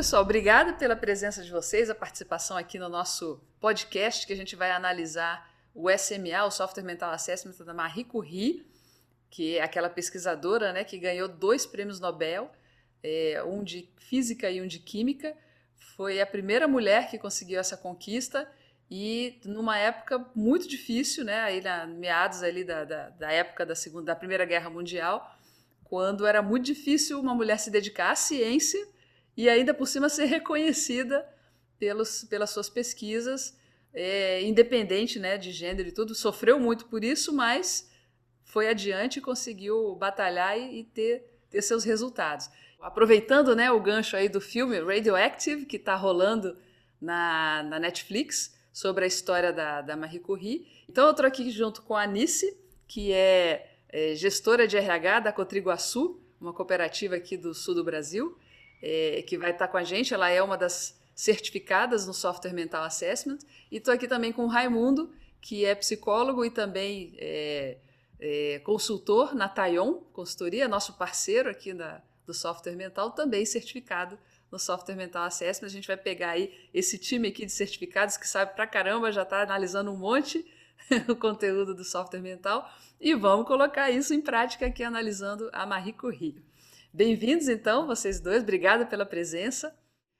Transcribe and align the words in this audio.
pessoal, 0.00 0.22
obrigada 0.22 0.72
pela 0.72 0.96
presença 0.96 1.44
de 1.44 1.50
vocês, 1.50 1.90
a 1.90 1.94
participação 1.94 2.56
aqui 2.56 2.78
no 2.78 2.88
nosso 2.88 3.38
podcast, 3.60 4.26
que 4.26 4.32
a 4.32 4.36
gente 4.36 4.56
vai 4.56 4.70
analisar 4.70 5.54
o 5.74 5.90
SMA, 5.90 6.42
o 6.46 6.50
Software 6.50 6.82
Mental 6.82 7.12
Assessment 7.12 7.52
da 7.66 7.74
Marie 7.74 8.04
Curie, 8.04 8.66
que 9.28 9.58
é 9.58 9.62
aquela 9.62 9.90
pesquisadora 9.90 10.72
né, 10.72 10.84
que 10.84 10.96
ganhou 10.96 11.28
dois 11.28 11.66
prêmios 11.66 12.00
Nobel, 12.00 12.50
é, 13.02 13.42
um 13.44 13.62
de 13.62 13.90
física 13.98 14.50
e 14.50 14.62
um 14.62 14.66
de 14.66 14.78
química. 14.78 15.36
Foi 15.94 16.18
a 16.18 16.26
primeira 16.26 16.66
mulher 16.66 17.10
que 17.10 17.18
conseguiu 17.18 17.60
essa 17.60 17.76
conquista 17.76 18.50
e 18.90 19.38
numa 19.44 19.76
época 19.76 20.26
muito 20.34 20.66
difícil, 20.66 21.26
né, 21.26 21.42
aí 21.42 21.60
na 21.60 21.86
meados 21.86 22.42
ali 22.42 22.64
da, 22.64 22.86
da, 22.86 23.10
da 23.10 23.30
época 23.30 23.66
da 23.66 23.74
segunda, 23.74 24.06
da 24.06 24.16
Primeira 24.16 24.46
Guerra 24.46 24.70
Mundial, 24.70 25.30
quando 25.84 26.26
era 26.26 26.40
muito 26.40 26.64
difícil 26.64 27.20
uma 27.20 27.34
mulher 27.34 27.58
se 27.58 27.70
dedicar 27.70 28.12
à 28.12 28.16
ciência 28.16 28.80
e 29.40 29.48
ainda 29.48 29.72
por 29.72 29.86
cima 29.86 30.10
ser 30.10 30.26
reconhecida 30.36 31.26
pelos, 31.78 32.24
pelas 32.24 32.50
suas 32.50 32.68
pesquisas, 32.68 33.56
é, 33.94 34.42
independente 34.42 35.18
né, 35.18 35.38
de 35.38 35.50
gênero 35.50 35.88
e 35.88 35.92
tudo. 35.92 36.14
Sofreu 36.14 36.60
muito 36.60 36.84
por 36.84 37.02
isso, 37.02 37.32
mas 37.32 37.90
foi 38.44 38.68
adiante 38.68 39.18
e 39.18 39.22
conseguiu 39.22 39.96
batalhar 39.96 40.58
e, 40.58 40.80
e 40.80 40.84
ter, 40.84 41.24
ter 41.48 41.62
seus 41.62 41.84
resultados. 41.84 42.50
Aproveitando 42.78 43.56
né, 43.56 43.70
o 43.72 43.80
gancho 43.80 44.14
aí 44.14 44.28
do 44.28 44.42
filme 44.42 44.78
Radioactive, 44.78 45.64
que 45.64 45.76
está 45.76 45.96
rolando 45.96 46.58
na, 47.00 47.62
na 47.62 47.78
Netflix, 47.78 48.54
sobre 48.70 49.04
a 49.04 49.08
história 49.08 49.54
da, 49.54 49.80
da 49.80 49.96
Marie 49.96 50.20
Curie. 50.20 50.66
Então 50.86 51.06
eu 51.06 51.12
estou 51.12 51.24
aqui 51.24 51.50
junto 51.50 51.80
com 51.80 51.96
a 51.96 52.02
Anice, 52.02 52.54
que 52.86 53.10
é, 53.10 53.70
é 53.88 54.14
gestora 54.14 54.68
de 54.68 54.76
RH 54.76 55.20
da 55.20 55.32
Cotriguaçu, 55.32 56.20
uma 56.38 56.52
cooperativa 56.52 57.16
aqui 57.16 57.38
do 57.38 57.54
sul 57.54 57.74
do 57.74 57.82
Brasil 57.82 58.38
é, 58.82 59.22
que 59.26 59.36
vai 59.38 59.50
estar 59.50 59.68
com 59.68 59.76
a 59.76 59.84
gente. 59.84 60.14
Ela 60.14 60.28
é 60.30 60.42
uma 60.42 60.56
das 60.56 60.98
certificadas 61.14 62.06
no 62.06 62.14
Software 62.14 62.52
Mental 62.52 62.82
Assessment. 62.82 63.38
E 63.70 63.76
estou 63.76 63.92
aqui 63.92 64.08
também 64.08 64.32
com 64.32 64.44
o 64.44 64.48
Raimundo, 64.48 65.12
que 65.40 65.64
é 65.64 65.74
psicólogo 65.74 66.44
e 66.44 66.50
também 66.50 67.14
é, 67.18 67.76
é, 68.18 68.58
consultor 68.60 69.34
na 69.34 69.48
Tayon 69.48 69.94
Consultoria, 70.12 70.68
nosso 70.68 70.94
parceiro 70.94 71.50
aqui 71.50 71.72
da, 71.72 72.02
do 72.26 72.34
Software 72.34 72.76
Mental, 72.76 73.10
também 73.10 73.44
certificado 73.44 74.18
no 74.50 74.58
Software 74.58 74.96
Mental 74.96 75.24
Assessment. 75.24 75.68
A 75.68 75.72
gente 75.72 75.86
vai 75.86 75.96
pegar 75.96 76.30
aí 76.30 76.52
esse 76.72 76.98
time 76.98 77.28
aqui 77.28 77.46
de 77.46 77.52
certificados 77.52 78.16
que 78.16 78.26
sabe 78.26 78.54
pra 78.54 78.66
caramba, 78.66 79.12
já 79.12 79.22
está 79.22 79.42
analisando 79.42 79.90
um 79.90 79.96
monte 79.96 80.44
o 81.08 81.14
conteúdo 81.14 81.74
do 81.74 81.84
software 81.84 82.20
mental 82.20 82.68
e 83.00 83.14
vamos 83.14 83.46
colocar 83.46 83.90
isso 83.90 84.12
em 84.14 84.20
prática 84.20 84.66
aqui 84.66 84.82
analisando 84.82 85.48
a 85.52 85.64
Marie 85.66 85.92
Curie. 85.92 86.49
Bem-vindos, 86.92 87.48
então, 87.48 87.86
vocês 87.86 88.18
dois. 88.18 88.42
Obrigada 88.42 88.84
pela 88.84 89.06
presença. 89.06 89.72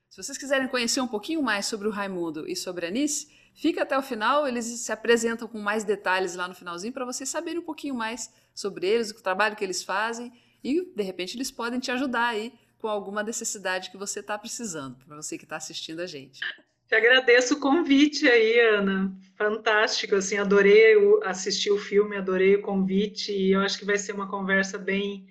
Se 0.09 0.23
vocês 0.23 0.39
quiserem 0.39 0.69
conhecer 0.69 1.01
um 1.01 1.09
pouquinho 1.09 1.43
mais 1.43 1.67
sobre 1.67 1.89
o 1.89 1.91
Raimundo 1.91 2.49
e 2.49 2.55
sobre 2.55 2.87
a 2.87 2.89
Anice, 2.89 3.29
fica 3.55 3.83
até 3.83 3.99
o 3.99 4.03
final. 4.03 4.47
Eles 4.47 4.67
se 4.67 4.93
apresentam 4.93 5.49
com 5.49 5.59
mais 5.59 5.83
detalhes 5.83 6.37
lá 6.37 6.47
no 6.47 6.55
finalzinho 6.55 6.93
para 6.93 7.05
vocês 7.05 7.29
saberem 7.29 7.59
um 7.59 7.65
pouquinho 7.65 7.97
mais 7.97 8.33
sobre 8.55 8.87
eles, 8.87 9.11
o 9.11 9.21
trabalho 9.21 9.57
que 9.57 9.65
eles 9.65 9.83
fazem 9.83 10.33
e, 10.63 10.93
de 10.95 11.03
repente, 11.03 11.37
eles 11.37 11.51
podem 11.51 11.81
te 11.81 11.91
ajudar 11.91 12.29
aí 12.29 12.53
com 12.79 12.87
alguma 12.87 13.25
necessidade 13.25 13.91
que 13.91 13.97
você 13.97 14.21
está 14.21 14.39
precisando, 14.39 14.97
para 15.05 15.17
você 15.17 15.37
que 15.37 15.45
está 15.45 15.57
assistindo 15.57 16.01
a 16.01 16.07
gente. 16.07 16.39
Te 16.87 16.95
agradeço 16.95 17.55
o 17.55 17.61
convite 17.61 18.29
aí, 18.29 18.61
Ana. 18.61 19.13
Fantástico, 19.37 20.15
assim, 20.15 20.37
adorei 20.37 20.95
assistir 21.25 21.73
o 21.73 21.79
filme, 21.79 22.17
adorei 22.17 22.55
o 22.55 22.63
convite 22.63 23.33
e 23.33 23.53
eu 23.53 23.61
acho 23.61 23.77
que 23.77 23.85
vai 23.85 23.99
ser 23.99 24.13
uma 24.13 24.29
conversa 24.29 24.79
bem 24.79 25.27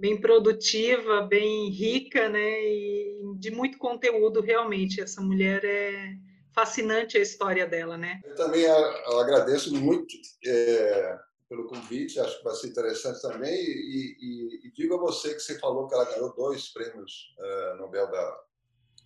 bem 0.00 0.18
produtiva, 0.18 1.20
bem 1.22 1.68
rica, 1.68 2.28
né? 2.28 2.64
E 2.64 3.34
de 3.38 3.50
muito 3.50 3.76
conteúdo 3.78 4.40
realmente. 4.40 5.00
Essa 5.00 5.20
mulher 5.20 5.62
é 5.62 6.16
fascinante 6.54 7.18
a 7.18 7.20
história 7.20 7.66
dela, 7.66 7.98
né? 7.98 8.20
Eu 8.24 8.34
também 8.34 8.66
agradeço 8.66 9.74
muito 9.76 10.16
é, 10.46 11.18
pelo 11.48 11.66
convite, 11.66 12.18
acho 12.18 12.38
que 12.38 12.44
vai 12.44 12.54
ser 12.54 12.68
interessante 12.68 13.20
também. 13.20 13.54
E, 13.54 14.16
e, 14.20 14.66
e, 14.66 14.72
digo 14.72 14.94
a 14.94 14.98
você 14.98 15.34
que 15.34 15.40
você 15.40 15.58
falou 15.58 15.86
que 15.86 15.94
ela 15.94 16.10
ganhou 16.10 16.34
dois 16.34 16.68
prêmios 16.68 17.34
é, 17.38 17.74
Nobel 17.74 18.10
da, 18.10 18.44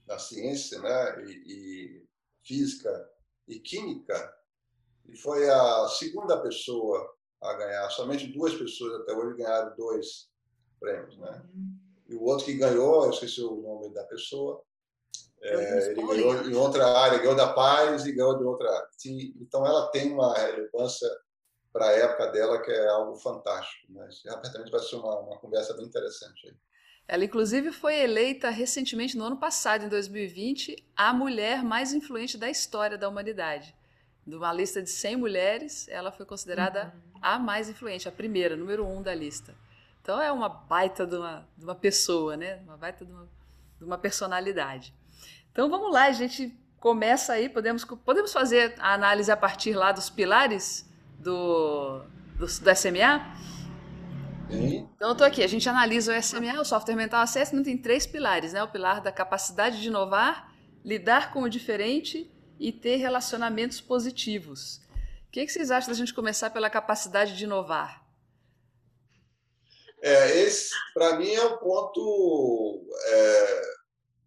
da 0.07 0.19
Ciência, 0.19 0.79
né? 0.79 1.25
E, 1.27 1.53
e 1.53 2.05
física 2.45 3.11
e 3.49 3.59
química. 3.59 4.33
E 5.07 5.17
foi 5.17 5.51
a 5.51 5.89
segunda 5.89 6.41
pessoa 6.41 7.15
a 7.43 7.53
ganhar. 7.55 7.91
Somente 7.91 8.29
duas 8.29 8.55
pessoas 8.55 9.01
até 9.01 9.13
hoje 9.13 9.37
ganharam 9.37 9.77
dois 9.77 10.33
prêmios, 10.85 11.17
né? 11.19 11.43
E 12.09 12.15
o 12.15 12.23
outro 12.23 12.45
que 12.45 12.55
ganhou, 12.55 13.05
eu 13.05 13.11
esqueci 13.11 13.43
o 13.43 13.57
nome 13.57 13.95
da 13.95 14.05
pessoa, 14.05 14.63
é, 15.41 15.91
ele 15.91 16.03
ganhou 16.03 16.35
em 16.47 16.55
outra 16.55 16.87
área, 16.87 17.19
ganhou 17.19 17.35
da 17.35 17.53
paz 17.53 18.05
e 18.07 18.13
ganhou 18.13 18.37
de 18.39 18.45
outra 18.45 18.71
área. 18.71 18.89
Então, 19.41 19.67
ela 19.67 19.91
tem 19.91 20.13
uma 20.13 20.35
relevância 20.35 21.09
para 21.73 21.87
a 21.89 21.93
época 21.93 22.29
dela 22.29 22.63
que 22.63 22.71
é 22.71 22.89
algo 22.89 23.17
fantástico. 23.17 23.87
Mas 23.91 24.23
certamente 24.23 24.71
vai 24.71 24.81
ser 24.81 24.97
uma, 24.97 25.19
uma 25.21 25.39
conversa 25.39 25.75
bem 25.75 25.87
interessante 25.87 26.47
aí. 26.47 26.55
Ela, 27.07 27.25
inclusive, 27.25 27.73
foi 27.73 27.97
eleita 27.97 28.49
recentemente, 28.49 29.17
no 29.19 29.25
ano 29.25 29.37
passado, 29.37 29.85
em 29.85 29.89
2020, 29.89 30.83
a 30.97 31.13
mulher 31.13 31.63
mais 31.63 31.93
influente 31.93 32.39
da 32.39 32.49
história 32.49 32.97
da 32.97 33.09
humanidade. 33.09 33.75
De 34.27 34.35
uma 34.35 34.53
lista 34.53 34.81
de 34.81 34.89
100 34.89 35.17
mulheres, 35.17 35.87
ela 35.89 36.11
foi 36.11 36.25
considerada 36.25 36.95
uhum. 36.95 37.21
a 37.21 37.39
mais 37.39 37.69
influente, 37.69 38.09
a 38.09 38.13
primeira, 38.13 38.57
número 38.57 38.87
um 38.87 39.03
da 39.03 39.15
lista. 39.15 39.55
Então 40.05 40.21
é 40.21 40.31
uma 40.31 40.51
baita 40.51 41.07
de 41.07 41.17
uma, 41.17 41.49
de 41.57 41.65
uma 41.65 41.75
pessoa, 41.75 42.37
né? 42.37 42.61
Uma 42.67 42.77
baita 42.77 43.07
de 43.07 43.11
uma, 43.11 43.27
de 43.79 43.85
uma 43.87 43.97
personalidade. 43.97 44.95
Então 45.51 45.71
vamos 45.71 45.91
lá, 45.91 46.05
a 46.05 46.13
gente 46.13 46.55
começa 46.79 47.33
aí, 47.33 47.49
podemos, 47.49 47.87
podemos 48.05 48.31
fazer 48.31 48.75
a 48.79 48.93
análise 48.93 49.33
a 49.33 49.37
partir 49.37 49.73
lá 49.73 49.93
dos 49.93 50.11
pilares 50.11 50.87
do, 51.19 52.03
do, 52.37 52.45
do 52.45 52.77
SMA? 52.77 53.35
Então 54.95 55.09
eu 55.09 55.13
estou 55.13 55.27
aqui, 55.27 55.43
a 55.43 55.47
gente 55.47 55.67
analisa 55.71 56.15
o 56.15 56.23
SMA, 56.23 56.61
o 56.61 56.67
Software 56.67 56.97
Mental 56.97 57.23
Assessment, 57.23 57.67
em 57.67 57.79
três 57.79 58.07
pilares, 58.07 58.53
né? 58.53 58.63
O 58.63 58.69
pilar 58.69 59.01
da 59.01 59.11
capacidade 59.11 59.81
de 59.81 59.89
inovar, 59.89 60.53
lidar 60.85 61.33
com 61.33 61.41
o 61.45 61.49
diferente 61.49 62.31
e 62.61 62.71
ter 62.71 62.97
relacionamentos 62.97 63.81
positivos. 63.81 64.83
O 65.29 65.31
que, 65.33 65.47
que 65.47 65.51
vocês 65.51 65.71
acham 65.71 65.89
da 65.89 65.97
gente 65.97 66.13
começar 66.13 66.51
pela 66.51 66.69
capacidade 66.69 67.35
de 67.35 67.45
inovar? 67.45 68.04
É, 70.07 70.39
esse, 70.43 70.69
para 70.93 71.17
mim, 71.17 71.33
é 71.33 71.43
o 71.43 71.57
ponto 71.57 72.87
é, 73.07 73.63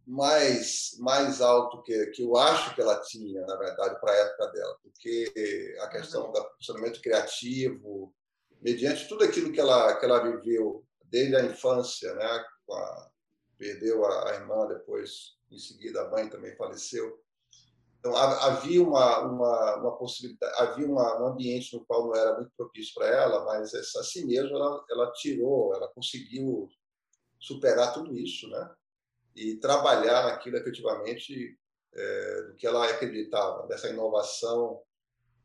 mais, 0.08 0.96
mais 0.98 1.40
alto 1.40 1.84
que, 1.84 2.08
que 2.08 2.24
eu 2.24 2.36
acho 2.36 2.74
que 2.74 2.82
ela 2.82 3.00
tinha, 3.02 3.46
na 3.46 3.56
verdade, 3.58 4.00
para 4.02 4.12
a 4.12 4.16
época 4.16 4.48
dela, 4.54 4.76
porque 4.82 5.78
a 5.82 5.88
questão 5.90 6.26
uhum. 6.26 6.34
do 6.34 6.50
funcionamento 6.58 7.00
criativo, 7.00 8.12
mediante 8.60 9.08
tudo 9.08 9.24
aquilo 9.24 9.52
que 9.52 9.60
ela, 9.60 9.96
que 10.00 10.04
ela 10.04 10.24
viveu 10.24 10.84
desde 11.04 11.36
a 11.36 11.46
infância, 11.46 12.12
né, 12.16 12.46
a, 12.72 13.10
perdeu 13.56 14.04
a, 14.04 14.32
a 14.32 14.34
irmã, 14.34 14.66
depois, 14.66 15.38
em 15.52 15.60
seguida, 15.60 16.02
a 16.02 16.10
mãe 16.10 16.28
também 16.28 16.56
faleceu. 16.56 17.24
Então, 18.00 18.16
havia 18.16 18.82
uma, 18.82 19.20
uma, 19.22 19.76
uma 19.78 19.98
possibilidade, 19.98 20.54
havia 20.60 20.86
uma, 20.86 21.22
um 21.22 21.28
ambiente 21.28 21.76
no 21.76 21.86
qual 21.86 22.08
não 22.08 22.16
era 22.16 22.36
muito 22.36 22.52
propício 22.56 22.94
para 22.94 23.08
ela, 23.08 23.44
mas 23.46 23.74
assim 23.74 24.26
mesmo 24.26 24.56
ela, 24.56 24.86
ela 24.90 25.12
tirou, 25.14 25.74
ela 25.74 25.88
conseguiu 25.90 26.70
superar 27.40 27.94
tudo 27.94 28.16
isso, 28.16 28.48
né? 28.50 28.76
E 29.36 29.56
trabalhar 29.56 30.26
naquilo 30.26 30.58
efetivamente 30.58 31.58
é, 31.94 32.42
do 32.44 32.56
que 32.56 32.66
ela 32.66 32.88
acreditava, 32.90 33.68
dessa 33.68 33.90
inovação. 33.90 34.82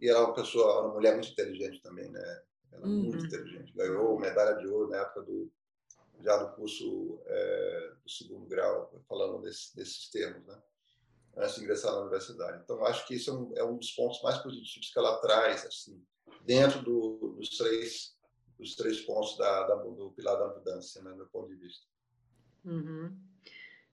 E 0.00 0.08
ela 0.08 0.20
é 0.20 0.22
uma 0.22 0.34
pessoa, 0.34 0.86
uma 0.86 0.94
mulher 0.94 1.14
muito 1.14 1.30
inteligente 1.30 1.80
também, 1.82 2.10
né? 2.10 2.42
Ela 2.72 2.84
é 2.84 2.86
uhum. 2.86 3.02
muito 3.04 3.26
inteligente. 3.26 3.72
Ganhou 3.74 4.18
medalha 4.18 4.56
de 4.56 4.66
ouro 4.66 4.90
na 4.90 4.98
época 4.98 5.22
do 5.22 5.50
já 6.20 6.40
no 6.40 6.54
curso 6.54 7.20
é, 7.26 7.92
do 8.02 8.10
segundo 8.10 8.46
grau, 8.46 8.92
falando 9.08 9.42
desse, 9.42 9.74
desses 9.74 10.08
termos, 10.10 10.46
né? 10.46 10.62
Antes 11.36 11.56
de 11.56 11.62
ingressar 11.62 11.92
na 11.92 12.00
universidade. 12.00 12.60
Então, 12.62 12.84
acho 12.84 13.06
que 13.06 13.14
isso 13.14 13.30
é 13.30 13.34
um, 13.34 13.52
é 13.56 13.64
um, 13.64 13.76
dos 13.76 13.90
pontos 13.92 14.20
mais 14.22 14.38
positivos 14.38 14.90
que 14.92 14.98
ela 14.98 15.18
traz, 15.18 15.64
assim, 15.64 16.02
dentro 16.44 16.82
do, 16.82 17.36
dos 17.38 17.50
três 17.56 18.12
dos 18.58 18.76
três 18.76 19.00
pontos 19.00 19.36
da, 19.36 19.66
da, 19.66 19.74
do 19.74 20.12
pilar 20.12 20.38
da 20.38 20.54
mudança, 20.54 21.02
né, 21.02 21.10
do 21.10 21.16
meu 21.16 21.26
ponto 21.26 21.48
de 21.48 21.56
vista. 21.56 21.84
Uhum. 22.64 23.12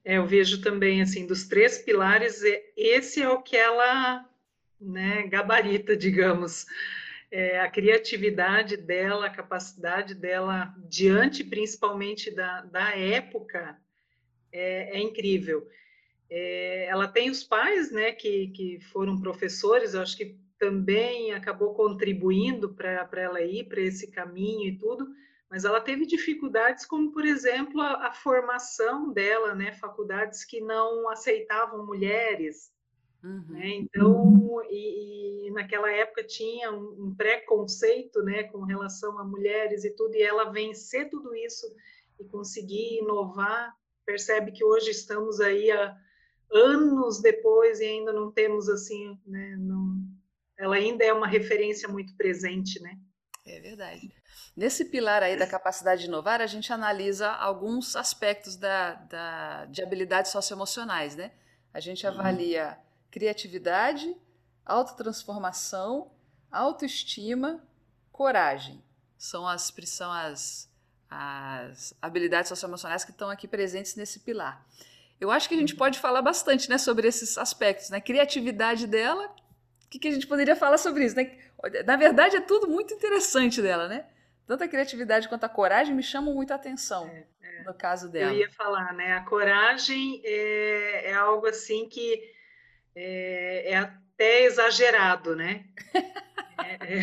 É, 0.06 0.18
eu 0.18 0.26
vejo 0.26 0.62
também, 0.62 1.02
assim, 1.02 1.26
dos 1.26 1.48
três 1.48 1.80
pilares, 1.80 2.42
esse 2.78 3.22
é 3.22 3.28
o 3.28 3.42
que 3.42 3.58
ela 3.58 4.30
né, 4.80 5.28
gabarita, 5.28 5.98
digamos. 5.98 6.66
É, 7.32 7.60
a 7.60 7.70
criatividade 7.70 8.78
dela, 8.78 9.28
a 9.28 9.30
capacidade 9.30 10.16
dela, 10.16 10.74
diante 10.88 11.44
principalmente 11.44 12.32
da, 12.32 12.62
da 12.62 12.96
época, 12.96 13.80
é, 14.52 14.98
é 14.98 15.00
incrível. 15.00 15.68
É, 16.30 16.86
ela 16.86 17.08
tem 17.08 17.30
os 17.30 17.44
pais, 17.44 17.92
né, 17.92 18.12
que, 18.12 18.48
que 18.50 18.80
foram 18.92 19.20
professores, 19.20 19.94
eu 19.94 20.02
acho 20.02 20.16
que 20.16 20.38
também 20.60 21.34
acabou 21.34 21.74
contribuindo 21.74 22.70
para 22.74 23.22
ela 23.22 23.42
ir 23.42 23.68
para 23.68 23.82
esse 23.82 24.12
caminho 24.12 24.68
e 24.68 24.78
tudo, 24.78 25.08
mas 25.50 25.66
ela 25.66 25.82
teve 25.82 26.06
dificuldades, 26.06 26.86
como 26.86 27.12
por 27.12 27.26
exemplo 27.26 27.82
a, 27.82 28.08
a 28.08 28.14
formação 28.14 29.12
dela, 29.12 29.56
né? 29.56 29.72
Faculdades 29.72 30.46
que 30.46 30.62
não 30.62 31.10
aceitavam 31.10 31.86
mulheres. 31.86 32.72
Uhum. 33.24 33.46
Né? 33.50 33.68
Então, 33.70 34.62
e, 34.70 35.48
e, 35.48 35.52
naquela 35.52 35.92
época 35.92 36.24
tinha 36.24 36.72
um, 36.72 37.08
um 37.08 37.16
preconceito, 37.16 38.22
né, 38.22 38.44
com 38.44 38.62
relação 38.62 39.18
a 39.18 39.24
mulheres 39.24 39.84
e 39.84 39.90
tudo, 39.90 40.16
e 40.16 40.22
ela 40.22 40.52
vencer 40.52 41.10
tudo 41.10 41.36
isso 41.36 41.66
e 42.20 42.24
conseguir 42.26 43.00
inovar, 43.00 43.76
percebe 44.06 44.52
que 44.52 44.64
hoje 44.64 44.92
estamos 44.92 45.40
aí 45.40 45.72
há 45.72 45.98
anos 46.52 47.22
depois 47.22 47.80
e 47.80 47.86
ainda 47.86 48.12
não 48.12 48.32
temos 48.32 48.68
assim, 48.70 49.20
né, 49.26 49.56
não, 49.58 49.98
ela 50.58 50.76
ainda 50.76 51.04
é 51.04 51.14
uma 51.14 51.28
referência 51.28 51.88
muito 51.88 52.16
presente, 52.16 52.82
né? 52.82 52.98
É 53.46 53.60
verdade. 53.60 54.14
Nesse 54.56 54.86
pilar 54.86 55.24
aí 55.24 55.38
da 55.38 55.48
capacidade 55.48 56.02
de 56.02 56.08
inovar, 56.08 56.42
a 56.42 56.48
gente 56.48 56.72
analisa 56.74 57.32
alguns 57.32 57.96
aspectos 57.96 58.56
da, 58.56 58.96
da, 58.96 59.66
de 59.66 59.82
habilidades 59.82 60.32
socioemocionais, 60.32 61.16
né? 61.16 61.32
A 61.74 61.80
gente 61.80 62.06
uhum. 62.06 62.14
avalia 62.14 62.78
criatividade, 63.10 64.16
autotransformação, 64.66 66.12
autoestima, 66.52 67.64
coragem. 68.12 68.84
São 69.18 69.48
as, 69.48 69.74
são 69.86 70.12
as, 70.12 70.70
as 71.10 71.94
habilidades 72.02 72.50
socioemocionais 72.50 73.04
que 73.04 73.12
estão 73.12 73.30
aqui 73.30 73.48
presentes 73.48 73.96
nesse 73.96 74.20
pilar. 74.20 74.66
Eu 75.20 75.30
acho 75.30 75.50
que 75.50 75.56
a 75.56 75.58
gente 75.58 75.76
pode 75.76 76.00
falar 76.00 76.22
bastante 76.22 76.70
né, 76.70 76.78
sobre 76.78 77.08
esses 77.08 77.38
aspectos. 77.38 77.90
Né? 77.90 78.00
Criatividade 78.00 78.88
dela, 78.88 79.26
o 79.86 79.90
que, 79.90 80.00
que 80.00 80.08
a 80.08 80.12
gente 80.12 80.28
poderia 80.28 80.56
falar 80.56 80.78
sobre 80.78 81.06
isso? 81.06 81.16
Né? 81.16 81.38
Na 81.86 81.96
verdade, 81.98 82.38
é 82.38 82.42
tudo 82.42 82.68
muito 82.68 82.94
interessante 82.94 83.62
dela, 83.62 83.88
né? 83.88 84.06
Tanto 84.48 84.64
a 84.64 84.68
criatividade 84.68 85.28
quanto 85.28 85.44
a 85.44 85.50
coragem 85.50 85.94
me 85.94 86.02
chamam 86.02 86.34
muito 86.34 86.52
a 86.52 86.56
atenção 86.56 87.08
é, 87.08 87.28
é. 87.42 87.64
no 87.64 87.74
caso 87.74 88.10
dela. 88.10 88.32
Eu 88.32 88.40
ia 88.40 88.50
falar, 88.50 88.94
né? 88.94 89.14
A 89.14 89.24
coragem 89.24 90.22
é, 90.24 91.12
é 91.12 91.14
algo 91.14 91.46
assim 91.46 91.88
que 91.88 92.24
é, 92.96 93.74
é 93.74 93.78
até 93.78 94.44
exagerado, 94.44 95.36
né? 95.36 95.66
é, 96.66 96.98
é, 96.98 97.02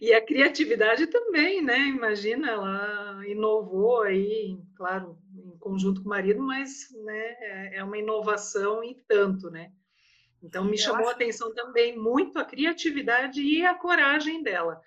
E 0.00 0.12
a 0.12 0.24
criatividade 0.24 1.06
também, 1.06 1.62
né? 1.62 1.78
Imagina, 1.78 2.50
ela 2.50 3.22
inovou 3.26 4.02
aí, 4.02 4.58
claro, 4.74 5.18
conjunto 5.60 6.02
com 6.02 6.06
o 6.06 6.10
marido, 6.10 6.42
mas 6.42 6.88
né, 7.04 7.36
é, 7.40 7.76
é 7.76 7.84
uma 7.84 7.98
inovação 7.98 8.82
e 8.82 8.94
tanto, 9.06 9.50
né? 9.50 9.72
Então 10.42 10.64
me 10.64 10.78
chamou 10.78 11.08
a 11.08 11.12
atenção 11.12 11.54
também 11.54 11.98
muito 11.98 12.38
a 12.38 12.44
criatividade 12.44 13.42
e 13.42 13.64
a 13.64 13.74
coragem 13.74 14.42
dela 14.42 14.80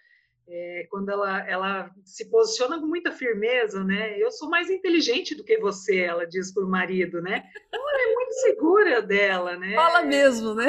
é, 0.48 0.86
quando 0.90 1.10
ela, 1.10 1.48
ela 1.48 1.92
se 2.04 2.30
posiciona 2.30 2.80
com 2.80 2.86
muita 2.86 3.12
firmeza, 3.12 3.84
né? 3.84 4.18
Eu 4.20 4.32
sou 4.32 4.50
mais 4.50 4.70
inteligente 4.70 5.36
do 5.36 5.44
que 5.44 5.58
você, 5.58 6.02
ela 6.02 6.28
diz 6.28 6.54
para 6.54 6.64
o 6.64 6.70
marido, 6.70 7.22
né? 7.22 7.50
Então 7.68 7.90
ela 7.90 8.02
é 8.02 8.14
muito 8.14 8.34
segura 8.34 9.02
dela, 9.02 9.58
né? 9.58 9.74
Fala 9.76 10.04
mesmo, 10.04 10.54
né? 10.54 10.68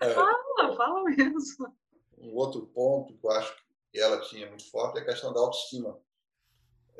É. 0.00 0.10
Fala, 0.10 0.76
fala 0.76 1.04
mesmo. 1.04 1.74
Um 2.18 2.34
outro 2.34 2.66
ponto 2.66 3.14
que 3.14 3.26
eu 3.26 3.30
acho 3.30 3.54
que 3.92 4.00
ela 4.00 4.20
tinha 4.22 4.48
muito 4.48 4.70
forte 4.70 4.98
é 4.98 5.02
a 5.02 5.06
questão 5.06 5.32
da 5.32 5.40
autoestima. 5.40 5.98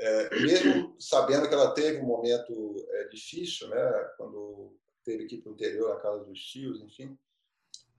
É, 0.03 0.41
mesmo 0.41 0.97
sabendo 0.99 1.47
que 1.47 1.53
ela 1.53 1.75
teve 1.75 2.01
um 2.01 2.07
momento 2.07 2.75
é, 2.89 3.09
difícil, 3.09 3.69
né? 3.69 4.11
Quando 4.17 4.75
teve 5.05 5.27
que 5.27 5.35
ir 5.37 5.43
para 5.43 5.51
o 5.51 5.55
interior, 5.55 5.95
na 5.95 6.01
casa 6.01 6.25
dos 6.25 6.41
tios, 6.41 6.81
enfim. 6.81 7.19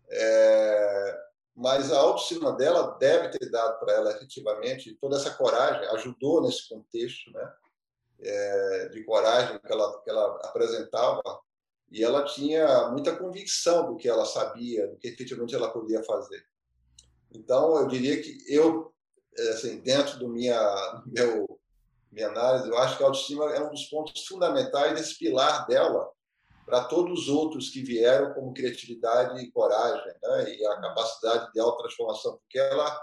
É, 0.09 1.21
mas 1.55 1.91
a 1.91 1.99
autoestima 1.99 2.53
dela 2.53 2.97
deve 2.99 3.29
ter 3.29 3.51
dado 3.51 3.79
para 3.79 3.93
ela 3.93 4.11
efetivamente 4.11 4.97
toda 4.99 5.17
essa 5.17 5.31
coragem, 5.35 5.87
ajudou 5.89 6.41
nesse 6.41 6.67
contexto 6.67 7.31
né, 7.31 7.53
é, 8.19 8.89
de 8.89 9.03
coragem 9.03 9.59
que 9.59 9.71
ela, 9.71 10.01
que 10.01 10.09
ela 10.09 10.39
apresentava, 10.45 11.21
e 11.91 12.03
ela 12.03 12.25
tinha 12.25 12.89
muita 12.89 13.15
convicção 13.15 13.85
do 13.85 13.97
que 13.97 14.09
ela 14.09 14.25
sabia, 14.25 14.87
do 14.87 14.97
que 14.97 15.09
efetivamente 15.09 15.53
ela 15.53 15.71
podia 15.71 16.03
fazer. 16.03 16.43
Então, 17.31 17.77
eu 17.77 17.87
diria 17.87 18.19
que 18.21 18.37
eu, 18.47 18.91
assim, 19.51 19.81
dentro 19.81 20.17
do 20.17 20.29
minha, 20.29 21.03
meu, 21.05 21.60
minha 22.11 22.27
análise, 22.27 22.69
eu 22.69 22.77
acho 22.77 22.97
que 22.97 23.03
a 23.03 23.05
autoestima 23.05 23.45
é 23.53 23.61
um 23.61 23.69
dos 23.69 23.85
pontos 23.85 24.25
fundamentais 24.25 24.93
desse 24.95 25.17
pilar 25.17 25.65
dela, 25.65 26.11
para 26.65 26.83
todos 26.85 27.23
os 27.23 27.29
outros 27.29 27.69
que 27.69 27.81
vieram 27.81 28.33
como 28.33 28.53
criatividade 28.53 29.41
e 29.41 29.51
coragem, 29.51 30.13
né? 30.21 30.55
e 30.55 30.65
a 30.65 30.79
capacidade 30.79 31.51
de 31.51 31.59
autotransformação, 31.59 32.37
porque 32.37 32.59
ela, 32.59 33.01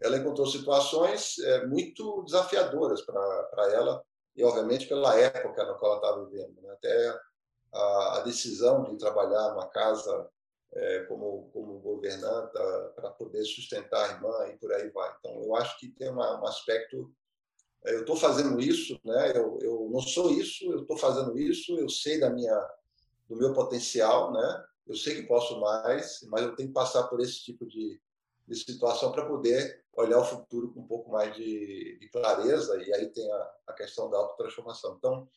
ela 0.00 0.16
encontrou 0.16 0.46
situações 0.46 1.38
é, 1.38 1.66
muito 1.66 2.22
desafiadoras 2.22 3.02
para 3.02 3.72
ela, 3.72 4.02
e 4.36 4.44
obviamente 4.44 4.86
pela 4.86 5.18
época 5.18 5.64
na 5.64 5.74
qual 5.74 5.92
ela 5.92 6.00
estava 6.00 6.24
vivendo. 6.26 6.60
Né? 6.62 6.72
Até 6.72 7.20
a, 7.72 8.18
a, 8.18 8.20
decisão 8.20 8.84
de 8.84 8.96
trabalhar 8.96 9.50
numa 9.50 9.68
casa 9.68 10.28
é, 10.72 11.00
como, 11.04 11.50
como 11.52 11.78
governanta 11.80 12.92
para 12.96 13.10
poder 13.10 13.44
sustentar 13.44 14.08
a 14.08 14.12
irmã 14.12 14.48
e 14.48 14.56
por 14.56 14.72
aí 14.72 14.88
vai. 14.90 15.14
Então, 15.18 15.42
eu 15.42 15.54
acho 15.56 15.78
que 15.78 15.88
tem 15.88 16.10
uma, 16.10 16.40
um 16.40 16.46
aspecto 16.46 17.12
eu 17.84 18.00
estou 18.00 18.16
fazendo 18.16 18.60
isso, 18.60 18.98
né? 19.04 19.32
Eu, 19.36 19.58
eu 19.60 19.88
não 19.92 20.00
sou 20.00 20.30
isso, 20.30 20.64
eu 20.72 20.82
estou 20.82 20.96
fazendo 20.96 21.38
isso, 21.38 21.76
eu 21.78 21.88
sei 21.88 22.18
da 22.18 22.30
minha 22.30 22.70
do 23.28 23.36
meu 23.36 23.52
potencial, 23.52 24.32
né? 24.32 24.64
Eu 24.86 24.94
sei 24.94 25.14
que 25.16 25.22
posso 25.22 25.58
mais, 25.60 26.20
mas 26.28 26.42
eu 26.42 26.54
tenho 26.54 26.68
que 26.68 26.74
passar 26.74 27.04
por 27.04 27.20
esse 27.20 27.42
tipo 27.42 27.66
de, 27.66 28.00
de 28.46 28.56
situação 28.56 29.12
para 29.12 29.26
poder 29.26 29.82
olhar 29.96 30.18
o 30.18 30.24
futuro 30.24 30.72
com 30.72 30.80
um 30.80 30.86
pouco 30.86 31.10
mais 31.10 31.34
de, 31.34 31.98
de 31.98 32.08
clareza, 32.10 32.76
e 32.82 32.92
aí 32.92 33.06
tem 33.08 33.30
a, 33.32 33.50
a 33.68 33.72
questão 33.72 34.10
da 34.10 34.18
autotransformação. 34.18 34.96
Então, 34.98 35.28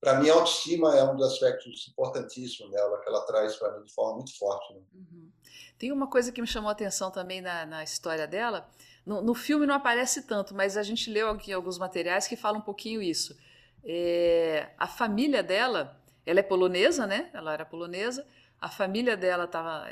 para 0.00 0.20
mim, 0.20 0.28
a 0.28 0.34
autoestima 0.34 0.96
é 0.96 1.04
um 1.04 1.16
dos 1.16 1.32
aspectos 1.32 1.88
importantíssimos 1.88 2.70
dela, 2.72 3.00
que 3.00 3.08
ela 3.08 3.24
traz 3.24 3.56
para 3.56 3.78
mim 3.78 3.84
de 3.84 3.92
forma 3.92 4.16
muito 4.16 4.36
forte. 4.36 4.74
Né? 4.74 4.80
Uhum. 4.94 5.30
Tem 5.78 5.92
uma 5.92 6.08
coisa 6.08 6.30
que 6.30 6.40
me 6.40 6.46
chamou 6.46 6.68
a 6.68 6.72
atenção 6.72 7.10
também 7.10 7.40
na, 7.40 7.64
na 7.66 7.84
história 7.84 8.26
dela. 8.26 8.68
No, 9.04 9.20
no, 9.20 9.34
filme 9.34 9.66
não 9.66 9.74
aparece 9.74 10.22
tanto, 10.22 10.54
mas 10.54 10.76
a 10.76 10.82
gente 10.82 11.10
leu 11.10 11.28
aqui 11.30 11.52
alguns 11.52 11.78
materiais 11.78 12.28
que 12.28 12.36
falam 12.36 12.60
um 12.60 12.64
pouquinho 12.64 13.02
isso. 13.02 13.36
É, 13.84 14.70
a 14.78 14.86
família 14.86 15.42
dela 15.42 16.00
ela 16.24 16.40
é 16.40 16.42
polonesa, 16.42 17.06
né? 17.06 17.30
Ela 17.32 17.52
era 17.52 17.64
polonesa. 17.64 18.26
A 18.60 18.68
família 18.68 19.16
dela 19.16 19.46
tava, 19.46 19.88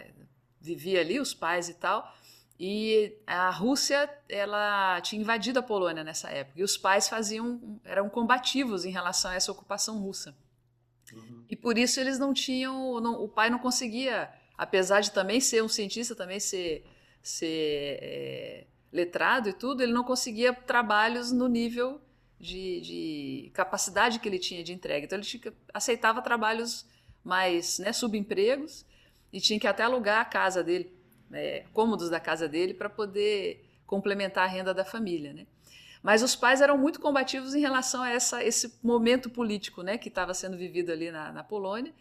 vivia 0.61 1.01
ali, 1.01 1.19
os 1.19 1.35
pais 1.35 1.69
e 1.69 1.75
tal. 1.75 2.15
E 2.59 3.17
a 3.27 3.51
Rússia, 3.51 4.09
ela 4.29 5.01
tinha 5.01 5.21
invadido 5.21 5.59
a 5.59 5.63
Polônia 5.63 6.05
nessa 6.05 6.29
época. 6.31 6.61
E 6.61 6.63
os 6.63 6.77
pais 6.77 7.09
faziam, 7.09 7.81
eram 7.85 8.09
combativos 8.09 8.85
em 8.85 8.91
relação 8.91 9.31
a 9.31 9.35
essa 9.35 9.51
ocupação 9.51 9.99
russa. 9.99 10.37
Uhum. 11.13 11.45
E 11.49 11.57
por 11.57 11.79
isso 11.79 11.99
eles 11.99 12.19
não 12.19 12.33
tinham, 12.33 13.01
não, 13.01 13.25
o 13.25 13.29
pai 13.29 13.51
não 13.51 13.59
conseguia, 13.59 14.31
apesar 14.57 15.01
de 15.01 15.11
também 15.11 15.41
ser 15.41 15.65
um 15.65 15.69
cientista, 15.69 16.15
também 16.15 16.39
ser, 16.39 16.85
ser 17.23 17.99
é, 18.03 18.67
letrado 18.93 19.49
e 19.49 19.53
tudo, 19.53 19.83
ele 19.83 19.93
não 19.93 20.03
conseguia 20.03 20.53
trabalhos 20.53 21.31
no 21.31 21.49
nível 21.49 22.01
de, 22.39 22.81
de, 22.81 23.51
capacidade 23.53 24.19
que 24.19 24.29
ele 24.29 24.39
tinha 24.39 24.65
de 24.65 24.73
entrega. 24.73 25.05
Então 25.05 25.19
ele 25.19 25.27
tinha, 25.27 25.53
aceitava 25.73 26.23
trabalhos 26.23 26.87
mais 27.23 27.79
né, 27.79 27.93
subempregos 27.93 28.85
e 29.33 29.41
tinha 29.41 29.61
que 29.61 29.67
até 29.67 29.83
alugar 29.83 30.21
a 30.21 30.25
casa 30.25 30.65
dele, 30.65 30.93
né, 31.29 31.61
cômodos 31.73 32.09
da 32.09 32.19
casa 32.19 32.49
dele, 32.49 32.75
para 32.75 32.89
poder 32.89 33.65
complementar 33.87 34.45
a 34.45 34.51
renda 34.51 34.73
da 34.73 34.85
família. 34.85 35.33
Né? 35.33 35.47
Mas 36.03 36.23
os 36.23 36.35
pais 36.35 36.61
eram 36.61 36.79
muito 36.79 36.99
combativos 36.99 37.55
em 37.55 37.61
relação 37.61 38.03
a 38.03 38.11
essa, 38.11 38.43
esse 38.43 38.79
momento 38.83 39.29
político 39.29 39.83
né, 39.83 39.99
que 39.99 40.09
estava 40.09 40.33
sendo 40.33 40.57
vivido 40.57 40.91
ali 40.91 41.11
na, 41.11 41.31
na 41.31 41.45
Polônia. 41.45 41.93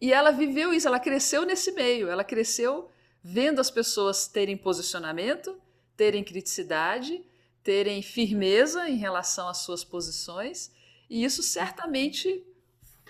E 0.00 0.12
ela 0.12 0.30
viveu 0.30 0.72
isso, 0.72 0.86
ela 0.86 1.00
cresceu 1.00 1.44
nesse 1.44 1.72
meio, 1.72 2.08
ela 2.08 2.24
cresceu 2.24 2.88
vendo 3.22 3.60
as 3.60 3.70
pessoas 3.70 4.26
terem 4.26 4.56
posicionamento, 4.56 5.60
terem 6.00 6.24
criticidade 6.24 7.22
terem 7.62 8.02
firmeza 8.02 8.88
em 8.88 8.96
relação 8.96 9.48
às 9.48 9.58
suas 9.58 9.84
posições, 9.84 10.72
e 11.08 11.24
isso 11.24 11.42
certamente 11.42 12.44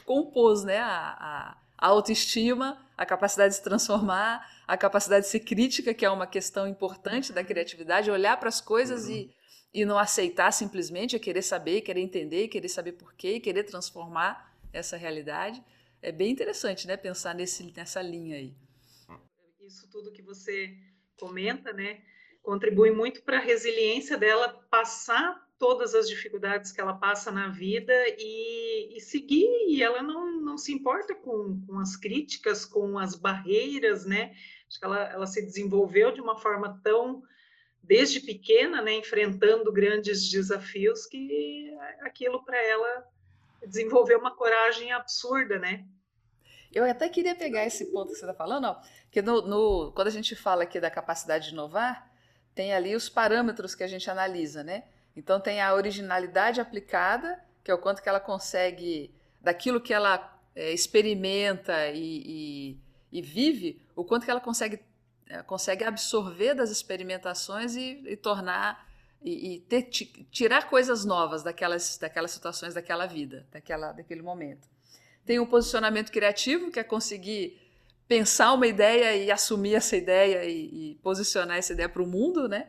compôs 0.05 0.65
né, 0.65 0.79
a, 0.79 1.57
a 1.79 1.87
autoestima, 1.87 2.85
a 2.97 3.07
capacidade 3.07 3.51
de 3.51 3.57
se 3.59 3.63
transformar, 3.63 4.45
a 4.67 4.77
capacidade 4.77 5.25
de 5.25 5.31
ser 5.31 5.41
crítica, 5.41 5.95
que 5.95 6.05
é 6.05 6.11
uma 6.11 6.27
questão 6.27 6.67
importante 6.67 7.33
da 7.33 7.45
criatividade, 7.45 8.11
olhar 8.11 8.37
para 8.39 8.49
as 8.49 8.61
coisas 8.61 9.05
uhum. 9.07 9.13
e, 9.13 9.35
e 9.73 9.85
não 9.85 9.99
aceitar 9.99 10.53
simplesmente, 10.53 11.15
é 11.15 11.19
querer 11.19 11.43
saber, 11.43 11.83
querer 11.83 12.01
entender, 12.01 12.49
querer 12.49 12.69
saber 12.69 12.93
por 12.93 13.15
quê, 13.15 13.39
querer 13.39 13.65
transformar 13.65 14.53
essa 14.73 14.97
realidade. 14.97 15.63
É 16.03 16.11
bem 16.11 16.31
interessante 16.31 16.87
né, 16.87 16.97
pensar 16.97 17.35
nesse, 17.35 17.63
nessa 17.73 18.03
linha 18.03 18.37
aí. 18.37 18.55
Isso 19.61 19.89
tudo 19.89 20.13
que 20.13 20.23
você 20.23 20.77
comenta, 21.17 21.73
né? 21.73 22.01
Contribui 22.51 22.91
muito 22.91 23.23
para 23.23 23.37
a 23.37 23.41
resiliência 23.41 24.19
dela 24.19 24.49
passar 24.69 25.41
todas 25.57 25.95
as 25.95 26.09
dificuldades 26.09 26.73
que 26.73 26.81
ela 26.81 26.95
passa 26.95 27.31
na 27.31 27.47
vida 27.49 27.95
e, 28.19 28.97
e 28.97 29.01
seguir, 29.01 29.49
e 29.69 29.81
ela 29.81 30.03
não, 30.03 30.41
não 30.41 30.59
se 30.59 30.73
importa 30.73 31.15
com, 31.15 31.65
com 31.65 31.79
as 31.79 31.95
críticas, 31.95 32.65
com 32.65 32.99
as 32.99 33.15
barreiras, 33.15 34.05
né? 34.05 34.35
Acho 34.67 34.81
que 34.81 34.85
ela, 34.85 35.01
ela 35.13 35.27
se 35.29 35.41
desenvolveu 35.43 36.11
de 36.11 36.21
uma 36.21 36.37
forma 36.37 36.81
tão 36.83 37.23
desde 37.81 38.19
pequena, 38.19 38.83
né, 38.83 38.95
enfrentando 38.95 39.73
grandes 39.73 40.29
desafios, 40.29 41.07
que 41.07 41.73
aquilo 42.01 42.45
para 42.45 42.61
ela 42.61 43.07
desenvolveu 43.65 44.19
uma 44.19 44.35
coragem 44.35 44.91
absurda, 44.91 45.57
né? 45.57 45.85
Eu 46.73 46.85
até 46.85 47.09
queria 47.09 47.37
pegar 47.37 47.65
esse 47.65 47.93
ponto 47.93 48.09
que 48.09 48.19
você 48.19 48.25
está 48.25 48.35
falando, 48.35 48.65
ó, 48.65 48.81
que 49.09 49.23
no, 49.23 49.41
no, 49.43 49.93
quando 49.93 50.09
a 50.09 50.11
gente 50.11 50.35
fala 50.35 50.65
aqui 50.65 50.81
da 50.81 50.91
capacidade 50.91 51.47
de 51.47 51.53
inovar, 51.53 52.10
tem 52.55 52.73
ali 52.73 52.95
os 52.95 53.09
parâmetros 53.09 53.75
que 53.75 53.83
a 53.83 53.87
gente 53.87 54.11
analisa, 54.11 54.63
né? 54.63 54.85
Então 55.17 55.41
tem 55.41 55.61
a 55.61 55.75
originalidade 55.75 56.61
aplicada, 56.61 57.43
que 57.63 57.71
é 57.71 57.75
o 57.75 57.79
quanto 57.79 58.03
que 58.03 58.09
ela 58.09 58.21
consegue, 58.21 59.15
daquilo 59.41 59.81
que 59.81 59.93
ela 59.93 60.39
é, 60.55 60.73
experimenta 60.73 61.89
e, 61.89 62.23
e, 62.27 62.81
e, 63.19 63.23
vive, 63.23 63.81
o 63.95 64.05
quanto 64.05 64.25
que 64.25 64.31
ela 64.31 64.41
consegue, 64.41 64.81
é, 65.29 65.43
consegue 65.43 65.85
absorver 65.85 66.55
das 66.55 66.71
experimentações 66.71 67.77
e, 67.77 68.03
e 68.07 68.17
tornar 68.17 68.89
e, 69.23 69.61
ter, 69.69 69.83
tirar 70.31 70.69
coisas 70.71 71.05
novas 71.05 71.43
daquelas, 71.43 71.99
daquelas 71.99 72.31
situações, 72.31 72.73
daquela 72.75 73.07
vida, 73.07 73.47
daquela, 73.53 73.93
daquele 73.93 74.23
momento. 74.23 74.67
Tem 75.27 75.39
o 75.39 75.47
posicionamento 75.47 76.11
criativo, 76.11 76.71
que 76.71 76.81
é 76.81 76.85
conseguir 76.85 77.61
pensar 78.11 78.53
uma 78.55 78.67
ideia 78.67 79.15
e 79.15 79.31
assumir 79.31 79.77
essa 79.77 79.97
ideia 79.97 80.45
e, 80.45 80.91
e 80.91 80.95
posicionar 80.97 81.59
essa 81.59 81.73
ideia 81.73 81.89
para 81.89 82.03
o 82.03 82.07
mundo, 82.09 82.49
né? 82.49 82.67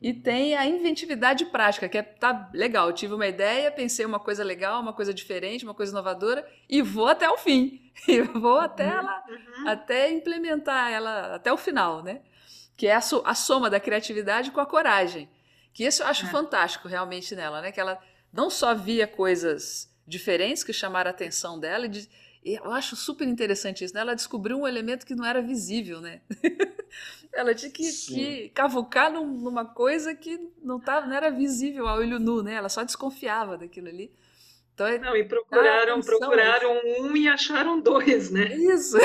E 0.00 0.14
tem 0.14 0.56
a 0.56 0.64
inventividade 0.64 1.44
prática, 1.44 1.90
que 1.90 1.98
é 1.98 2.02
tá 2.02 2.48
legal. 2.54 2.88
Eu 2.88 2.94
tive 2.94 3.12
uma 3.12 3.26
ideia, 3.26 3.70
pensei 3.70 4.06
uma 4.06 4.18
coisa 4.18 4.42
legal, 4.42 4.80
uma 4.80 4.94
coisa 4.94 5.12
diferente, 5.12 5.62
uma 5.62 5.74
coisa 5.74 5.92
inovadora 5.92 6.48
e 6.70 6.80
vou 6.80 7.06
até 7.06 7.28
o 7.28 7.36
fim. 7.36 7.80
E 8.08 8.22
vou 8.22 8.58
até 8.58 8.86
uhum, 8.86 8.98
ela, 8.98 9.24
uhum. 9.28 9.68
até 9.68 10.10
implementar 10.10 10.90
ela 10.90 11.34
até 11.34 11.52
o 11.52 11.58
final, 11.58 12.02
né? 12.02 12.22
Que 12.74 12.86
é 12.86 12.94
a, 12.94 13.02
so, 13.02 13.22
a, 13.26 13.34
soma 13.34 13.68
da 13.68 13.78
criatividade 13.78 14.50
com 14.50 14.60
a 14.60 14.66
coragem. 14.66 15.28
Que 15.74 15.84
isso 15.84 16.02
eu 16.02 16.06
acho 16.06 16.24
é. 16.24 16.30
fantástico 16.30 16.88
realmente 16.88 17.36
nela, 17.36 17.60
né? 17.60 17.70
Que 17.70 17.78
ela 17.78 18.00
não 18.32 18.48
só 18.48 18.74
via 18.74 19.06
coisas 19.06 19.94
diferentes 20.06 20.64
que 20.64 20.72
chamaram 20.72 21.10
a 21.10 21.12
atenção 21.12 21.60
dela 21.60 21.84
e, 21.86 21.90
e 21.90 22.08
eu 22.44 22.72
acho 22.72 22.96
super 22.96 23.26
interessante 23.26 23.84
isso, 23.84 23.94
né? 23.94 24.00
Ela 24.00 24.14
descobriu 24.14 24.58
um 24.58 24.66
elemento 24.66 25.06
que 25.06 25.14
não 25.14 25.24
era 25.24 25.40
visível, 25.40 26.00
né? 26.00 26.20
Ela 27.32 27.54
tinha 27.54 27.70
que, 27.70 27.90
que 27.90 28.48
cavucar 28.50 29.10
num, 29.10 29.26
numa 29.26 29.64
coisa 29.64 30.14
que 30.14 30.38
não, 30.62 30.78
tava, 30.78 31.06
não 31.06 31.16
era 31.16 31.30
visível 31.30 31.86
ao 31.88 31.98
olho 31.98 32.18
nu, 32.18 32.42
né? 32.42 32.54
Ela 32.54 32.68
só 32.68 32.82
desconfiava 32.82 33.56
daquilo 33.56 33.88
ali. 33.88 34.12
Então, 34.74 34.86
é 34.86 34.98
não, 34.98 35.16
e 35.16 35.24
procuraram, 35.24 35.94
atenção, 35.94 36.18
procuraram 36.18 36.80
um 37.00 37.16
e 37.16 37.28
acharam 37.28 37.80
dois, 37.80 38.30
né? 38.30 38.54
Isso. 38.56 38.96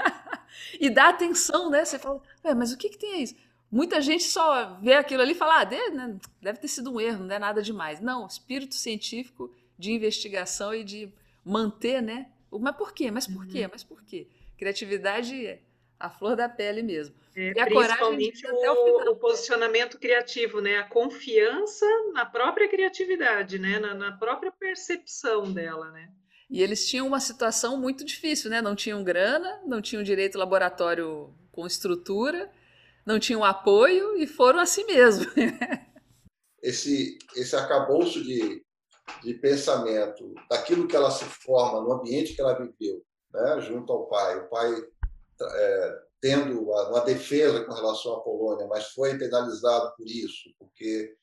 e 0.80 0.88
dá 0.88 1.10
atenção, 1.10 1.70
né? 1.70 1.84
Você 1.84 1.98
fala, 1.98 2.20
mas 2.56 2.72
o 2.72 2.78
que, 2.78 2.88
que 2.88 2.98
tem 2.98 3.22
isso? 3.22 3.34
Muita 3.70 4.00
gente 4.00 4.24
só 4.24 4.78
vê 4.80 4.94
aquilo 4.94 5.22
ali 5.22 5.32
e 5.32 5.36
fala, 5.36 5.60
ah, 5.60 5.64
deve, 5.64 5.90
né? 5.90 6.16
deve 6.40 6.60
ter 6.60 6.68
sido 6.68 6.92
um 6.92 7.00
erro, 7.00 7.24
não 7.24 7.34
é 7.34 7.38
nada 7.38 7.60
demais. 7.60 8.00
Não, 8.00 8.26
espírito 8.26 8.74
científico 8.74 9.52
de 9.78 9.92
investigação 9.92 10.72
e 10.74 10.84
de 10.84 11.12
manter, 11.44 12.00
né? 12.00 12.28
Mas 12.58 12.76
por 12.76 12.92
quê? 12.92 13.10
Mas 13.10 13.26
por 13.26 13.46
quê? 13.46 13.62
Uhum. 13.62 13.70
Mas 13.72 13.84
por 13.84 14.02
quê? 14.04 14.28
Criatividade 14.56 15.46
é 15.46 15.60
a 15.98 16.10
flor 16.10 16.36
da 16.36 16.48
pele 16.48 16.82
mesmo. 16.82 17.14
É, 17.36 17.52
e 17.52 17.60
a 17.60 17.66
principalmente 17.66 18.46
o, 18.46 19.10
o, 19.10 19.16
posicionamento 19.16 19.98
criativo, 19.98 20.60
né? 20.60 20.78
A 20.78 20.84
confiança 20.84 21.86
na 22.12 22.24
própria 22.24 22.68
criatividade, 22.68 23.58
né? 23.58 23.78
Na, 23.78 23.94
na, 23.94 24.12
própria 24.12 24.52
percepção 24.52 25.52
dela, 25.52 25.90
né? 25.90 26.10
E 26.48 26.62
eles 26.62 26.88
tinham 26.88 27.06
uma 27.06 27.20
situação 27.20 27.80
muito 27.80 28.04
difícil, 28.04 28.50
né? 28.50 28.62
Não 28.62 28.76
tinham 28.76 29.02
grana, 29.02 29.60
não 29.66 29.82
tinham 29.82 30.02
direito 30.02 30.38
laboratório 30.38 31.34
com 31.50 31.66
estrutura, 31.66 32.50
não 33.04 33.18
tinham 33.18 33.42
apoio 33.42 34.16
e 34.16 34.26
foram 34.26 34.60
assim 34.60 34.84
mesmo. 34.84 35.26
esse 36.62 37.18
esse 37.36 37.54
arcabouço 37.54 38.22
de, 38.24 38.63
de 39.22 39.34
pensamento 39.34 40.34
daquilo 40.48 40.88
que 40.88 40.96
ela 40.96 41.10
se 41.10 41.24
forma 41.24 41.80
no 41.80 41.92
ambiente 41.92 42.34
que 42.34 42.40
ela 42.40 42.54
viveu, 42.54 43.04
né? 43.32 43.60
Junto 43.60 43.92
ao 43.92 44.06
pai, 44.06 44.38
o 44.38 44.48
pai 44.48 44.84
é, 45.42 46.02
tendo 46.20 46.62
uma 46.62 47.00
defesa 47.00 47.64
com 47.64 47.74
relação 47.74 48.14
à 48.14 48.20
Polônia, 48.20 48.66
mas 48.66 48.92
foi 48.92 49.18
penalizado 49.18 49.94
por 49.96 50.06
isso, 50.06 50.50
porque 50.58 51.14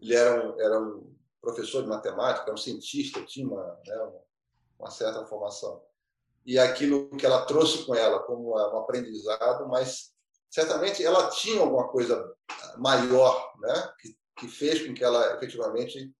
ele 0.00 0.14
era 0.14 0.44
um, 0.44 0.60
era 0.60 0.80
um 0.80 1.14
professor 1.40 1.82
de 1.82 1.88
matemática, 1.88 2.52
um 2.52 2.56
cientista, 2.56 3.24
tinha 3.24 3.46
uma, 3.46 3.80
né, 3.86 4.12
uma 4.78 4.90
certa 4.90 5.24
formação. 5.26 5.82
E 6.44 6.58
aquilo 6.58 7.10
que 7.10 7.24
ela 7.24 7.44
trouxe 7.44 7.84
com 7.84 7.94
ela 7.94 8.20
como 8.20 8.50
um 8.50 8.78
aprendizado, 8.78 9.68
mas 9.68 10.12
certamente 10.50 11.04
ela 11.04 11.28
tinha 11.28 11.60
alguma 11.60 11.88
coisa 11.88 12.34
maior, 12.78 13.52
né, 13.60 13.92
que, 14.00 14.16
que 14.36 14.48
fez 14.48 14.84
com 14.84 14.94
que 14.94 15.04
ela 15.04 15.36
efetivamente 15.36 16.12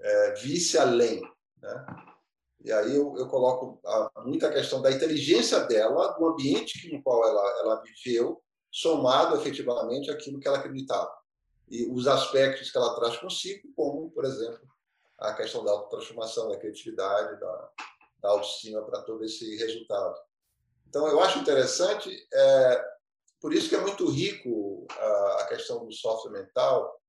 é, 0.00 0.34
visse 0.34 0.78
além. 0.78 1.22
Né? 1.60 1.86
E 2.64 2.72
aí 2.72 2.94
eu, 2.94 3.16
eu 3.16 3.26
coloco 3.28 3.80
a, 3.84 4.22
muita 4.24 4.50
questão 4.50 4.82
da 4.82 4.90
inteligência 4.90 5.60
dela, 5.60 6.12
do 6.12 6.26
ambiente 6.26 6.92
no 6.92 7.02
qual 7.02 7.26
ela, 7.26 7.60
ela 7.60 7.82
viveu, 7.82 8.42
somado 8.70 9.36
efetivamente 9.36 10.10
àquilo 10.10 10.38
que 10.38 10.46
ela 10.46 10.58
acreditava. 10.58 11.10
E 11.68 11.86
os 11.90 12.06
aspectos 12.06 12.70
que 12.70 12.76
ela 12.76 12.94
traz 12.96 13.16
consigo, 13.16 13.68
como, 13.74 14.10
por 14.10 14.24
exemplo, 14.24 14.60
a 15.18 15.34
questão 15.34 15.64
da 15.64 15.70
autotransformação, 15.72 16.48
da 16.48 16.58
criatividade, 16.58 17.38
da, 17.38 17.70
da 18.20 18.28
autoestima 18.30 18.82
para 18.82 19.02
todo 19.02 19.24
esse 19.24 19.56
resultado. 19.56 20.16
Então, 20.88 21.06
eu 21.06 21.20
acho 21.20 21.38
interessante, 21.38 22.10
é, 22.32 22.84
por 23.40 23.54
isso 23.54 23.68
que 23.68 23.76
é 23.76 23.80
muito 23.80 24.08
rico 24.10 24.86
a, 24.90 25.42
a 25.42 25.46
questão 25.46 25.86
do 25.86 25.92
software 25.92 26.32
mental, 26.32 26.99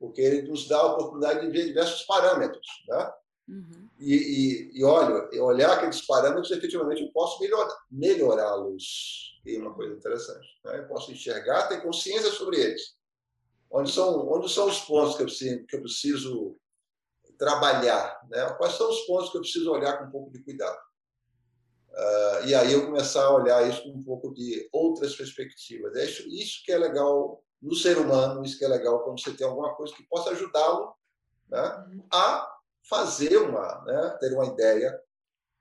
porque 0.00 0.22
ele 0.22 0.48
nos 0.48 0.66
dá 0.66 0.78
a 0.78 0.94
oportunidade 0.94 1.42
de 1.42 1.52
ver 1.52 1.66
diversos 1.66 2.02
parâmetros, 2.04 2.66
né? 2.88 3.12
Uhum. 3.46 3.90
E, 3.98 4.14
e, 4.14 4.78
e 4.78 4.84
olha, 4.84 5.28
olhar 5.42 5.72
aqueles 5.72 6.00
parâmetros, 6.00 6.50
efetivamente, 6.50 7.02
eu 7.02 7.12
posso 7.12 7.38
melhorá-los. 7.90 9.38
E 9.44 9.58
uma 9.58 9.74
coisa 9.74 9.94
interessante. 9.94 10.46
Né? 10.64 10.78
Eu 10.78 10.88
posso 10.88 11.12
enxergar, 11.12 11.68
ter 11.68 11.82
consciência 11.82 12.30
sobre 12.30 12.58
eles. 12.58 12.96
Onde 13.70 13.92
são, 13.92 14.26
onde 14.28 14.48
são 14.48 14.68
os 14.68 14.80
pontos 14.80 15.16
que 15.16 15.22
eu 15.22 15.26
preciso, 15.26 15.66
que 15.66 15.76
eu 15.76 15.80
preciso 15.82 16.56
trabalhar? 17.38 18.20
Né? 18.30 18.48
Quais 18.56 18.74
são 18.74 18.88
os 18.88 19.00
pontos 19.00 19.30
que 19.30 19.36
eu 19.36 19.42
preciso 19.42 19.70
olhar 19.70 19.98
com 19.98 20.04
um 20.06 20.10
pouco 20.10 20.30
de 20.30 20.42
cuidado? 20.42 20.78
Uh, 21.90 22.46
e 22.46 22.54
aí 22.54 22.72
eu 22.72 22.86
começar 22.86 23.24
a 23.24 23.34
olhar 23.34 23.68
isso 23.68 23.82
com 23.82 23.98
um 23.98 24.02
pouco 24.02 24.32
de 24.32 24.68
outras 24.72 25.14
perspectivas. 25.14 25.94
É 25.96 26.04
isso, 26.04 26.26
isso 26.28 26.62
que 26.64 26.72
é 26.72 26.78
legal 26.78 27.42
no 27.60 27.74
ser 27.74 27.98
humano, 27.98 28.42
isso 28.44 28.58
que 28.58 28.64
é 28.64 28.68
legal 28.68 29.02
quando 29.02 29.20
você 29.20 29.32
tem 29.32 29.46
alguma 29.46 29.74
coisa 29.74 29.94
que 29.94 30.02
possa 30.04 30.30
ajudá-lo 30.30 30.94
né, 31.48 31.84
uhum. 31.88 32.06
a 32.12 32.50
fazer 32.88 33.36
uma, 33.36 33.84
né, 33.84 34.16
ter 34.20 34.32
uma 34.32 34.46
ideia. 34.46 34.98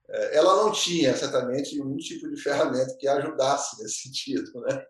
É, 0.07 0.37
ela 0.37 0.63
não 0.63 0.71
tinha 0.71 1.15
certamente 1.15 1.75
nenhum 1.75 1.97
tipo 1.97 2.29
de 2.29 2.41
ferramenta 2.41 2.95
que 2.97 3.07
ajudasse 3.07 3.81
nesse 3.81 4.03
sentido, 4.07 4.61
né? 4.61 4.85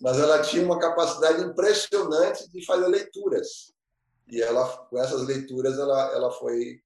mas 0.00 0.18
ela 0.18 0.42
tinha 0.42 0.64
uma 0.64 0.78
capacidade 0.78 1.42
impressionante 1.42 2.48
de 2.50 2.64
fazer 2.64 2.86
leituras 2.88 3.72
e 4.28 4.40
ela 4.40 4.66
com 4.86 4.98
essas 4.98 5.26
leituras 5.26 5.78
ela, 5.78 6.12
ela 6.12 6.30
foi 6.32 6.82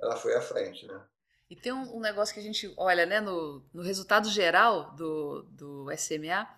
ela 0.00 0.16
foi 0.16 0.34
à 0.34 0.40
frente, 0.40 0.86
né? 0.86 1.02
E 1.50 1.56
tem 1.56 1.72
um, 1.72 1.96
um 1.96 2.00
negócio 2.00 2.32
que 2.32 2.40
a 2.40 2.42
gente 2.42 2.72
olha, 2.76 3.04
né, 3.04 3.20
no, 3.20 3.60
no 3.74 3.82
resultado 3.82 4.30
geral 4.30 4.92
do, 4.92 5.42
do 5.50 5.86
SMA, 5.96 6.48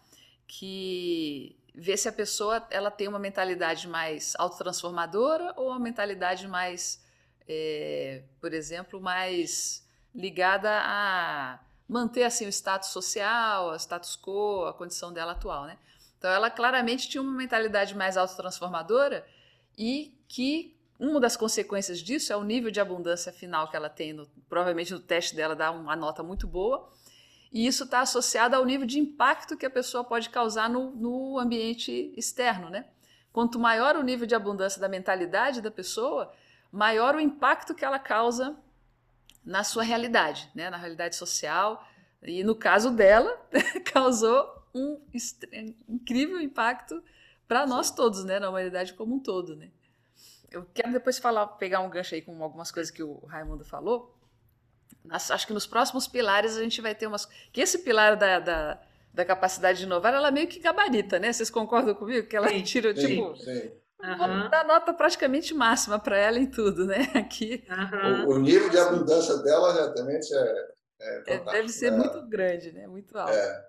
que 0.47 1.57
vê 1.75 1.97
se 1.97 2.09
a 2.09 2.13
pessoa 2.13 2.67
ela 2.71 2.91
tem 2.91 3.09
uma 3.09 3.19
mentalidade 3.19 3.89
mais 3.89 4.35
autotransformadora 4.37 5.55
ou 5.57 5.69
uma 5.69 5.79
mentalidade 5.79 6.47
mais 6.47 7.03
é, 7.49 8.23
por 8.41 8.53
exemplo, 8.53 9.01
mais 9.01 9.87
ligada 10.15 10.71
a 10.71 11.59
manter 11.89 12.25
assim 12.25 12.47
o 12.47 12.53
status 12.53 12.91
social, 12.91 13.71
o 13.71 13.77
status 13.77 14.17
quo, 14.17 14.67
a 14.67 14.73
condição 14.73 15.13
dela 15.13 15.33
atual, 15.33 15.65
né? 15.65 15.79
Então 16.19 16.31
ela 16.31 16.51
claramente 16.51 17.09
tinha 17.09 17.21
uma 17.21 17.33
mentalidade 17.33 17.97
mais 17.97 18.17
autotransformadora 18.17 19.27
e 19.77 20.17
que 20.29 20.77
uma 20.99 21.19
das 21.19 21.37
consequências 21.37 22.01
disso 22.01 22.33
é 22.33 22.37
o 22.37 22.45
nível 22.45 22.71
de 22.71 22.81
abundância 22.81 23.33
final 23.33 23.69
que 23.69 23.77
ela 23.77 23.89
tem, 23.89 24.13
no, 24.13 24.27
provavelmente 24.49 24.93
no 24.93 25.01
teste 25.01 25.35
dela 25.35 25.57
dá 25.57 25.71
uma 25.71 25.97
nota 25.97 26.23
muito 26.23 26.47
boa, 26.47 26.89
e 27.53 27.67
isso 27.67 27.85
está 27.85 28.01
associado 28.01 28.57
ao 28.57 28.65
nível 28.65 28.87
de 28.87 28.99
impacto 28.99 29.57
que 29.57 29.67
a 29.67 29.71
pessoa 29.71 30.03
pode 30.03 30.31
causar 30.31 30.71
no, 30.71 30.91
no 30.91 31.39
ambiente 31.39 32.13
externo, 32.17 32.71
né? 32.71 32.87
Quanto 33.33 33.59
maior 33.59 33.97
o 33.97 34.03
nível 34.03 34.27
de 34.27 34.35
abundância 34.35 34.81
da 34.81 34.89
mentalidade 34.89 35.61
da 35.61 35.71
pessoa, 35.71 36.33
maior 36.71 37.15
o 37.15 37.21
impacto 37.21 37.75
que 37.75 37.85
ela 37.85 37.99
causa 37.99 38.57
na 39.45 39.65
sua 39.65 39.83
realidade, 39.83 40.51
né? 40.55 40.71
na 40.71 40.77
realidade 40.77 41.17
social. 41.17 41.87
E 42.23 42.43
no 42.45 42.55
caso 42.55 42.91
dela, 42.91 43.31
causou 43.93 44.63
um 44.75 45.01
incrível 45.89 46.41
impacto 46.41 47.03
para 47.47 47.67
nós 47.67 47.91
todos, 47.91 48.25
né? 48.25 48.39
na 48.39 48.49
humanidade 48.49 48.95
como 48.95 49.17
um 49.17 49.19
todo. 49.19 49.57
Né? 49.57 49.71
Eu 50.51 50.67
quero 50.73 50.93
depois 50.93 51.19
falar, 51.19 51.47
pegar 51.47 51.81
um 51.81 51.91
gancho 51.91 52.15
aí 52.15 52.23
com 52.23 52.43
algumas 52.43 52.71
coisas 52.71 52.91
que 52.91 53.03
o 53.03 53.27
Raimundo 53.27 53.65
falou. 53.65 54.17
Acho 55.11 55.47
que 55.47 55.53
nos 55.53 55.67
próximos 55.67 56.07
pilares 56.07 56.57
a 56.57 56.63
gente 56.63 56.81
vai 56.81 56.95
ter 56.95 57.07
umas. 57.07 57.27
Que 57.53 57.61
esse 57.61 57.79
pilar 57.79 58.17
da, 58.17 58.39
da, 58.39 58.81
da 59.13 59.25
capacidade 59.25 59.79
de 59.79 59.85
inovar, 59.85 60.15
ela 60.15 60.31
meio 60.31 60.47
que 60.47 60.61
gabarita, 60.61 61.19
né? 61.19 61.33
Vocês 61.33 61.51
concordam 61.51 61.95
comigo? 61.95 62.27
Que 62.27 62.37
ela 62.37 62.49
sim, 62.49 62.63
tira, 62.63 62.95
sim, 62.95 63.07
tipo. 63.07 63.37
Sim. 63.37 63.71
Uhum. 64.03 64.51
Dá 64.51 64.65
nota 64.65 64.93
praticamente 64.93 65.55
máxima 65.55 65.97
para 65.99 66.17
ela 66.17 66.39
em 66.39 66.47
tudo, 66.47 66.87
né? 66.87 67.11
Aqui. 67.15 67.65
Uhum. 67.69 68.27
O, 68.27 68.35
o, 68.35 68.39
nível 68.39 68.69
de 68.69 68.79
abundância 68.79 69.37
dela 69.39 69.73
certamente 69.75 70.35
é, 70.35 70.69
é, 71.01 71.35
é 71.35 71.39
Deve 71.39 71.69
ser 71.69 71.93
né? 71.93 71.99
muito 71.99 72.23
grande, 72.29 72.73
né? 72.73 72.87
Muito 72.89 73.17
alto. 73.17 73.33
É. 73.33 73.65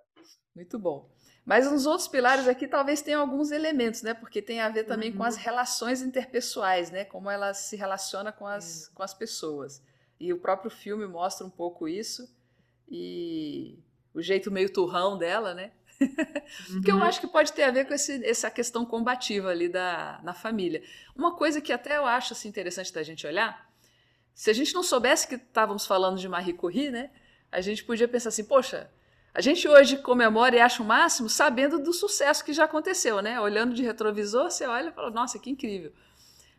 Muito 0.55 0.79
bom. 0.79 1.07
Mas 1.45 1.69
nos 1.69 1.85
outros 1.85 2.07
pilares 2.07 2.47
aqui 2.47 2.67
talvez 2.67 3.01
tenham 3.01 3.21
alguns 3.21 3.51
elementos, 3.51 4.01
né? 4.01 4.13
Porque 4.13 4.41
tem 4.41 4.61
a 4.61 4.69
ver 4.69 4.85
também 4.85 5.11
uhum. 5.11 5.17
com 5.17 5.23
as 5.23 5.35
relações 5.35 6.01
interpessoais, 6.01 6.89
né? 6.89 7.05
Como 7.05 7.29
ela 7.29 7.53
se 7.53 7.75
relaciona 7.75 8.31
com 8.31 8.47
as, 8.47 8.87
com 8.95 9.03
as 9.03 9.13
pessoas. 9.13 9.81
E 10.23 10.31
o 10.31 10.37
próprio 10.37 10.71
filme 10.71 11.05
mostra 11.05 11.45
um 11.45 11.49
pouco 11.49 11.85
isso. 11.85 12.33
E 12.87 13.77
o 14.13 14.21
jeito 14.21 14.49
meio 14.49 14.71
turrão 14.71 15.17
dela, 15.17 15.53
né? 15.53 15.73
Uhum. 16.69 16.79
que 16.81 16.89
eu 16.89 17.03
acho 17.03 17.19
que 17.19 17.27
pode 17.27 17.51
ter 17.51 17.63
a 17.63 17.71
ver 17.71 17.85
com 17.85 17.93
esse, 17.93 18.25
essa 18.25 18.49
questão 18.49 18.85
combativa 18.85 19.49
ali 19.49 19.67
da, 19.67 20.21
na 20.23 20.33
família. 20.33 20.81
Uma 21.13 21.35
coisa 21.35 21.59
que 21.59 21.73
até 21.73 21.97
eu 21.97 22.05
acho 22.05 22.31
assim, 22.31 22.47
interessante 22.47 22.93
da 22.93 23.03
gente 23.03 23.27
olhar, 23.27 23.69
se 24.33 24.49
a 24.49 24.53
gente 24.53 24.73
não 24.73 24.81
soubesse 24.81 25.27
que 25.27 25.35
estávamos 25.35 25.85
falando 25.85 26.17
de 26.17 26.29
Marie 26.29 26.53
Curie, 26.53 26.89
né? 26.89 27.11
A 27.51 27.59
gente 27.59 27.83
podia 27.83 28.07
pensar 28.07 28.29
assim, 28.29 28.45
poxa, 28.45 28.89
a 29.33 29.41
gente 29.41 29.67
hoje 29.67 29.97
comemora 29.97 30.55
e 30.55 30.59
acha 30.61 30.81
o 30.81 30.85
máximo 30.85 31.27
sabendo 31.27 31.79
do 31.79 31.91
sucesso 31.91 32.45
que 32.45 32.53
já 32.53 32.63
aconteceu, 32.63 33.21
né? 33.21 33.41
Olhando 33.41 33.73
de 33.75 33.83
retrovisor, 33.83 34.49
você 34.49 34.65
olha 34.65 34.87
e 34.87 34.93
fala, 34.93 35.11
nossa, 35.11 35.37
que 35.37 35.49
incrível. 35.49 35.91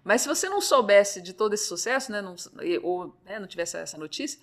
Mas 0.04 0.20
se 0.20 0.28
você 0.28 0.48
não 0.48 0.60
soubesse 0.60 1.22
de 1.22 1.32
todo 1.32 1.54
esse 1.54 1.66
sucesso, 1.66 2.12
né, 2.12 2.20
não, 2.20 2.36
ou 2.82 3.16
né, 3.24 3.40
não 3.40 3.46
tivesse 3.46 3.78
essa 3.78 3.96
notícia, 3.96 4.38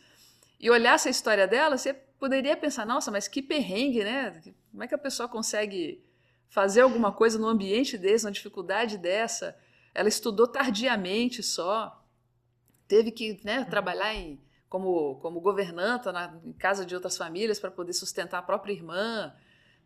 e 0.59 0.69
olhasse 0.69 1.07
a 1.07 1.11
história 1.11 1.47
dela, 1.47 1.77
você 1.77 1.93
poderia 1.93 2.57
pensar, 2.57 2.85
nossa, 2.85 3.11
mas 3.11 3.27
que 3.27 3.41
perrengue, 3.41 4.03
né? 4.03 4.41
Como 4.71 4.83
é 4.83 4.87
que 4.87 4.95
a 4.95 4.97
pessoa 4.97 5.29
consegue 5.29 6.03
fazer 6.49 6.81
alguma 6.81 7.11
coisa 7.11 7.39
num 7.39 7.47
ambiente 7.47 7.97
desse, 7.97 8.25
numa 8.25 8.31
dificuldade 8.31 8.97
dessa? 8.97 9.57
Ela 9.93 10.09
estudou 10.09 10.47
tardiamente 10.47 11.41
só, 11.41 12.03
teve 12.87 13.11
que 13.11 13.39
né, 13.43 13.63
trabalhar 13.65 14.13
em 14.13 14.39
como, 14.69 15.15
como 15.15 15.41
governanta 15.41 16.11
na, 16.11 16.33
em 16.45 16.53
casa 16.53 16.85
de 16.85 16.95
outras 16.95 17.17
famílias 17.17 17.59
para 17.59 17.69
poder 17.69 17.93
sustentar 17.93 18.37
a 18.37 18.41
própria 18.43 18.71
irmã. 18.71 19.33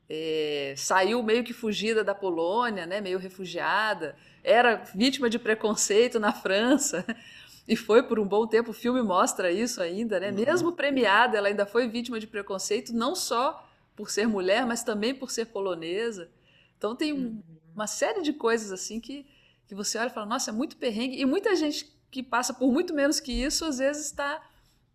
É, 0.09 0.73
saiu 0.77 1.21
meio 1.23 1.43
que 1.43 1.53
fugida 1.53 2.03
da 2.03 2.13
Polônia, 2.13 2.85
né, 2.85 3.01
meio 3.01 3.17
refugiada, 3.17 4.15
era 4.43 4.75
vítima 4.75 5.29
de 5.29 5.39
preconceito 5.39 6.19
na 6.19 6.31
França 6.31 7.03
e 7.67 7.75
foi 7.75 8.03
por 8.03 8.19
um 8.19 8.27
bom 8.27 8.45
tempo. 8.45 8.71
O 8.71 8.73
filme 8.73 9.01
mostra 9.01 9.51
isso 9.51 9.81
ainda, 9.81 10.19
né? 10.19 10.29
Uhum. 10.29 10.35
Mesmo 10.35 10.71
premiada, 10.73 11.37
ela 11.37 11.47
ainda 11.47 11.65
foi 11.65 11.87
vítima 11.87 12.19
de 12.19 12.27
preconceito, 12.27 12.93
não 12.93 13.15
só 13.15 13.67
por 13.95 14.11
ser 14.11 14.27
mulher, 14.27 14.65
mas 14.65 14.83
também 14.83 15.15
por 15.15 15.31
ser 15.31 15.45
polonesa. 15.45 16.29
Então 16.77 16.95
tem 16.95 17.13
um, 17.13 17.17
uhum. 17.17 17.43
uma 17.73 17.87
série 17.87 18.21
de 18.21 18.33
coisas 18.33 18.71
assim 18.71 18.99
que, 18.99 19.25
que 19.67 19.73
você 19.73 19.97
olha 19.97 20.07
e 20.07 20.13
fala, 20.13 20.27
nossa, 20.27 20.51
é 20.51 20.53
muito 20.53 20.77
perrengue. 20.77 21.19
E 21.19 21.25
muita 21.25 21.55
gente 21.55 21.91
que 22.11 22.21
passa 22.21 22.53
por 22.53 22.71
muito 22.71 22.93
menos 22.93 23.19
que 23.19 23.31
isso, 23.31 23.65
às 23.65 23.79
vezes 23.79 24.05
está 24.05 24.41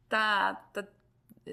tá, 0.09 0.55
tá, 0.73 0.85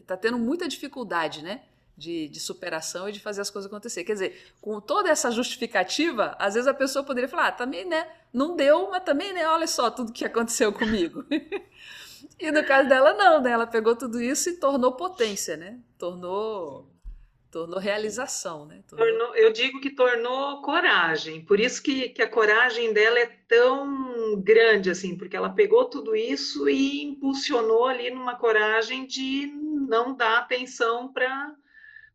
tá 0.06 0.18
tendo 0.18 0.38
muita 0.38 0.68
dificuldade, 0.68 1.42
né? 1.42 1.64
De, 1.98 2.28
de, 2.28 2.40
superação 2.40 3.10
e 3.10 3.12
de 3.12 3.20
fazer 3.20 3.42
as 3.42 3.50
coisas 3.50 3.72
acontecer. 3.72 4.04
Quer 4.04 4.14
dizer, 4.14 4.54
com 4.62 4.80
toda 4.80 5.10
essa 5.10 5.32
justificativa, 5.32 6.36
às 6.38 6.54
vezes 6.54 6.68
a 6.68 6.74
pessoa 6.74 7.04
poderia 7.04 7.28
falar, 7.28 7.48
ah, 7.48 7.52
também, 7.52 7.86
né? 7.86 8.08
Não 8.32 8.56
deu, 8.56 8.92
mas 8.92 9.04
também, 9.04 9.34
né? 9.34 9.48
Olha 9.48 9.66
só 9.66 9.90
tudo 9.90 10.14
que 10.14 10.24
aconteceu 10.24 10.72
comigo. 10.72 11.26
e 12.40 12.52
no 12.52 12.64
caso 12.64 12.88
dela, 12.88 13.14
não, 13.14 13.42
né? 13.42 13.50
Ela 13.50 13.66
pegou 13.66 13.96
tudo 13.96 14.22
isso 14.22 14.48
e 14.48 14.58
tornou 14.58 14.92
potência, 14.92 15.58
né? 15.58 15.80
Tornou 15.98 16.88
tornou 17.58 17.80
realização, 17.80 18.66
né? 18.66 18.84
Tornou... 18.88 19.08
Tornou, 19.08 19.36
eu 19.36 19.52
digo 19.52 19.80
que 19.80 19.90
tornou 19.90 20.62
coragem. 20.62 21.44
Por 21.44 21.60
isso 21.60 21.82
que, 21.82 22.10
que 22.10 22.22
a 22.22 22.30
coragem 22.30 22.94
dela 22.94 23.20
é 23.20 23.26
tão 23.48 24.40
grande, 24.40 24.90
assim, 24.90 25.18
porque 25.18 25.36
ela 25.36 25.50
pegou 25.50 25.86
tudo 25.86 26.16
isso 26.16 26.70
e 26.70 27.04
impulsionou 27.04 27.88
ali 27.88 28.12
numa 28.12 28.36
coragem 28.36 29.06
de 29.06 29.48
não 29.48 30.16
dar 30.16 30.40
atenção 30.40 31.12
para 31.12 31.56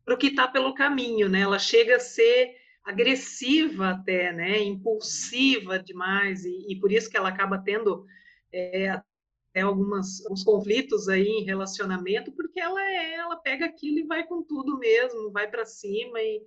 o 0.07 0.17
que 0.17 0.27
está 0.27 0.47
pelo 0.47 0.73
caminho, 0.73 1.29
né? 1.29 1.41
Ela 1.41 1.59
chega 1.59 1.95
a 1.95 1.99
ser 1.99 2.55
agressiva 2.83 3.91
até, 3.91 4.33
né? 4.33 4.59
Impulsiva 4.59 5.79
demais 5.79 6.43
e, 6.43 6.65
e 6.69 6.79
por 6.79 6.91
isso 6.91 7.09
que 7.09 7.17
ela 7.17 7.29
acaba 7.29 7.57
tendo 7.57 8.05
é, 8.51 9.01
é, 9.53 9.61
algumas, 9.61 10.23
alguns 10.25 10.43
conflitos 10.43 11.07
aí 11.07 11.27
em 11.27 11.43
relacionamento, 11.43 12.31
porque 12.31 12.59
ela 12.59 12.81
é, 12.81 13.13
ela 13.13 13.35
pega 13.37 13.65
aquilo 13.65 13.99
e 13.99 14.07
vai 14.07 14.25
com 14.25 14.43
tudo 14.43 14.77
mesmo, 14.77 15.31
vai 15.31 15.49
para 15.49 15.65
cima 15.65 16.19
e 16.21 16.41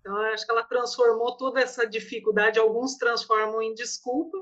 então 0.00 0.16
acho 0.16 0.46
que 0.46 0.52
ela 0.52 0.62
transformou 0.62 1.36
toda 1.36 1.60
essa 1.60 1.84
dificuldade, 1.84 2.60
alguns 2.60 2.94
transformam 2.94 3.60
em 3.60 3.74
desculpa, 3.74 4.38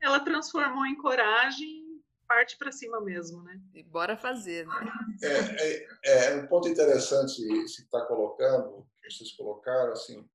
ela 0.00 0.18
transformou 0.18 0.84
em 0.84 0.96
coragem, 0.96 1.85
parte 2.26 2.56
para 2.58 2.72
cima 2.72 3.00
mesmo, 3.00 3.42
né? 3.42 3.60
E 3.74 3.82
bora 3.82 4.16
fazer, 4.16 4.66
né? 4.66 4.92
É, 5.22 5.86
é, 6.04 6.26
é 6.26 6.34
um 6.36 6.46
ponto 6.46 6.68
interessante 6.68 7.42
se 7.68 7.82
está 7.82 8.02
colocando, 8.06 8.86
vocês 9.08 9.32
colocaram 9.32 9.92
assim, 9.92 10.28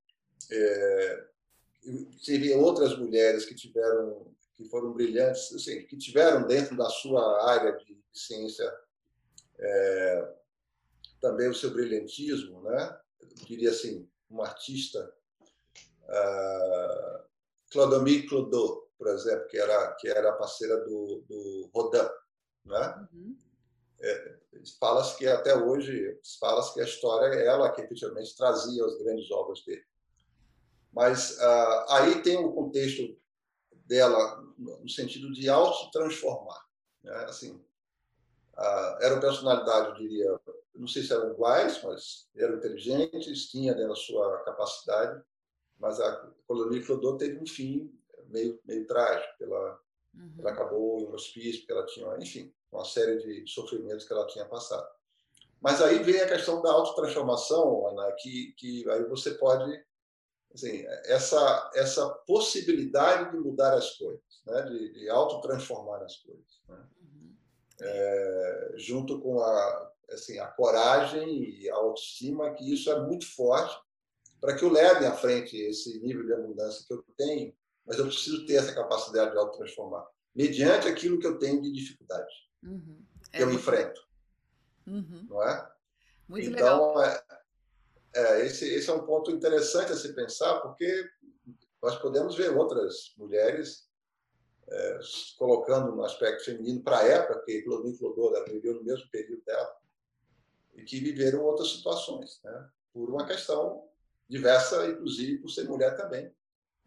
é, 0.52 1.26
seria 2.22 2.58
outras 2.58 2.98
mulheres 2.98 3.46
que 3.46 3.56
tiveram 3.56 4.32
que 4.56 4.70
foram 4.70 4.94
brilhantes, 4.94 5.54
assim, 5.54 5.86
que 5.88 5.98
tiveram 5.98 6.46
dentro 6.46 6.78
da 6.78 6.88
sua 6.90 7.50
área 7.50 7.72
de 7.78 7.98
ciência 8.14 8.72
é, 9.58 10.34
também 11.22 11.50
o 11.50 11.54
seu 11.54 11.72
brilhantismo, 11.72 12.62
né? 12.64 13.00
Eu 13.22 13.28
diria 13.46 13.70
assim, 13.70 14.08
um 14.30 14.42
artista, 14.42 15.14
uh, 16.04 17.24
Clodomir 17.72 18.28
Clodot, 18.28 18.81
por 19.02 19.08
exemplo, 19.08 19.48
que 19.48 19.58
era 19.58 19.96
que 19.96 20.08
era 20.08 20.32
parceira 20.34 20.78
do, 20.86 21.24
do 21.28 21.72
Rodin, 21.74 22.08
né? 22.64 23.08
Uhum. 23.12 23.36
É, 24.00 24.38
fala-se 24.80 25.18
que 25.18 25.28
até 25.28 25.58
hoje 25.58 26.20
fala-se 26.40 26.76
que 26.76 26.82
a 26.82 26.84
história 26.84 27.34
é 27.34 27.48
ela 27.48 27.72
que 27.72 27.82
efetivamente 27.82 28.38
trazia 28.38 28.86
as 28.86 28.96
grandes 29.00 29.32
obras 29.32 29.66
dele. 29.66 29.84
Mas 30.94 31.36
uh, 31.40 31.86
aí 31.90 32.22
tem 32.22 32.46
o 32.46 32.54
contexto 32.54 33.18
dela 33.88 34.40
no 34.56 34.88
sentido 34.88 35.34
de 35.34 35.50
auto-transformar. 35.50 36.64
Né? 37.04 37.16
Assim, 37.26 37.60
eram 39.00 39.20
personalidades, 39.20 39.94
eu 39.94 39.96
diria, 39.96 40.40
não 40.76 40.88
sei 40.88 41.02
se 41.02 41.12
eram 41.12 41.32
iguais, 41.32 41.82
mas 41.84 42.30
eram 42.36 42.58
inteligentes, 42.58 43.50
tinha 43.50 43.74
dentro 43.74 43.90
da 43.90 43.96
sua 43.96 44.44
capacidade, 44.44 45.24
mas 45.80 46.00
a 46.00 46.32
colonia 46.46 46.86
Clodô 46.86 47.18
teve 47.18 47.40
um 47.40 47.48
fim 47.48 47.92
meio, 48.32 48.60
meio 48.66 48.86
trágico. 48.88 49.44
Ela, 49.44 49.80
uhum. 50.14 50.36
ela 50.40 50.52
acabou 50.52 51.00
em 51.00 51.06
um 51.06 51.14
hospício, 51.14 51.62
porque 51.62 51.74
ela 51.74 51.86
tinha, 51.86 52.18
enfim, 52.18 52.54
uma 52.72 52.86
série 52.86 53.18
de 53.18 53.52
sofrimentos 53.52 54.06
que 54.06 54.14
ela 54.14 54.28
tinha 54.28 54.46
passado. 54.46 54.88
Mas 55.60 55.82
aí 55.82 56.02
vem 56.02 56.20
a 56.22 56.28
questão 56.28 56.62
da 56.62 56.72
autotransformação, 56.72 57.88
Ana, 57.88 58.12
que, 58.14 58.54
que 58.58 58.90
aí 58.90 59.04
você 59.04 59.32
pode 59.32 59.84
assim, 60.54 60.84
essa, 61.06 61.72
essa 61.76 62.10
possibilidade 62.28 63.32
de 63.32 63.38
mudar 63.38 63.74
as 63.74 63.92
coisas, 63.98 64.22
né? 64.46 64.62
de, 64.64 64.94
de 64.94 65.10
autotransformar 65.10 66.02
as 66.04 66.18
coisas. 66.18 66.62
Né? 66.68 66.78
Uhum. 67.02 67.36
É, 67.82 68.74
junto 68.76 69.20
com 69.22 69.40
a, 69.40 69.92
assim, 70.10 70.40
a 70.40 70.48
coragem 70.48 71.44
e 71.44 71.70
a 71.70 71.76
autoestima, 71.76 72.54
que 72.54 72.74
isso 72.74 72.92
é 72.92 73.00
muito 73.00 73.26
forte 73.34 73.80
para 74.40 74.56
que 74.56 74.66
eu 74.66 74.72
leve 74.72 75.06
à 75.06 75.14
frente 75.14 75.56
esse 75.56 76.00
nível 76.00 76.26
de 76.26 76.34
abundância 76.34 76.84
que 76.88 76.94
eu 76.94 77.06
tenho, 77.16 77.54
mas 77.92 78.00
eu 78.00 78.06
preciso 78.06 78.46
ter 78.46 78.54
essa 78.54 78.74
capacidade 78.74 79.32
de 79.32 79.38
autotransformar, 79.38 80.08
mediante 80.34 80.88
aquilo 80.88 81.20
que 81.20 81.28
eu 81.28 81.38
tenho 81.38 81.62
de 81.62 81.74
dificuldade, 81.74 82.34
uhum. 82.64 83.04
que 83.30 83.40
é 83.40 83.42
eu 83.42 83.48
muito... 83.48 83.60
enfrento. 83.60 84.02
Uhum. 84.88 85.28
Não 85.30 85.44
é? 85.44 85.72
Muito 86.26 86.50
então, 86.52 86.96
legal. 86.96 87.04
É, 87.04 87.24
é, 88.16 88.46
esse, 88.46 88.66
esse 88.66 88.90
é 88.90 88.94
um 88.94 89.06
ponto 89.06 89.30
interessante 89.30 89.92
a 89.92 89.98
se 89.98 90.14
pensar, 90.14 90.62
porque 90.62 91.06
nós 91.84 91.98
podemos 91.98 92.38
ver 92.38 92.56
outras 92.56 93.14
mulheres 93.18 93.90
é, 94.70 95.00
colocando 95.38 95.94
no 95.94 96.06
aspecto 96.06 96.46
feminino 96.46 96.82
para 96.82 97.00
a 97.00 97.06
época, 97.06 97.44
que 97.44 97.62
Claudine 97.64 97.98
Clodora 97.98 98.46
viveu 98.46 98.76
no 98.76 98.86
mesmo 98.86 99.10
período 99.12 99.44
dela, 99.44 99.76
e 100.76 100.84
que 100.86 101.02
viveram 101.02 101.44
outras 101.44 101.72
situações, 101.74 102.40
né? 102.42 102.70
por 102.94 103.10
uma 103.10 103.26
questão 103.26 103.86
diversa, 104.30 104.88
inclusive 104.88 105.40
por 105.40 105.50
ser 105.50 105.68
mulher 105.68 105.98
também. 105.98 106.34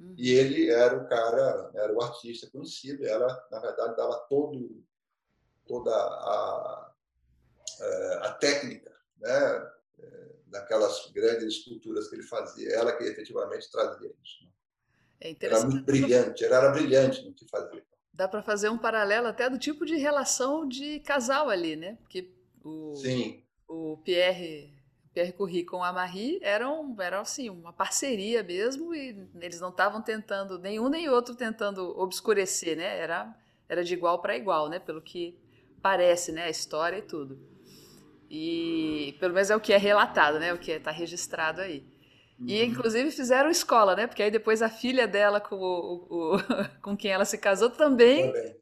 Uhum. 0.04 0.14
E 0.16 0.30
ele 0.30 0.70
era 0.70 0.96
o 0.96 1.08
cara, 1.08 1.70
era 1.74 1.92
o 1.92 2.02
artista 2.02 2.48
conhecido, 2.50 3.06
ela, 3.06 3.46
na 3.50 3.58
verdade, 3.58 3.96
dava 3.96 4.18
todo, 4.28 4.84
toda 5.66 5.90
a, 5.94 6.92
é, 7.80 8.18
a 8.22 8.32
técnica, 8.34 8.94
né? 9.18 9.74
daquelas 10.54 11.10
grandes 11.12 11.56
esculturas 11.56 12.08
que 12.08 12.14
ele 12.14 12.22
fazia, 12.22 12.70
ela 12.74 12.96
que 12.96 13.04
efetivamente 13.04 13.70
trazia 13.70 14.14
isso. 14.22 14.44
Né? 14.44 14.50
É 15.20 15.36
era 15.40 15.60
muito 15.64 15.84
brilhante, 15.84 16.44
ela 16.44 16.56
era 16.58 16.70
brilhante 16.70 17.22
no 17.24 17.34
que 17.34 17.46
fazia. 17.48 17.84
Dá 18.12 18.28
para 18.28 18.42
fazer 18.42 18.68
um 18.68 18.78
paralelo 18.78 19.26
até 19.26 19.50
do 19.50 19.58
tipo 19.58 19.84
de 19.84 19.96
relação 19.96 20.68
de 20.68 21.00
casal 21.00 21.50
ali, 21.50 21.74
né? 21.74 21.96
Porque 22.00 22.30
o, 22.62 22.94
Sim. 22.94 23.42
o 23.66 23.96
Pierre, 24.04 24.72
Pierre 25.14 25.32
Curie 25.32 25.64
com 25.64 25.82
a 25.84 25.92
Marie 25.92 26.40
eram, 26.42 26.94
eram 26.98 27.20
assim, 27.20 27.48
uma 27.48 27.72
parceria 27.72 28.42
mesmo, 28.42 28.92
e 28.92 29.28
eles 29.40 29.60
não 29.60 29.68
estavam 29.68 30.02
tentando, 30.02 30.58
nenhum 30.58 30.88
nem 30.88 31.08
outro 31.08 31.36
tentando 31.36 31.96
obscurecer, 31.96 32.76
né? 32.76 32.98
Era, 32.98 33.32
era 33.68 33.84
de 33.84 33.94
igual 33.94 34.20
para 34.20 34.36
igual, 34.36 34.68
né? 34.68 34.80
Pelo 34.80 35.00
que 35.00 35.38
parece, 35.80 36.32
né? 36.32 36.46
A 36.46 36.50
história 36.50 36.98
e 36.98 37.02
tudo. 37.02 37.38
E 38.28 39.16
pelo 39.20 39.32
menos 39.32 39.50
é 39.50 39.56
o 39.56 39.60
que 39.60 39.72
é 39.72 39.76
relatado, 39.76 40.40
né? 40.40 40.52
O 40.52 40.58
que 40.58 40.72
está 40.72 40.90
registrado 40.90 41.60
aí. 41.60 41.86
E 42.44 42.58
uhum. 42.58 42.64
inclusive 42.64 43.12
fizeram 43.12 43.48
escola, 43.48 43.94
né? 43.94 44.08
Porque 44.08 44.22
aí 44.22 44.32
depois 44.32 44.62
a 44.62 44.68
filha 44.68 45.06
dela 45.06 45.40
com, 45.40 45.54
o, 45.54 46.34
o 46.34 46.38
com 46.82 46.96
quem 46.96 47.12
ela 47.12 47.24
se 47.24 47.38
casou 47.38 47.70
também, 47.70 48.32
também. 48.32 48.56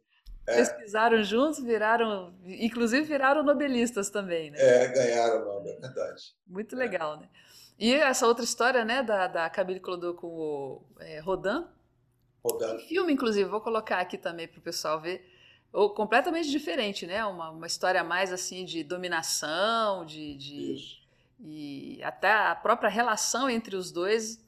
É. 0.47 0.57
pesquisaram 0.57 1.23
juntos, 1.23 1.63
viraram, 1.63 2.35
inclusive 2.45 3.03
viraram 3.03 3.45
nobelistas 3.45 4.11
também, 4.11 4.51
né? 4.51 4.59
É, 4.59 4.89
ganharam 4.89 5.43
o 5.43 5.45
nome, 5.45 5.71
é 5.71 5.81
verdade. 5.81 6.35
Muito 6.47 6.75
legal, 6.75 7.15
é. 7.15 7.21
né? 7.21 7.29
E 7.79 7.95
essa 7.95 8.27
outra 8.27 8.45
história, 8.45 8.85
né, 8.85 9.03
da, 9.03 9.27
da 9.27 9.51
Camille 9.51 9.81
Clodot 9.81 10.19
com 10.19 10.27
o 10.27 10.87
é, 11.01 11.21
Rodin. 11.21 11.65
Rodin. 12.45 12.79
filme, 12.87 13.13
inclusive, 13.13 13.49
vou 13.49 13.61
colocar 13.61 14.01
aqui 14.01 14.19
também 14.19 14.49
para 14.49 14.59
o 14.59 14.63
pessoal 14.63 15.01
ver. 15.01 15.29
Ou 15.73 15.91
completamente 15.91 16.51
diferente, 16.51 17.07
né? 17.07 17.25
Uma, 17.25 17.51
uma 17.51 17.67
história 17.67 18.05
mais 18.05 18.33
assim 18.33 18.65
de 18.65 18.85
dominação, 18.85 20.05
de, 20.05 20.37
de 20.37 21.03
e 21.45 22.01
até 22.05 22.31
a 22.31 22.55
própria 22.55 22.89
relação 22.89 23.51
entre 23.51 23.75
os 23.75 23.91
dois 23.91 24.39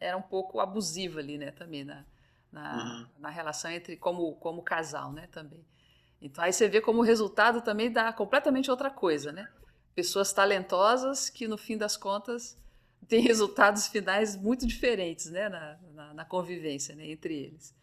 era 0.00 0.16
um 0.16 0.22
pouco 0.22 0.60
abusiva 0.60 1.20
ali, 1.20 1.38
né? 1.38 1.50
Também 1.50 1.84
na, 1.84 2.04
na, 2.52 2.76
uhum. 2.76 3.06
na 3.18 3.30
relação 3.30 3.70
entre 3.70 3.96
como 3.96 4.34
como 4.36 4.62
casal, 4.62 5.12
né? 5.12 5.26
Também. 5.32 5.64
Então 6.20 6.44
aí 6.44 6.52
você 6.52 6.68
vê 6.68 6.80
como 6.80 7.00
o 7.00 7.04
resultado 7.04 7.62
também 7.62 7.90
dá 7.90 8.12
completamente 8.12 8.70
outra 8.70 8.90
coisa, 8.90 9.32
né? 9.32 9.48
Pessoas 9.94 10.32
talentosas 10.32 11.28
que 11.30 11.48
no 11.48 11.56
fim 11.56 11.76
das 11.76 11.96
contas 11.96 12.56
têm 13.08 13.20
resultados 13.20 13.88
finais 13.88 14.36
muito 14.36 14.66
diferentes, 14.66 15.30
né? 15.30 15.48
Na, 15.48 15.78
na, 15.94 16.14
na 16.14 16.24
convivência 16.24 16.94
né? 16.94 17.10
entre 17.10 17.34
eles. 17.34 17.74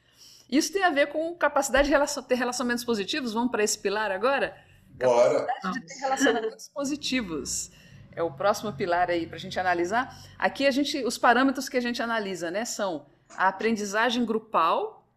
Isso 0.49 0.71
tem 0.71 0.83
a 0.83 0.89
ver 0.89 1.07
com 1.07 1.35
capacidade 1.35 1.87
de 1.87 1.91
relacion 1.91 2.23
ter 2.23 2.35
relacionamentos 2.35 2.83
positivos. 2.83 3.33
Vamos 3.33 3.51
para 3.51 3.63
esse 3.63 3.77
pilar 3.77 4.11
agora? 4.11 4.57
Bora. 4.89 5.45
Capacidade 5.45 5.79
de 5.79 5.85
ter 5.85 5.99
relacionamentos 5.99 6.67
positivos. 6.73 7.71
É 8.11 8.23
o 8.23 8.31
próximo 8.31 8.73
pilar 8.73 9.09
aí 9.11 9.27
para 9.27 9.35
a 9.35 9.39
gente 9.39 9.59
analisar. 9.59 10.17
Aqui 10.37 10.65
a 10.65 10.71
gente, 10.71 11.03
os 11.05 11.17
parâmetros 11.17 11.69
que 11.69 11.77
a 11.77 11.81
gente 11.81 12.01
analisa, 12.01 12.49
né, 12.49 12.65
são 12.65 13.05
a 13.35 13.47
aprendizagem 13.47 14.25
grupal, 14.25 15.07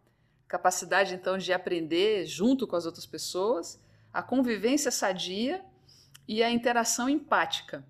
capacidade 0.47 1.15
então 1.15 1.37
de 1.37 1.51
aprender 1.51 2.25
junto 2.25 2.67
com 2.67 2.75
as 2.75 2.85
outras 2.85 3.05
pessoas, 3.05 3.79
a 4.11 4.21
convivência 4.21 4.91
sadia 4.91 5.63
e 6.27 6.43
a 6.43 6.51
interação 6.51 7.09
empática. 7.09 7.83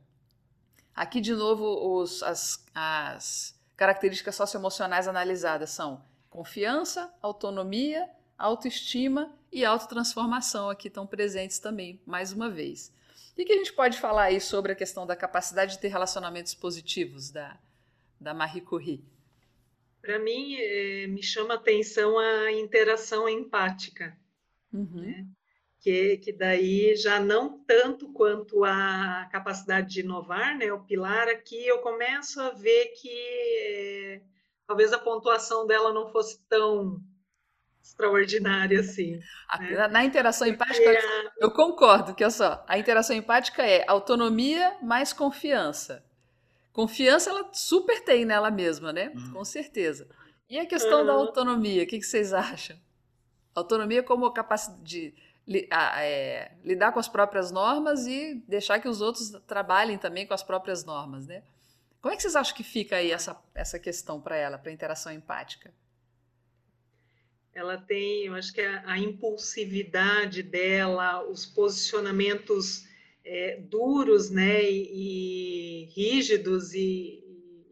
Aqui 0.96 1.20
de 1.20 1.34
novo 1.34 1.66
os, 1.98 2.24
as, 2.24 2.66
as 2.74 3.60
características 3.76 4.36
socioemocionais 4.36 5.08
analisadas 5.08 5.72
são 5.72 6.02
Confiança, 6.34 7.14
autonomia, 7.22 8.10
autoestima 8.36 9.32
e 9.52 9.64
autotransformação 9.64 10.68
aqui 10.68 10.88
estão 10.88 11.06
presentes 11.06 11.60
também, 11.60 12.02
mais 12.08 12.32
uma 12.32 12.50
vez. 12.50 12.92
O 13.34 13.36
que 13.36 13.54
a 13.54 13.56
gente 13.56 13.72
pode 13.72 14.00
falar 14.00 14.24
aí 14.24 14.42
sobre 14.42 14.72
a 14.72 14.76
questão 14.76 15.06
da 15.06 15.16
capacidade 15.16 15.74
de 15.74 15.78
ter 15.78 15.90
relacionamentos 15.90 16.56
positivos 16.56 17.30
da, 17.30 17.56
da 18.20 18.34
Marie 18.34 18.62
Curie? 18.62 19.06
Para 20.04 20.20
mim, 20.20 20.58
é, 20.58 21.08
me 21.08 21.24
chama 21.24 21.54
atenção 21.54 22.20
a 22.20 22.52
interação 22.52 23.28
empática. 23.30 24.14
Uhum. 24.74 25.02
Né? 25.02 25.26
Que, 25.80 26.18
que 26.18 26.34
daí 26.34 26.94
já 26.98 27.22
não 27.22 27.64
tanto 27.64 28.12
quanto 28.12 28.66
a 28.66 29.30
capacidade 29.32 29.90
de 29.90 30.02
inovar, 30.02 30.58
né? 30.58 30.74
O 30.74 30.84
pilar 30.84 31.30
aqui 31.30 31.66
eu 31.66 31.80
começo 31.80 32.42
a 32.42 32.50
ver 32.50 32.88
que 33.00 33.10
é, 33.10 34.22
talvez 34.68 34.92
a 34.92 35.00
pontuação 35.00 35.66
dela 35.66 35.94
não 35.94 36.12
fosse 36.12 36.38
tão 36.50 37.02
extraordinária 37.82 38.82
assim. 38.82 39.22
Né? 39.60 39.88
Na 39.88 40.04
interação 40.04 40.48
empática, 40.48 40.90
é... 40.90 41.32
eu 41.40 41.52
concordo, 41.52 42.14
que 42.14 42.26
é 42.26 42.30
só, 42.30 42.64
a 42.68 42.78
interação 42.78 43.16
empática 43.16 43.64
é 43.64 43.86
autonomia 43.88 44.78
mais 44.82 45.14
confiança. 45.14 46.04
Confiança 46.74 47.30
ela 47.30 47.54
super 47.54 48.04
tem 48.04 48.26
nela 48.26 48.50
mesma, 48.50 48.92
né? 48.92 49.14
Uhum. 49.16 49.34
Com 49.34 49.46
certeza. 49.46 50.10
E 50.50 50.58
a 50.58 50.66
questão 50.66 51.02
uhum. 51.02 51.06
da 51.06 51.14
autonomia, 51.14 51.84
o 51.84 51.88
que, 51.88 52.00
que, 52.00 52.06
vocês 52.06 52.34
acham? 52.34 52.76
Autonomia 53.54 54.02
como 54.02 54.30
capacidade 54.32 54.84
de 54.84 55.14
é, 55.72 56.52
lidar 56.64 56.92
com 56.92 57.00
as 57.00 57.08
próprias 57.08 57.52
normas 57.52 58.08
e 58.08 58.44
deixar 58.48 58.80
que 58.80 58.88
os 58.90 59.02
outros 59.02 59.30
trabalhem 59.46 60.00
também 60.00 60.26
com 60.26 60.34
as 60.34 60.42
próprias 60.42 60.84
normas, 60.84 61.28
né? 61.28 61.44
Como 62.02 62.12
é 62.12 62.18
que 62.18 62.24
vocês 62.24 62.36
acham 62.36 62.56
que 62.56 62.64
fica 62.64 62.98
aí 62.98 63.12
essa, 63.12 63.40
essa 63.54 63.78
questão 63.78 64.20
para 64.20 64.36
ela, 64.36 64.58
para 64.58 64.72
a 64.72 64.74
interação 64.74 65.12
empática? 65.14 65.72
Ela 67.54 67.78
tem, 67.78 68.26
eu 68.26 68.34
acho 68.34 68.52
que 68.52 68.62
a, 68.62 68.84
a 68.86 68.98
impulsividade 68.98 70.42
dela, 70.42 71.24
os 71.24 71.46
posicionamentos 71.46 72.88
é, 73.24 73.58
duros, 73.62 74.30
né, 74.30 74.64
e, 74.64 74.90
e 74.92 75.43
rígidos 75.96 76.74
e, 76.74 77.24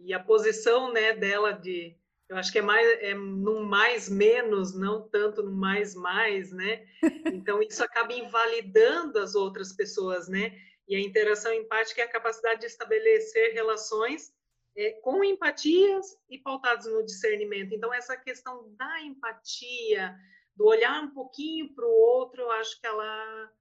e, 0.04 0.14
a 0.14 0.20
posição, 0.20 0.92
né, 0.92 1.14
dela 1.14 1.52
de, 1.52 1.96
eu 2.30 2.38
acho 2.38 2.52
que 2.52 2.60
é 2.60 2.62
mais 2.62 2.88
é 3.02 3.14
no 3.14 3.64
mais 3.64 4.10
menos, 4.10 4.74
não 4.74 5.08
tanto 5.10 5.44
no 5.44 5.52
mais 5.52 5.96
mais, 5.96 6.52
né? 6.52 6.86
Então 7.34 7.62
isso 7.62 7.84
acaba 7.84 8.14
invalidando 8.14 9.20
as 9.20 9.36
outras 9.36 9.74
pessoas, 9.74 10.28
né? 10.28 10.56
E 10.88 10.96
a 10.96 11.00
interação 11.00 11.54
empática 11.54 12.02
é 12.02 12.06
a 12.06 12.12
capacidade 12.12 12.62
de 12.62 12.66
estabelecer 12.68 13.54
relações 13.54 14.34
é, 14.76 14.92
com 15.02 15.24
empatias 15.24 16.18
e 16.30 16.38
pautadas 16.38 16.86
no 16.86 17.06
discernimento. 17.06 17.74
Então, 17.74 17.94
essa 17.94 18.16
questão 18.18 18.74
da 18.78 19.02
empatia, 19.02 20.16
do 20.56 20.66
olhar 20.66 21.02
um 21.04 21.14
pouquinho 21.14 21.74
para 21.74 21.86
o 21.86 21.92
outro, 21.92 22.42
eu 22.42 22.52
acho 22.52 22.80
que 22.80 22.88
ela 22.88 23.52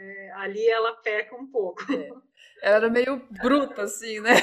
é, 0.00 0.32
ali 0.32 0.66
ela 0.66 0.94
peca 0.94 1.36
um 1.36 1.46
pouco. 1.46 1.80
É. 1.92 2.08
Ela 2.62 2.76
era 2.76 2.90
meio 2.90 3.16
bruta, 3.42 3.82
assim, 3.82 4.20
né? 4.20 4.34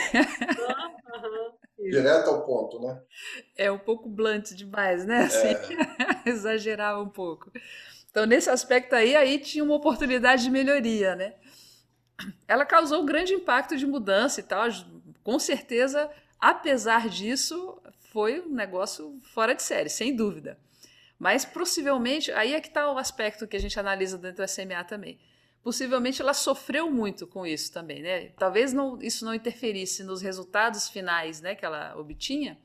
Uhum, 1.80 1.89
Direto 1.89 2.30
ao 2.30 2.46
ponto, 2.46 2.80
né? 2.80 3.02
É 3.56 3.72
um 3.72 3.78
pouco 3.78 4.10
blunt 4.10 4.54
demais, 4.54 5.06
né? 5.06 5.24
Assim, 5.24 5.48
é. 6.26 6.30
exagerava 6.30 7.02
um 7.02 7.10
pouco. 7.10 7.52
Então, 8.10 8.26
nesse 8.26 8.50
aspecto 8.50 8.93
aí, 8.93 9.15
aí 9.15 9.39
tinha 9.39 9.63
uma 9.63 9.76
oportunidade 9.76 10.43
de 10.43 10.50
melhoria, 10.50 11.15
né? 11.15 11.36
ela 12.48 12.65
causou 12.65 13.02
um 13.02 13.06
grande 13.06 13.34
impacto 13.34 13.78
de 13.78 13.86
mudança 13.86 14.39
e 14.39 14.43
tal. 14.43 14.67
Com 15.24 15.38
certeza, 15.39 16.10
apesar 16.39 17.10
disso, 17.10 17.80
foi 18.12 18.39
um 18.41 18.54
negócio 18.54 19.20
fora 19.34 19.54
de 19.54 19.62
série, 19.62 19.89
sem 19.89 20.15
dúvida. 20.15 20.58
Mas 21.20 21.46
possivelmente, 21.46 22.32
aí 22.32 22.54
é 22.54 22.62
que 22.62 22.67
está 22.67 22.91
o 22.91 22.98
aspecto 22.98 23.48
que 23.48 23.58
a 23.58 23.60
gente 23.60 23.80
analisa 23.80 24.17
dentro 24.17 24.38
da 24.38 24.48
SMA 24.48 24.84
também. 24.84 25.20
Possivelmente 25.63 26.22
ela 26.22 26.34
sofreu 26.34 26.89
muito 26.89 27.28
com 27.28 27.46
isso 27.46 27.72
também, 27.74 28.02
né? 28.02 28.30
Talvez 28.38 28.72
não, 28.72 28.98
isso 29.02 29.26
não 29.26 29.34
interferisse 29.34 30.04
nos 30.04 30.22
resultados 30.22 30.88
finais 30.88 31.41
né, 31.41 31.56
que 31.56 31.65
ela 31.65 31.98
obtinha, 31.98 32.58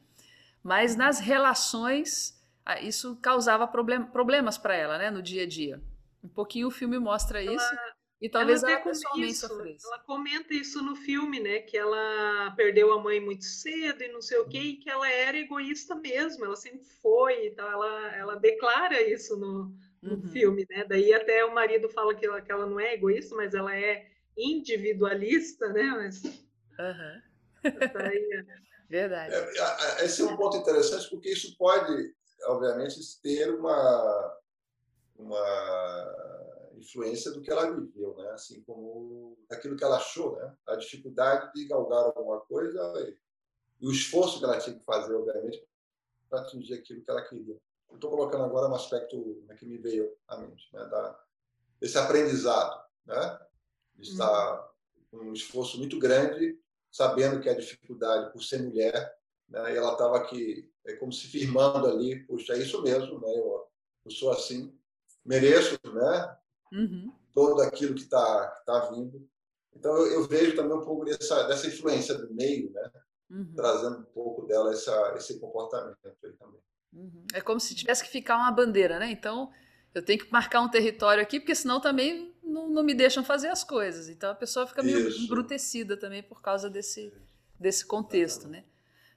mas 0.63 0.95
nas 0.95 1.19
relações 1.19 2.41
ah, 2.65 2.81
isso 2.81 3.17
causava 3.17 3.67
problem, 3.67 4.05
problemas 4.05 4.57
para 4.57 4.77
ela 4.77 4.99
né, 4.99 5.11
no 5.11 5.21
dia 5.21 5.43
a 5.43 5.47
dia. 5.47 5.83
Um 6.23 6.29
pouquinho 6.29 6.69
o 6.69 6.71
filme 6.71 6.99
mostra 6.99 7.43
isso. 7.43 7.75
E 8.21 8.29
talvez 8.29 8.63
ela, 8.63 8.75
ela 8.75 8.81
pessoalmente 8.83 9.33
isso, 9.33 9.49
sofresse. 9.49 9.85
Ela 9.85 9.99
comenta 9.99 10.55
isso 10.55 10.81
no 10.81 10.95
filme, 10.95 11.41
né? 11.41 11.59
Que 11.59 11.77
ela 11.77 12.53
perdeu 12.53 12.93
a 12.93 13.03
mãe 13.03 13.19
muito 13.19 13.45
cedo 13.45 14.01
e 14.01 14.13
não 14.13 14.23
sei 14.23 14.39
o 14.39 14.49
quê, 14.49 14.59
e 14.59 14.77
que 14.77 14.89
ela 14.89 15.11
era 15.11 15.37
egoísta 15.37 15.97
mesmo, 15.97 16.45
ela 16.45 16.55
sempre 16.55 16.85
foi 17.03 17.47
e 17.47 17.51
tal. 17.51 17.69
Ela, 17.69 18.17
ela 18.17 18.35
declara 18.37 19.03
isso 19.03 19.37
no, 19.37 19.75
no 20.03 20.17
uhum. 20.17 20.29
filme, 20.29 20.67
né? 20.69 20.85
Daí 20.85 21.15
até 21.15 21.45
o 21.45 21.55
marido 21.55 21.89
fala 21.89 22.15
que 22.15 22.27
ela, 22.27 22.43
que 22.43 22.51
ela 22.51 22.67
não 22.67 22.81
é 22.81 22.95
egoísta, 22.95 23.37
mas 23.37 23.55
ela 23.55 23.75
é 23.75 24.11
individualista, 24.37 25.69
né? 25.69 25.85
Mas... 25.85 26.23
Uhum. 26.25 27.23
Verdade. 28.91 29.35
É, 29.35 30.05
esse 30.05 30.21
é 30.21 30.25
um 30.25 30.37
ponto 30.37 30.57
interessante, 30.57 31.09
porque 31.09 31.31
isso 31.31 31.57
pode, 31.57 32.15
obviamente, 32.45 33.01
ter 33.23 33.55
uma, 33.55 34.39
uma 35.17 36.73
influência 36.77 37.31
do 37.31 37.41
que 37.41 37.51
ela 37.51 37.71
viveu, 37.71 38.15
né? 38.17 38.31
Assim 38.33 38.61
como 38.63 39.39
daquilo 39.49 39.77
que 39.77 39.85
ela 39.85 39.97
achou, 39.97 40.37
né? 40.37 40.55
A 40.67 40.77
dificuldade 40.77 41.53
de 41.55 41.67
galgar 41.69 42.05
alguma 42.05 42.41
coisa 42.41 43.17
e 43.81 43.87
o 43.87 43.93
esforço 43.93 44.41
que 44.41 44.45
ela 44.45 44.59
tinha 44.59 44.77
que 44.77 44.85
fazer, 44.85 45.15
obviamente, 45.15 45.65
para 46.29 46.41
atingir 46.41 46.75
aquilo 46.75 47.03
que 47.03 47.11
ela 47.11 47.23
queria. 47.23 47.57
Estou 47.95 48.11
colocando 48.11 48.45
agora 48.45 48.69
um 48.69 48.75
aspecto 48.75 49.43
né, 49.47 49.55
que 49.55 49.67
me 49.67 49.79
veio 49.79 50.13
à 50.27 50.37
mente, 50.37 50.69
né? 50.73 50.85
Da, 50.87 51.21
desse 51.81 51.99
aprendizado, 51.99 52.83
né? 53.07 53.39
De 53.95 54.09
estar 54.09 54.71
com 55.11 55.19
um 55.19 55.33
esforço 55.33 55.79
muito 55.79 55.99
grande, 55.99 56.59
sabendo 56.91 57.41
que 57.41 57.49
a 57.49 57.55
dificuldade 57.55 58.33
por 58.33 58.43
ser 58.43 58.63
mulher, 58.63 59.15
né? 59.49 59.73
E 59.73 59.77
ela 59.77 59.93
estava 59.93 60.17
aqui 60.17 60.71
é 60.85 60.97
como 60.97 61.13
se 61.13 61.29
firmando 61.29 61.87
ali, 61.87 62.25
puxa, 62.27 62.55
é 62.55 62.59
isso 62.59 62.83
mesmo, 62.83 63.21
né? 63.21 63.39
Eu, 63.39 63.67
eu 64.05 64.11
sou 64.11 64.33
assim, 64.33 64.77
mereço, 65.25 65.79
né? 65.85 66.37
uhum. 66.73 67.13
todo 67.35 67.61
aquilo 67.63 67.95
que 67.95 68.03
está 68.03 68.49
que 68.49 68.65
tá 68.65 68.91
vindo. 68.91 69.29
Então, 69.75 69.97
eu, 69.97 70.07
eu, 70.07 70.29
vejo 70.29 70.57
também 70.57 70.77
um 70.77 70.85
pouco 70.85 71.05
dessa, 71.05 71.45
dessa 71.45 71.67
influência 71.67 72.15
do 72.15 72.33
meio, 72.35 72.71
né? 72.73 72.91
Uhum. 73.31 73.55
trazendo 73.55 73.99
um 73.99 74.05
pouco 74.05 74.47
dela 74.47 74.73
essa, 74.73 75.15
esse 75.17 75.39
comportamento 75.41 75.97
aí 76.05 76.33
também. 76.33 76.61
Uhum. 76.93 77.25
É 77.33 77.41
como 77.41 77.59
se 77.59 77.75
tivesse 77.75 78.05
que 78.05 78.11
ficar 78.11 78.37
uma 78.37 78.51
bandeira, 78.51 78.99
né? 78.99 79.11
Então, 79.11 79.51
eu 79.95 80.03
tenho 80.03 80.19
que 80.19 80.31
marcar 80.31 80.61
um 80.61 80.69
território 80.69 81.23
aqui, 81.23 81.41
porque 81.41 81.55
senão 81.55 81.81
também 81.81 82.33
não, 82.43 82.69
não 82.69 82.83
me 82.83 82.95
deixam 82.95 83.25
fazer 83.25 83.49
as 83.49 83.65
coisas. 83.65 84.09
Então, 84.09 84.31
a 84.31 84.35
pessoa 84.35 84.67
fica 84.67 84.83
meio 84.83 85.09
Isso. 85.09 85.23
embrutecida 85.23 85.97
também 85.97 86.23
por 86.23 86.43
causa 86.43 86.69
desse, 86.69 87.13
desse 87.59 87.87
contexto, 87.87 88.49
né? 88.49 88.65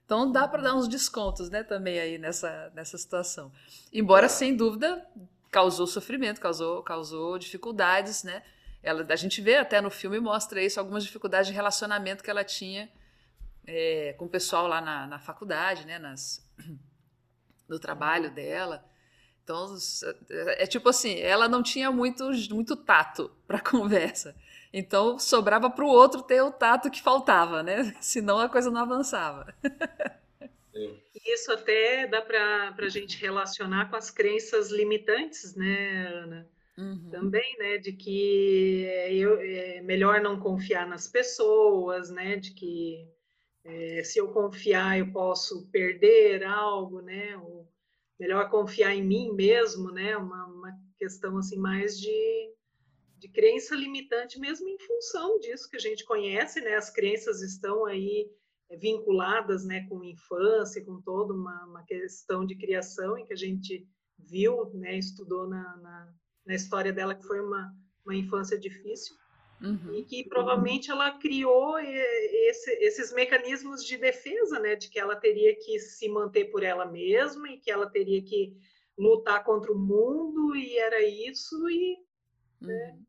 Então, 0.06 0.32
dá 0.32 0.48
para 0.48 0.62
dar 0.62 0.76
uns 0.76 0.88
descontos, 0.88 1.50
né, 1.50 1.64
também 1.64 2.00
aí 2.00 2.18
nessa, 2.20 2.72
nessa 2.76 2.96
situação. 2.96 3.52
Embora, 3.92 4.28
é. 4.28 4.30
sem 4.30 4.56
dúvida, 4.56 5.04
causou 5.50 5.88
sofrimento, 5.88 6.40
causou, 6.40 6.84
causou 6.84 7.40
dificuldades, 7.40 8.24
né? 8.24 8.44
Ela, 8.84 9.04
a 9.10 9.16
gente 9.16 9.42
vê 9.42 9.56
até 9.56 9.82
no 9.82 9.90
filme 9.90 10.20
mostra 10.20 10.62
isso, 10.62 10.80
algumas 10.80 11.04
dificuldades 11.04 11.48
de 11.48 11.54
relacionamento 11.54 12.24
que 12.24 12.30
ela 12.30 12.44
tinha 12.44 12.88
é, 13.66 14.14
com 14.18 14.26
o 14.26 14.30
pessoal 14.30 14.68
lá 14.68 14.80
na, 14.80 15.08
na 15.08 15.20
faculdade, 15.20 15.88
né, 15.88 15.98
nas, 15.98 16.48
no 17.68 17.80
trabalho 17.80 18.32
dela. 18.32 18.84
Então, 19.44 19.76
é, 20.30 20.64
é 20.64 20.68
tipo 20.68 20.90
assim, 20.90 21.20
ela 21.20 21.48
não 21.48 21.62
tinha 21.62 21.92
muito, 21.92 22.30
muito 22.50 22.76
tato 22.76 23.32
para 23.48 23.60
conversa. 23.60 24.36
Então, 24.74 25.18
sobrava 25.18 25.70
para 25.70 25.86
o 25.86 25.90
outro 25.90 26.22
ter 26.22 26.42
o 26.42 26.52
tato 26.52 26.90
que 26.90 27.02
faltava, 27.02 27.64
né? 27.64 27.96
Senão 28.02 28.40
a 28.40 28.50
coisa 28.50 28.70
não 28.70 28.82
avançava. 28.82 29.54
Isso 31.26 31.52
até 31.52 32.06
dá 32.06 32.22
para 32.22 32.76
a 32.78 32.90
gente 32.90 33.18
relacionar 33.18 33.90
com 33.90 33.96
as 33.96 34.12
crenças 34.12 34.70
limitantes, 34.70 35.56
né, 35.56 36.08
Ana? 36.08 36.50
Uhum. 36.78 37.10
Também, 37.10 37.56
né, 37.58 37.78
de 37.78 37.94
que 37.94 38.84
eu, 39.10 39.40
é 39.40 39.82
melhor 39.82 40.20
não 40.20 40.38
confiar 40.38 40.86
nas 40.86 41.08
pessoas, 41.08 42.10
né, 42.10 42.36
de 42.36 42.52
que 42.52 43.08
é, 43.66 44.04
se 44.04 44.20
eu 44.20 44.32
confiar 44.32 44.98
eu 44.98 45.12
posso 45.12 45.68
perder 45.70 46.44
algo, 46.44 47.02
né, 47.02 47.36
ou 47.38 47.68
melhor 48.20 48.50
confiar 48.50 48.96
em 48.96 49.04
mim 49.04 49.34
mesmo, 49.34 49.92
né, 49.92 50.16
uma, 50.16 50.46
uma 50.46 50.72
questão 50.98 51.38
assim 51.38 51.58
mais 51.58 52.00
de, 52.00 52.54
de 53.18 53.28
crença 53.28 53.76
limitante 53.76 54.40
mesmo 54.40 54.70
em 54.70 54.80
função 54.80 55.40
disso 55.40 55.70
que 55.70 55.76
a 55.76 55.80
gente 55.80 56.06
conhece, 56.06 56.62
né, 56.62 56.76
as 56.76 56.90
crenças 56.90 57.42
estão 57.42 57.86
aí 57.86 58.32
vinculadas, 58.80 59.66
né, 59.66 59.86
com 59.90 60.04
infância, 60.04 60.84
com 60.86 61.02
toda 61.02 61.34
uma, 61.34 61.66
uma 61.66 61.84
questão 61.84 62.46
de 62.46 62.56
criação 62.56 63.18
em 63.18 63.26
que 63.26 63.34
a 63.34 63.38
gente 63.38 63.88
viu, 64.18 64.72
né, 64.74 64.98
estudou 64.98 65.48
na, 65.48 65.78
na 65.78 66.14
na 66.46 66.54
história 66.54 66.94
dela, 66.94 67.16
que 67.16 67.26
foi 67.26 67.42
uma, 67.42 67.74
uma 68.06 68.16
infância 68.16 68.58
difícil, 68.58 69.16
uhum. 69.62 69.96
e 69.96 70.04
que 70.04 70.24
provavelmente 70.24 70.92
ela 70.92 71.12
criou 71.12 71.78
esse, 71.80 72.72
esses 72.82 73.14
mecanismos 73.14 73.84
de 73.86 73.98
defesa, 73.98 74.60
né, 74.60 74.76
de 74.76 74.90
que 74.90 75.00
ela 75.00 75.16
teria 75.16 75.56
que 75.56 75.80
se 75.80 76.08
manter 76.10 76.46
por 76.46 76.64
ela 76.64 76.86
mesma 76.86 77.50
e 77.50 77.58
que 77.58 77.72
ela 77.72 77.90
teria 77.90 78.22
que 78.22 78.56
lutar 78.98 79.44
contra 79.44 79.72
o 79.72 79.78
mundo, 79.78 80.56
e 80.56 80.78
era 80.78 81.04
isso, 81.04 81.70
e 81.70 81.98
né, 82.62 82.94
uhum. 82.94 83.06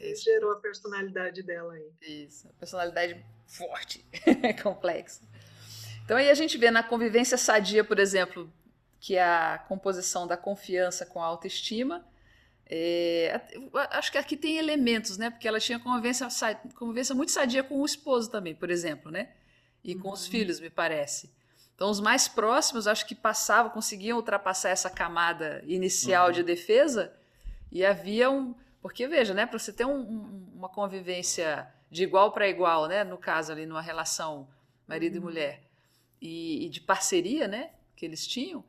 né, 0.00 0.14
gerou 0.14 0.52
a 0.52 0.60
personalidade 0.60 1.42
dela 1.42 1.74
aí. 1.74 1.90
Isso, 2.00 2.48
a 2.48 2.52
personalidade 2.54 3.24
forte, 3.46 4.04
complexa. 4.62 5.22
Então 6.04 6.16
aí 6.16 6.30
a 6.30 6.34
gente 6.34 6.56
vê 6.56 6.70
na 6.70 6.82
convivência 6.82 7.36
sadia, 7.36 7.84
por 7.84 7.98
exemplo, 7.98 8.50
que 8.98 9.16
é 9.16 9.22
a 9.22 9.58
composição 9.68 10.26
da 10.26 10.36
confiança 10.36 11.06
com 11.06 11.22
a 11.22 11.26
autoestima, 11.26 12.04
é, 12.72 13.40
acho 13.90 14.12
que 14.12 14.18
aqui 14.18 14.36
tem 14.36 14.56
elementos, 14.56 15.18
né? 15.18 15.28
Porque 15.28 15.48
ela 15.48 15.58
tinha 15.58 15.80
convivência, 15.80 16.28
convivência 16.76 17.12
muito 17.16 17.32
sadia 17.32 17.64
com 17.64 17.80
o 17.80 17.84
esposo 17.84 18.30
também, 18.30 18.54
por 18.54 18.70
exemplo, 18.70 19.10
né? 19.10 19.30
E 19.82 19.92
com 19.96 20.06
uhum. 20.06 20.14
os 20.14 20.28
filhos, 20.28 20.60
me 20.60 20.70
parece. 20.70 21.34
Então, 21.74 21.90
os 21.90 21.98
mais 21.98 22.28
próximos, 22.28 22.86
acho 22.86 23.04
que 23.06 23.14
passavam, 23.14 23.72
conseguiam 23.72 24.16
ultrapassar 24.16 24.68
essa 24.68 24.88
camada 24.88 25.64
inicial 25.66 26.28
uhum. 26.28 26.32
de 26.32 26.44
defesa 26.44 27.12
e 27.72 27.84
havia 27.84 28.30
um. 28.30 28.54
Porque, 28.80 29.08
veja, 29.08 29.34
né? 29.34 29.46
Para 29.46 29.58
você 29.58 29.72
ter 29.72 29.84
um, 29.84 29.98
um, 29.98 30.52
uma 30.54 30.68
convivência 30.68 31.66
de 31.90 32.04
igual 32.04 32.30
para 32.30 32.48
igual, 32.48 32.86
né? 32.86 33.02
No 33.02 33.18
caso 33.18 33.50
ali, 33.50 33.66
numa 33.66 33.82
relação 33.82 34.46
marido 34.86 35.14
uhum. 35.14 35.22
e 35.22 35.24
mulher, 35.24 35.62
e, 36.22 36.66
e 36.66 36.68
de 36.68 36.80
parceria, 36.80 37.48
né? 37.48 37.70
Que 37.96 38.06
eles 38.06 38.24
tinham 38.24 38.64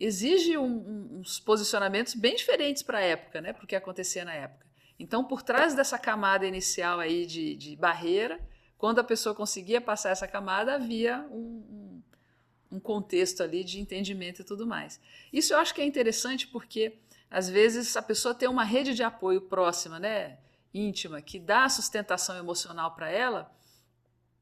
exige 0.00 0.56
um, 0.56 0.64
um, 0.64 1.18
uns 1.20 1.38
posicionamentos 1.40 2.14
bem 2.14 2.34
diferentes 2.34 2.82
para 2.82 2.98
a 2.98 3.02
época, 3.02 3.40
né? 3.40 3.52
Para 3.52 3.64
o 3.64 3.66
que 3.66 3.76
acontecia 3.76 4.24
na 4.24 4.34
época. 4.34 4.66
Então, 4.98 5.24
por 5.24 5.42
trás 5.42 5.74
dessa 5.74 5.98
camada 5.98 6.46
inicial 6.46 6.98
aí 6.98 7.24
de, 7.26 7.54
de 7.54 7.76
barreira, 7.76 8.40
quando 8.76 8.98
a 8.98 9.04
pessoa 9.04 9.34
conseguia 9.34 9.80
passar 9.80 10.10
essa 10.10 10.26
camada, 10.26 10.74
havia 10.74 11.20
um, 11.30 12.02
um, 12.70 12.80
contexto 12.80 13.42
ali 13.42 13.62
de 13.62 13.80
entendimento 13.80 14.42
e 14.42 14.44
tudo 14.44 14.66
mais. 14.66 15.00
Isso 15.32 15.52
eu 15.52 15.58
acho 15.58 15.74
que 15.74 15.80
é 15.80 15.84
interessante 15.84 16.46
porque, 16.48 16.98
às 17.30 17.48
vezes, 17.48 17.96
a 17.96 18.02
pessoa 18.02 18.34
tem 18.34 18.48
uma 18.48 18.64
rede 18.64 18.94
de 18.94 19.02
apoio 19.02 19.40
próxima, 19.40 19.98
né? 19.98 20.38
íntima, 20.72 21.20
que 21.20 21.38
dá 21.38 21.68
sustentação 21.68 22.36
emocional 22.36 22.94
para 22.94 23.10
ela, 23.10 23.50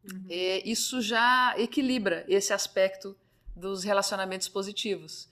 uhum. 0.04 0.26
é, 0.28 0.68
isso 0.68 1.00
já 1.00 1.54
equilibra 1.56 2.24
esse 2.28 2.52
aspecto 2.52 3.16
dos 3.54 3.84
relacionamentos 3.84 4.48
positivos. 4.48 5.28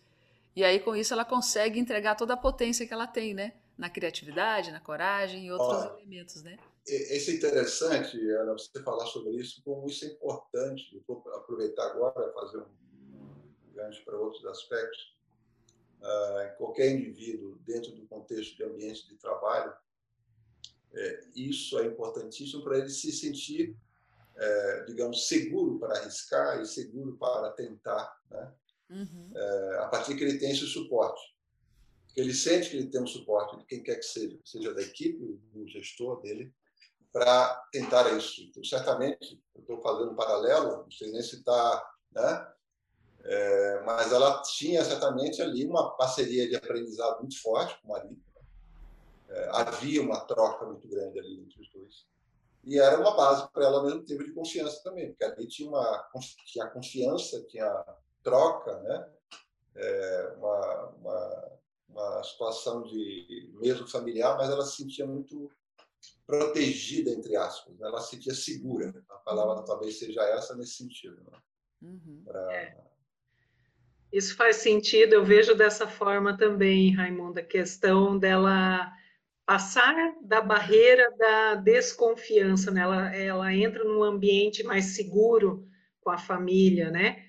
E 0.56 0.62
aí, 0.62 0.78
com 0.80 0.94
isso, 0.94 1.12
ela 1.12 1.24
consegue 1.24 1.78
entregar 1.78 2.14
toda 2.14 2.34
a 2.34 2.36
potência 2.36 2.86
que 2.86 2.94
ela 2.94 3.06
tem, 3.06 3.34
né? 3.34 3.54
Na 3.76 3.90
criatividade, 3.90 4.70
na 4.70 4.80
coragem 4.80 5.46
e 5.46 5.52
outros 5.52 5.84
elementos, 5.84 6.42
né? 6.42 6.56
Isso 6.86 7.30
é 7.30 7.34
interessante, 7.34 8.20
Ana, 8.30 8.52
você 8.52 8.82
falar 8.82 9.06
sobre 9.06 9.32
isso, 9.32 9.62
como 9.64 9.86
isso 9.86 10.04
é 10.04 10.08
importante. 10.08 10.94
Eu 10.94 11.02
vou 11.06 11.24
aproveitar 11.34 11.86
agora 11.86 12.32
fazer 12.32 12.58
um 12.58 13.72
gancho 13.74 14.04
para 14.04 14.16
outros 14.16 14.44
aspectos. 14.46 15.14
Uh, 16.00 16.56
qualquer 16.58 16.92
indivíduo, 16.92 17.58
dentro 17.66 17.90
do 17.92 18.06
contexto 18.06 18.56
de 18.56 18.62
ambiente 18.62 19.08
de 19.08 19.16
trabalho, 19.16 19.74
é, 20.96 21.20
isso 21.34 21.78
é 21.78 21.86
importantíssimo 21.86 22.62
para 22.62 22.78
ele 22.78 22.88
se 22.88 23.10
sentir, 23.10 23.76
é, 24.36 24.84
digamos, 24.84 25.26
seguro 25.26 25.78
para 25.78 25.98
arriscar 25.98 26.60
e 26.60 26.66
seguro 26.66 27.16
para 27.16 27.50
tentar, 27.50 28.20
né? 28.30 28.52
Uhum. 28.90 29.32
é, 29.34 29.78
a 29.80 29.88
partir 29.88 30.16
que 30.16 30.24
ele 30.24 30.38
tem 30.38 30.50
esse 30.50 30.66
suporte. 30.66 31.34
Ele 32.16 32.32
sente 32.32 32.70
que 32.70 32.76
ele 32.76 32.90
tem 32.90 33.02
um 33.02 33.06
suporte 33.06 33.56
de 33.56 33.64
quem 33.64 33.82
quer 33.82 33.96
que 33.96 34.04
seja, 34.04 34.38
seja 34.44 34.72
da 34.72 34.82
equipe, 34.82 35.40
do 35.52 35.66
gestor 35.66 36.20
dele, 36.20 36.52
para 37.12 37.54
tentar 37.72 38.12
isso. 38.16 38.42
Então, 38.42 38.62
certamente, 38.64 39.40
eu 39.54 39.60
estou 39.60 39.80
fazendo 39.80 40.12
um 40.12 40.16
paralelo, 40.16 40.82
não 40.82 40.90
sei 40.90 41.10
nem 41.10 41.22
se 41.22 41.36
está, 41.36 41.94
né? 42.12 42.54
É, 43.24 43.82
mas 43.84 44.12
ela 44.12 44.42
tinha 44.42 44.84
certamente 44.84 45.40
ali 45.40 45.64
uma 45.64 45.96
parceria 45.96 46.46
de 46.46 46.56
aprendizado 46.56 47.20
muito 47.20 47.40
forte 47.40 47.80
com 47.80 47.88
o 47.88 47.90
marido. 47.92 48.20
Né? 48.34 48.42
É, 49.30 49.48
havia 49.52 50.02
uma 50.02 50.20
troca 50.20 50.66
muito 50.66 50.86
grande 50.86 51.18
ali 51.18 51.40
entre 51.40 51.62
os 51.62 51.70
dois. 51.70 52.06
E 52.64 52.78
era 52.78 52.98
uma 53.00 53.16
base 53.16 53.48
para 53.50 53.64
ela 53.64 53.82
mesmo 53.82 54.04
tempo 54.04 54.24
de 54.24 54.32
confiança 54.32 54.82
também, 54.82 55.08
porque 55.08 55.24
ali 55.24 55.46
tinha 55.46 55.68
uma 55.68 56.10
tinha 56.46 56.66
confiança, 56.66 57.42
tinha 57.44 57.84
troca, 58.24 58.80
né? 58.80 59.08
É 59.76 60.34
uma, 60.38 60.88
uma, 61.00 61.52
uma 61.88 62.24
situação 62.24 62.82
de 62.82 63.52
mesmo 63.60 63.86
familiar, 63.86 64.36
mas 64.36 64.50
ela 64.50 64.64
se 64.64 64.76
sentia 64.76 65.06
muito 65.06 65.50
protegida, 66.26 67.10
entre 67.10 67.36
aspas. 67.36 67.78
Né? 67.78 67.86
Ela 67.86 68.00
se 68.00 68.10
sentia 68.10 68.34
segura. 68.34 68.92
A 69.08 69.16
palavra 69.16 69.58
uhum. 69.58 69.64
talvez 69.64 69.98
seja 69.98 70.22
essa 70.22 70.56
nesse 70.56 70.74
sentido. 70.74 71.16
Né? 71.30 71.38
Uhum. 71.82 72.22
Pra... 72.24 72.52
É. 72.52 72.76
Isso 74.12 74.36
faz 74.36 74.56
sentido, 74.56 75.12
eu 75.12 75.24
vejo 75.24 75.56
dessa 75.56 75.88
forma 75.88 76.36
também, 76.36 76.94
Raimundo, 76.94 77.40
a 77.40 77.42
questão 77.42 78.16
dela 78.16 78.92
passar 79.44 80.14
da 80.22 80.40
barreira 80.40 81.12
da 81.18 81.56
desconfiança, 81.56 82.70
né? 82.70 82.82
ela, 82.82 83.16
ela 83.16 83.52
entra 83.52 83.82
num 83.84 84.04
ambiente 84.04 84.62
mais 84.62 84.94
seguro 84.94 85.68
com 86.00 86.10
a 86.10 86.16
família, 86.16 86.90
né? 86.90 87.23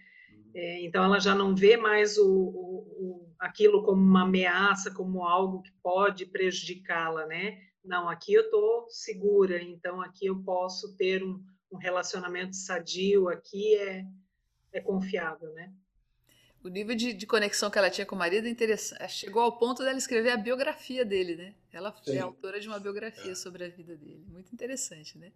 É, 0.56 0.86
então, 0.86 1.04
ela 1.04 1.20
já 1.20 1.36
não 1.36 1.54
vê 1.54 1.76
mais 1.76 2.18
o, 2.18 2.26
o, 2.26 2.78
o, 2.98 3.36
aquilo 3.38 3.84
como 3.84 4.02
uma 4.02 4.24
ameaça, 4.24 4.90
como 4.90 5.26
algo 5.26 5.62
que 5.62 5.72
pode 5.84 6.26
prejudicá-la, 6.26 7.26
né? 7.26 7.60
Não, 7.84 8.08
aqui 8.08 8.34
eu 8.34 8.44
estou 8.44 8.90
segura, 8.90 9.62
então 9.62 10.02
aqui 10.02 10.28
eu 10.28 10.42
posso 10.44 10.96
ter 10.96 11.22
um, 11.22 11.44
um 11.70 11.78
relacionamento 11.78 12.56
sadio, 12.56 13.28
aqui 13.28 13.76
é, 13.76 14.06
é 14.72 14.80
confiável, 14.80 15.52
né? 15.54 15.74
O 16.64 16.70
nível 16.70 16.96
de, 16.96 17.14
de, 17.14 17.28
conexão 17.28 17.70
que 17.70 17.78
ela 17.78 17.92
tinha 17.92 18.08
com 18.08 18.16
o 18.16 18.18
marido 18.18 18.48
é 18.48 18.50
interessante. 18.50 19.04
É, 19.04 19.08
chegou 19.10 19.42
ao 19.42 19.58
ponto 19.58 19.84
dela 19.84 19.98
escrever 19.98 20.32
a 20.32 20.38
biografia 20.38 21.04
dele, 21.04 21.36
né? 21.36 21.54
Ela 21.72 21.90
é 21.90 22.12
Sim. 22.12 22.18
é 22.18 22.22
autora 22.22 22.62
de 22.62 22.68
uma 22.68 22.80
biografia 22.80 23.34
é. 23.34 23.36
sobre 23.36 23.66
a 23.66 23.70
vida 23.70 23.96
dele. 23.98 24.26
Muito 24.30 24.54
interessante, 24.54 25.18
né? 25.18 25.34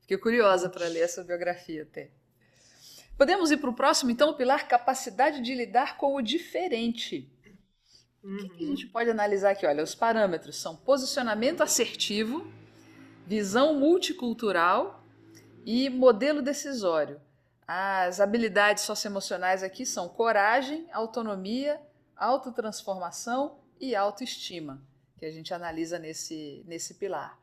Fiquei 0.00 0.18
curiosa 0.18 0.68
para 0.68 0.88
ler 0.88 1.00
essa 1.00 1.22
biografia 1.22 1.84
até. 1.84 2.10
Podemos 3.18 3.50
ir 3.50 3.56
para 3.56 3.68
o 3.68 3.74
próximo, 3.74 4.12
então, 4.12 4.30
o 4.30 4.34
pilar 4.34 4.68
capacidade 4.68 5.40
de 5.40 5.52
lidar 5.52 5.96
com 5.96 6.14
o 6.14 6.22
diferente. 6.22 7.28
Uhum. 8.22 8.36
O 8.36 8.48
que, 8.50 8.64
a 8.64 8.68
gente 8.68 8.86
pode 8.86 9.10
analisar 9.10 9.50
aqui? 9.50 9.66
Olha, 9.66 9.82
os 9.82 9.92
parâmetros 9.92 10.54
são 10.56 10.76
posicionamento 10.76 11.60
assertivo, 11.60 12.46
visão 13.26 13.74
multicultural 13.74 15.02
e 15.66 15.90
modelo 15.90 16.40
decisório. 16.40 17.20
As 17.66 18.20
habilidades 18.20 18.84
socioemocionais 18.84 19.64
aqui 19.64 19.84
são 19.84 20.08
coragem, 20.08 20.86
autonomia, 20.92 21.80
autotransformação 22.16 23.58
e 23.80 23.96
autoestima, 23.96 24.80
que 25.18 25.26
a 25.26 25.30
gente 25.32 25.52
analisa 25.52 25.98
nesse, 25.98 26.62
nesse 26.68 26.94
pilar. 26.94 27.36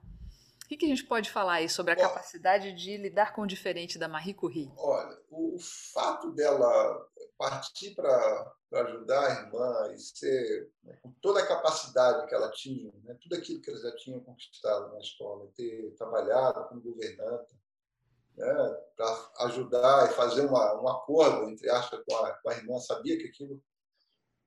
O 0.65 0.67
que, 0.67 0.77
que 0.77 0.85
a 0.85 0.89
gente 0.89 1.05
pode 1.05 1.29
falar 1.29 1.53
aí 1.53 1.69
sobre 1.69 1.93
a 1.93 1.95
capacidade 1.95 2.73
de 2.73 2.97
lidar 2.97 3.35
com 3.35 3.43
o 3.43 3.47
diferente 3.47 3.99
da 3.99 4.07
Marie 4.07 4.33
Curie? 4.33 4.71
Olha, 4.75 5.15
o 5.29 5.59
fato 5.59 6.31
dela 6.31 7.07
partir 7.37 7.93
para 7.93 8.55
ajudar 8.71 9.27
a 9.27 9.31
irmã 9.43 9.93
e 9.93 9.99
ser, 9.99 10.71
né, 10.83 10.97
com 11.03 11.11
toda 11.21 11.39
a 11.39 11.45
capacidade 11.45 12.27
que 12.27 12.33
ela 12.33 12.49
tinha, 12.49 12.91
né, 13.03 13.15
tudo 13.21 13.35
aquilo 13.35 13.61
que 13.61 13.69
ela 13.69 13.79
já 13.79 13.95
tinha 13.95 14.19
conquistado 14.19 14.91
na 14.91 14.99
escola, 14.99 15.47
ter 15.55 15.93
trabalhado 15.97 16.67
como 16.67 16.81
governanta, 16.81 17.53
né, 18.35 18.81
para 18.95 19.45
ajudar 19.45 20.09
e 20.09 20.15
fazer 20.15 20.47
uma, 20.47 20.81
um 20.81 20.87
acordo, 20.87 21.47
entre 21.47 21.69
aspas, 21.69 22.01
com 22.07 22.15
a, 22.15 22.31
com 22.31 22.49
a 22.49 22.55
irmã, 22.55 22.79
sabia 22.79 23.19
que 23.19 23.27
aquilo. 23.27 23.61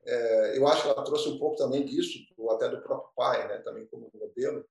É, 0.05 0.59
eu 0.59 0.67
acho 0.67 0.83
que 0.83 0.89
ela 0.89 1.05
trouxe 1.05 1.29
um 1.29 1.39
pouco 1.39 1.57
também 1.57 1.85
disso, 1.85 2.19
até 2.51 2.69
do 2.69 2.83
próprio 2.83 3.13
pai, 3.15 3.47
né, 3.47 3.59
também 3.59 3.87
como 3.87 4.11
modelo, 4.13 4.67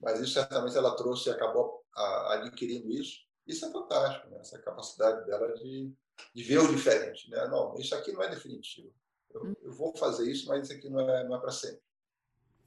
mas 0.00 0.20
isso 0.20 0.34
certamente 0.34 0.76
ela 0.76 0.96
trouxe 0.96 1.28
e 1.28 1.32
acabou 1.32 1.84
adquirindo 1.94 2.90
isso. 2.90 3.20
Isso 3.46 3.66
é 3.66 3.70
fantástico, 3.70 4.28
né? 4.30 4.38
essa 4.40 4.58
capacidade 4.58 5.26
dela 5.26 5.54
de, 5.54 5.92
de 6.34 6.42
ver 6.42 6.58
o 6.58 6.74
diferente. 6.74 7.30
Né? 7.30 7.46
Não, 7.48 7.78
isso 7.78 7.94
aqui 7.94 8.12
não 8.12 8.22
é 8.22 8.28
definitivo. 8.28 8.92
Eu, 9.30 9.56
eu 9.62 9.72
vou 9.72 9.94
fazer 9.96 10.30
isso, 10.30 10.48
mas 10.48 10.64
isso 10.64 10.72
aqui 10.72 10.88
não 10.88 11.00
é, 11.00 11.24
não 11.24 11.36
é 11.36 11.40
para 11.40 11.50
sempre. 11.50 11.82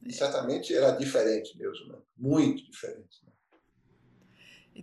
E 0.05 0.13
certamente 0.13 0.75
era 0.75 0.91
diferente 0.91 1.57
mesmo, 1.57 1.87
né? 1.87 1.99
muito 2.15 2.63
diferente. 2.69 3.25
Né? 3.25 3.31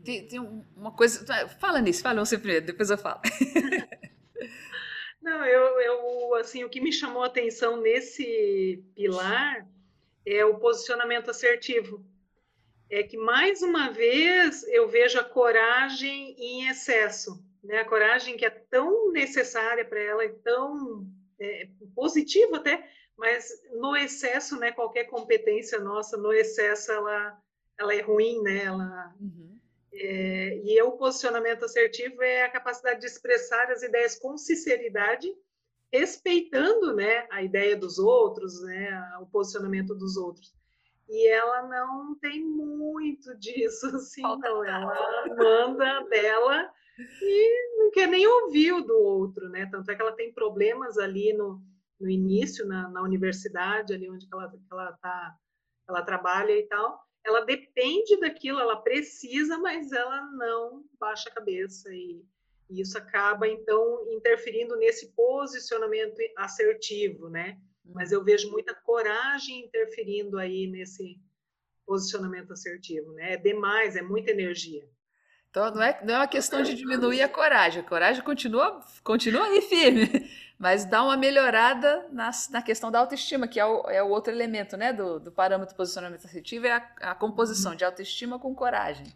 Tem, 0.00 0.26
tem, 0.26 0.40
uma 0.40 0.92
coisa. 0.92 1.24
Fala 1.60 1.80
nisso, 1.80 2.02
fala 2.02 2.24
você 2.24 2.36
primeiro, 2.36 2.66
depois 2.66 2.90
eu 2.90 2.98
falo. 2.98 3.20
Não, 5.22 5.46
eu, 5.46 5.80
eu, 5.80 6.34
assim, 6.34 6.64
o 6.64 6.68
que 6.68 6.80
me 6.80 6.92
chamou 6.92 7.22
a 7.22 7.26
atenção 7.26 7.80
nesse 7.80 8.84
pilar 8.94 9.66
é 10.26 10.44
o 10.44 10.58
posicionamento 10.58 11.30
assertivo 11.30 12.04
é 12.90 13.02
que 13.02 13.16
mais 13.16 13.62
uma 13.62 13.90
vez 13.90 14.62
eu 14.68 14.88
vejo 14.88 15.18
a 15.18 15.24
coragem 15.24 16.34
em 16.38 16.68
excesso, 16.68 17.42
né? 17.62 17.80
A 17.80 17.84
coragem 17.84 18.36
que 18.36 18.44
é 18.44 18.50
tão 18.50 19.10
necessária 19.10 19.84
para 19.84 20.00
ela 20.00 20.24
e 20.24 20.32
tão 20.40 21.06
é, 21.40 21.68
positiva 21.94 22.58
até, 22.58 22.88
mas 23.16 23.48
no 23.72 23.96
excesso, 23.96 24.58
né? 24.58 24.70
Qualquer 24.72 25.04
competência 25.04 25.78
nossa 25.78 26.16
no 26.16 26.32
excesso 26.32 26.92
ela 26.92 27.38
ela 27.76 27.94
é 27.94 28.00
ruim, 28.00 28.40
né? 28.42 28.64
Ela 28.64 29.14
uhum. 29.20 29.58
é, 29.92 30.60
e 30.64 30.80
o 30.82 30.92
posicionamento 30.92 31.64
assertivo 31.64 32.22
é 32.22 32.44
a 32.44 32.50
capacidade 32.50 33.00
de 33.00 33.06
expressar 33.06 33.70
as 33.70 33.82
ideias 33.82 34.16
com 34.16 34.36
sinceridade, 34.36 35.34
respeitando, 35.92 36.94
né? 36.94 37.26
A 37.30 37.42
ideia 37.42 37.76
dos 37.76 37.98
outros, 37.98 38.62
né? 38.62 39.18
O 39.20 39.26
posicionamento 39.26 39.94
dos 39.94 40.16
outros 40.16 40.54
e 41.08 41.28
ela 41.28 41.62
não 41.68 42.14
tem 42.16 42.44
muito 42.44 43.34
disso, 43.36 43.86
assim, 43.96 44.22
não. 44.22 44.64
Ela 44.64 45.26
manda 45.36 46.00
dela 46.08 46.70
e 46.98 47.78
não 47.78 47.90
quer 47.90 48.08
nem 48.08 48.26
ouvir 48.26 48.72
o 48.72 48.82
do 48.82 48.96
outro, 48.98 49.48
né? 49.48 49.66
Tanto 49.70 49.90
é 49.90 49.94
que 49.94 50.02
ela 50.02 50.16
tem 50.16 50.32
problemas 50.32 50.98
ali 50.98 51.32
no, 51.32 51.60
no 52.00 52.08
início, 52.08 52.66
na, 52.66 52.88
na 52.88 53.02
universidade, 53.02 53.92
ali 53.92 54.08
onde 54.08 54.26
ela, 54.32 54.52
ela, 54.70 54.92
tá, 54.94 55.36
ela 55.88 56.02
trabalha 56.02 56.52
e 56.52 56.66
tal. 56.66 57.02
Ela 57.24 57.40
depende 57.40 58.18
daquilo, 58.20 58.60
ela 58.60 58.76
precisa, 58.76 59.58
mas 59.58 59.92
ela 59.92 60.22
não 60.32 60.84
baixa 60.98 61.28
a 61.30 61.34
cabeça 61.34 61.92
e, 61.92 62.22
e 62.70 62.80
isso 62.80 62.98
acaba, 62.98 63.48
então, 63.48 64.06
interferindo 64.12 64.76
nesse 64.76 65.12
posicionamento 65.14 66.16
assertivo, 66.36 67.28
né? 67.28 67.58
Mas 67.84 68.12
eu 68.12 68.22
vejo 68.24 68.50
muita 68.50 68.74
coragem 68.74 69.64
interferindo 69.64 70.38
aí 70.38 70.66
nesse 70.66 71.20
posicionamento 71.86 72.52
assertivo, 72.52 73.12
né? 73.12 73.34
É 73.34 73.36
demais, 73.36 73.96
é 73.96 74.02
muita 74.02 74.30
energia. 74.30 74.88
Então 75.50 75.70
não 75.70 75.82
é, 75.82 76.00
não 76.04 76.14
é 76.14 76.18
uma 76.18 76.26
questão 76.26 76.62
de 76.62 76.74
diminuir 76.74 77.22
a 77.22 77.28
coragem, 77.28 77.80
a 77.80 77.86
coragem 77.86 78.24
continua, 78.24 78.80
continua 79.04 79.44
aí 79.44 79.60
firme, 79.62 80.28
mas 80.58 80.84
dá 80.84 81.00
uma 81.02 81.16
melhorada 81.16 82.08
na, 82.10 82.30
na 82.50 82.60
questão 82.60 82.90
da 82.90 82.98
autoestima, 82.98 83.46
que 83.46 83.60
é 83.60 83.64
o, 83.64 83.88
é 83.88 84.02
o 84.02 84.08
outro 84.08 84.32
elemento 84.32 84.76
né, 84.76 84.92
do, 84.92 85.20
do 85.20 85.30
parâmetro 85.30 85.76
posicionamento 85.76 86.24
assertivo, 86.24 86.66
é 86.66 86.72
a, 86.72 87.10
a 87.10 87.14
composição 87.14 87.70
uhum. 87.70 87.76
de 87.76 87.84
autoestima 87.84 88.36
com 88.36 88.52
coragem. 88.52 89.06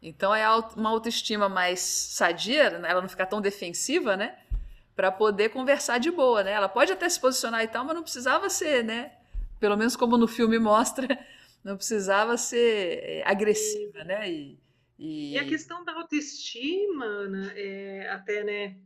Então 0.00 0.34
é 0.34 0.48
uma 0.74 0.88
autoestima 0.88 1.48
mais 1.48 1.80
sadia, 1.80 2.62
ela 2.62 3.02
não 3.02 3.08
fica 3.08 3.26
tão 3.26 3.40
defensiva, 3.40 4.16
né? 4.16 4.38
Para 4.98 5.12
poder 5.12 5.50
conversar 5.50 5.98
de 5.98 6.10
boa, 6.10 6.42
né? 6.42 6.50
Ela 6.50 6.68
pode 6.68 6.90
até 6.90 7.08
se 7.08 7.20
posicionar 7.20 7.62
e 7.62 7.68
tal, 7.68 7.84
mas 7.84 7.94
não 7.94 8.02
precisava 8.02 8.50
ser, 8.50 8.82
né? 8.82 9.12
Pelo 9.60 9.76
menos 9.76 9.94
como 9.94 10.18
no 10.18 10.26
filme 10.26 10.58
mostra, 10.58 11.06
não 11.62 11.76
precisava 11.76 12.36
ser 12.36 12.98
é, 13.04 13.22
agressiva, 13.24 14.02
né? 14.02 14.28
E, 14.28 14.58
e... 14.98 15.34
e 15.34 15.38
a 15.38 15.44
questão 15.44 15.84
da 15.84 15.92
autoestima, 15.92 17.30
é, 17.54 18.08
até, 18.10 18.42
né, 18.42 18.76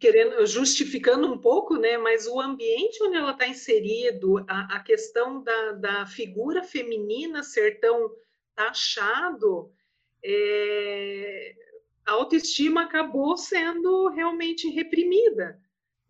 querendo, 0.00 0.46
justificando 0.46 1.30
um 1.30 1.36
pouco, 1.36 1.76
né, 1.76 1.98
mas 1.98 2.26
o 2.26 2.40
ambiente 2.40 3.02
onde 3.02 3.18
ela 3.18 3.32
está 3.32 3.46
inserido, 3.46 4.42
a, 4.48 4.76
a 4.76 4.80
questão 4.80 5.42
da, 5.42 5.72
da 5.72 6.06
figura 6.06 6.62
feminina 6.62 7.42
ser 7.42 7.78
tão 7.78 8.10
taxado, 8.54 9.70
é, 10.24 11.54
a 12.06 12.12
autoestima 12.12 12.82
acabou 12.82 13.36
sendo 13.36 14.08
realmente 14.08 14.68
reprimida. 14.68 15.60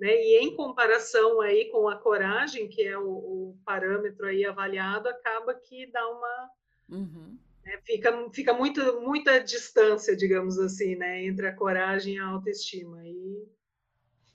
Né? 0.00 0.08
E 0.08 0.38
em 0.40 0.56
comparação 0.56 1.40
aí 1.40 1.66
com 1.70 1.88
a 1.88 1.96
coragem, 1.96 2.68
que 2.68 2.82
é 2.82 2.98
o, 2.98 3.08
o 3.08 3.58
parâmetro 3.64 4.26
aí 4.26 4.44
avaliado, 4.44 5.08
acaba 5.08 5.54
que 5.54 5.86
dá 5.92 6.08
uma... 6.08 6.50
Uhum. 6.88 7.38
Né? 7.64 7.78
Fica, 7.84 8.30
fica 8.32 8.52
muito, 8.52 9.00
muita 9.00 9.38
distância, 9.38 10.16
digamos 10.16 10.58
assim, 10.58 10.96
né? 10.96 11.24
entre 11.24 11.46
a 11.46 11.54
coragem 11.54 12.16
e 12.16 12.18
a 12.18 12.26
autoestima. 12.26 13.06
E... 13.06 13.48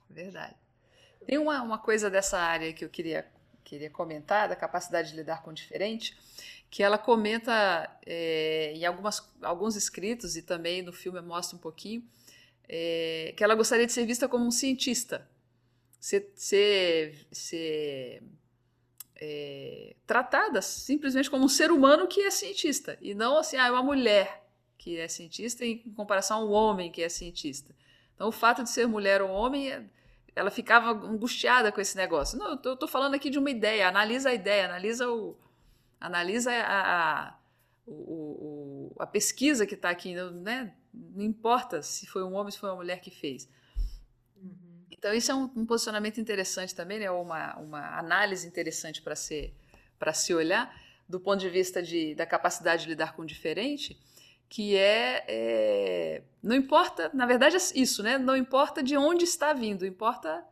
Verdade. 0.10 0.56
Tem 1.26 1.38
uma, 1.38 1.62
uma 1.62 1.78
coisa 1.78 2.10
dessa 2.10 2.40
área 2.40 2.72
que 2.72 2.86
eu 2.86 2.90
queria, 2.90 3.30
queria 3.64 3.90
comentar, 3.90 4.48
da 4.48 4.56
capacidade 4.56 5.10
de 5.10 5.18
lidar 5.18 5.44
com 5.44 5.50
o 5.50 5.54
diferente, 5.54 6.18
que 6.70 6.84
ela 6.84 6.98
comenta 6.98 7.90
é, 8.06 8.74
em 8.76 8.86
algumas, 8.86 9.28
alguns 9.42 9.76
escritos 9.76 10.36
e 10.36 10.42
também 10.42 10.82
no 10.82 10.92
filme 10.92 11.22
mostra 11.22 11.56
um 11.56 11.60
pouquinho 11.60 12.04
é, 12.68 13.34
que 13.36 13.44
ela 13.44 13.56
gostaria 13.56 13.86
de 13.86 13.92
ser 13.94 14.06
vista 14.06 14.28
como 14.28 14.46
um 14.46 14.52
cientista, 14.52 15.28
ser, 16.00 16.32
ser, 16.36 17.28
ser 17.32 18.22
é, 19.16 19.96
tratada 20.06 20.62
simplesmente 20.62 21.30
como 21.30 21.46
um 21.46 21.50
ser 21.50 21.72
humano 21.72 22.08
que 22.08 22.22
é 22.22 22.30
cientista 22.30 22.98
e 23.02 23.14
não 23.14 23.38
assim, 23.38 23.58
ah, 23.58 23.68
é 23.68 23.72
uma 23.72 23.84
mulher 23.84 24.46
que 24.78 24.98
é 24.98 25.08
cientista 25.08 25.66
em 25.66 25.78
comparação 25.96 26.42
a 26.42 26.46
um 26.46 26.52
homem 26.52 26.92
que 26.92 27.02
é 27.02 27.10
cientista. 27.10 27.76
Então, 28.16 28.30
o 28.30 28.32
fato 28.32 28.64
de 28.64 28.70
ser 28.70 28.88
mulher 28.88 29.22
ou 29.22 29.30
homem, 29.30 29.90
ela 30.36 30.50
ficava 30.50 30.92
angustiada 30.92 31.72
com 31.72 31.82
esse 31.82 31.96
negócio. 31.96 32.38
Não, 32.38 32.60
eu 32.64 32.74
estou 32.74 32.88
falando 32.88 33.14
aqui 33.14 33.30
de 33.30 33.38
uma 33.38 33.50
ideia, 33.50 33.88
analisa 33.88 34.30
a 34.30 34.34
ideia, 34.34 34.66
analisa 34.66 35.10
o, 35.10 35.38
analisa 36.00 36.52
a, 36.52 37.28
a, 37.28 37.38
o, 37.86 38.96
a 39.00 39.08
pesquisa 39.08 39.66
que 39.66 39.76
está 39.76 39.90
aqui, 39.90 40.14
né? 40.14 40.74
não 40.94 41.24
importa 41.24 41.82
se 41.82 42.06
foi 42.06 42.24
um 42.24 42.34
homem, 42.34 42.52
se 42.52 42.60
foi 42.60 42.70
uma 42.70 42.76
mulher 42.76 43.00
que 43.02 43.12
fez. 43.12 43.50
Uhum. 44.36 44.86
Então, 44.92 45.14
isso 45.14 45.32
é 45.32 45.36
um, 45.36 45.50
um, 45.56 45.66
posicionamento 45.66 46.20
interessante 46.20 46.74
também, 46.74 47.00
né? 47.00 47.10
uma, 47.10 47.56
uma 47.58 47.98
análise 47.98 48.48
interessante 48.48 49.02
para 49.02 49.16
se, 49.16 49.54
se 50.14 50.34
olhar, 50.34 50.74
do 51.08 51.20
ponto 51.20 51.40
de 51.40 51.50
vista 51.50 51.82
de, 51.82 52.16
da 52.16 52.26
capacidade 52.26 52.84
de 52.84 52.90
lidar 52.90 53.16
com 53.16 53.22
o 53.22 53.26
diferente, 53.26 53.98
que 54.50 54.76
é, 54.76 55.26
é, 55.28 56.24
não 56.42 56.56
importa, 56.56 57.10
na 57.14 57.26
verdade 57.26 57.56
é 57.56 57.60
isso, 57.76 58.02
né? 58.02 58.18
Não 58.18 58.36
importa 58.36 58.82
de 58.82 58.96
onde 58.98 59.26
está 59.26 59.54
vindo, 59.54 59.86
importa 59.86 60.44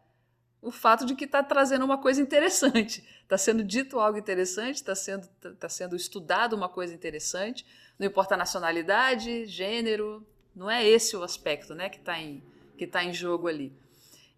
o 0.66 0.72
fato 0.72 1.05
de 1.05 1.13
que 1.13 1.26
está 1.26 1.43
trazendo 1.43 1.86
uma 1.86 1.97
coisa 1.99 2.20
interessante. 2.20 3.05
Está 3.22 3.38
sendo 3.38 3.63
dito 3.63 3.99
algo 3.99 4.18
interessante, 4.18 4.78
está 4.78 4.95
sendo, 4.95 5.28
tá 5.59 5.70
sendo 5.70 5.95
estudado 5.95 6.53
uma 6.53 6.68
coisa 6.68 6.93
interessante. 6.93 7.63
Não 7.99 8.07
importa 8.07 8.34
a 8.34 8.38
nacionalidade, 8.38 9.45
gênero, 9.45 10.26
não 10.55 10.70
é 10.70 10.84
esse 10.84 11.16
o 11.16 11.22
aspecto 11.22 11.76
né, 11.76 11.88
que 11.88 11.99
está 11.99 12.20
em, 12.20 12.43
que 12.76 12.88
tá 12.88 13.03
em 13.03 13.13
jogo 13.13 13.47
ali. 13.47 13.72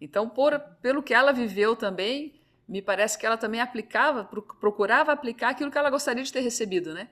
Então, 0.01 0.27
por, 0.27 0.59
pelo 0.81 1.01
que 1.01 1.13
ela 1.13 1.31
viveu 1.31 1.77
também, 1.77 2.33
me 2.67 2.81
parece 2.81 3.17
que 3.17 3.25
ela 3.25 3.37
também 3.37 3.61
aplicava, 3.61 4.25
procurava 4.59 5.13
aplicar 5.13 5.49
aquilo 5.49 5.71
que 5.71 5.77
ela 5.77 5.89
gostaria 5.89 6.23
de 6.23 6.33
ter 6.33 6.41
recebido, 6.41 6.93
né? 6.93 7.07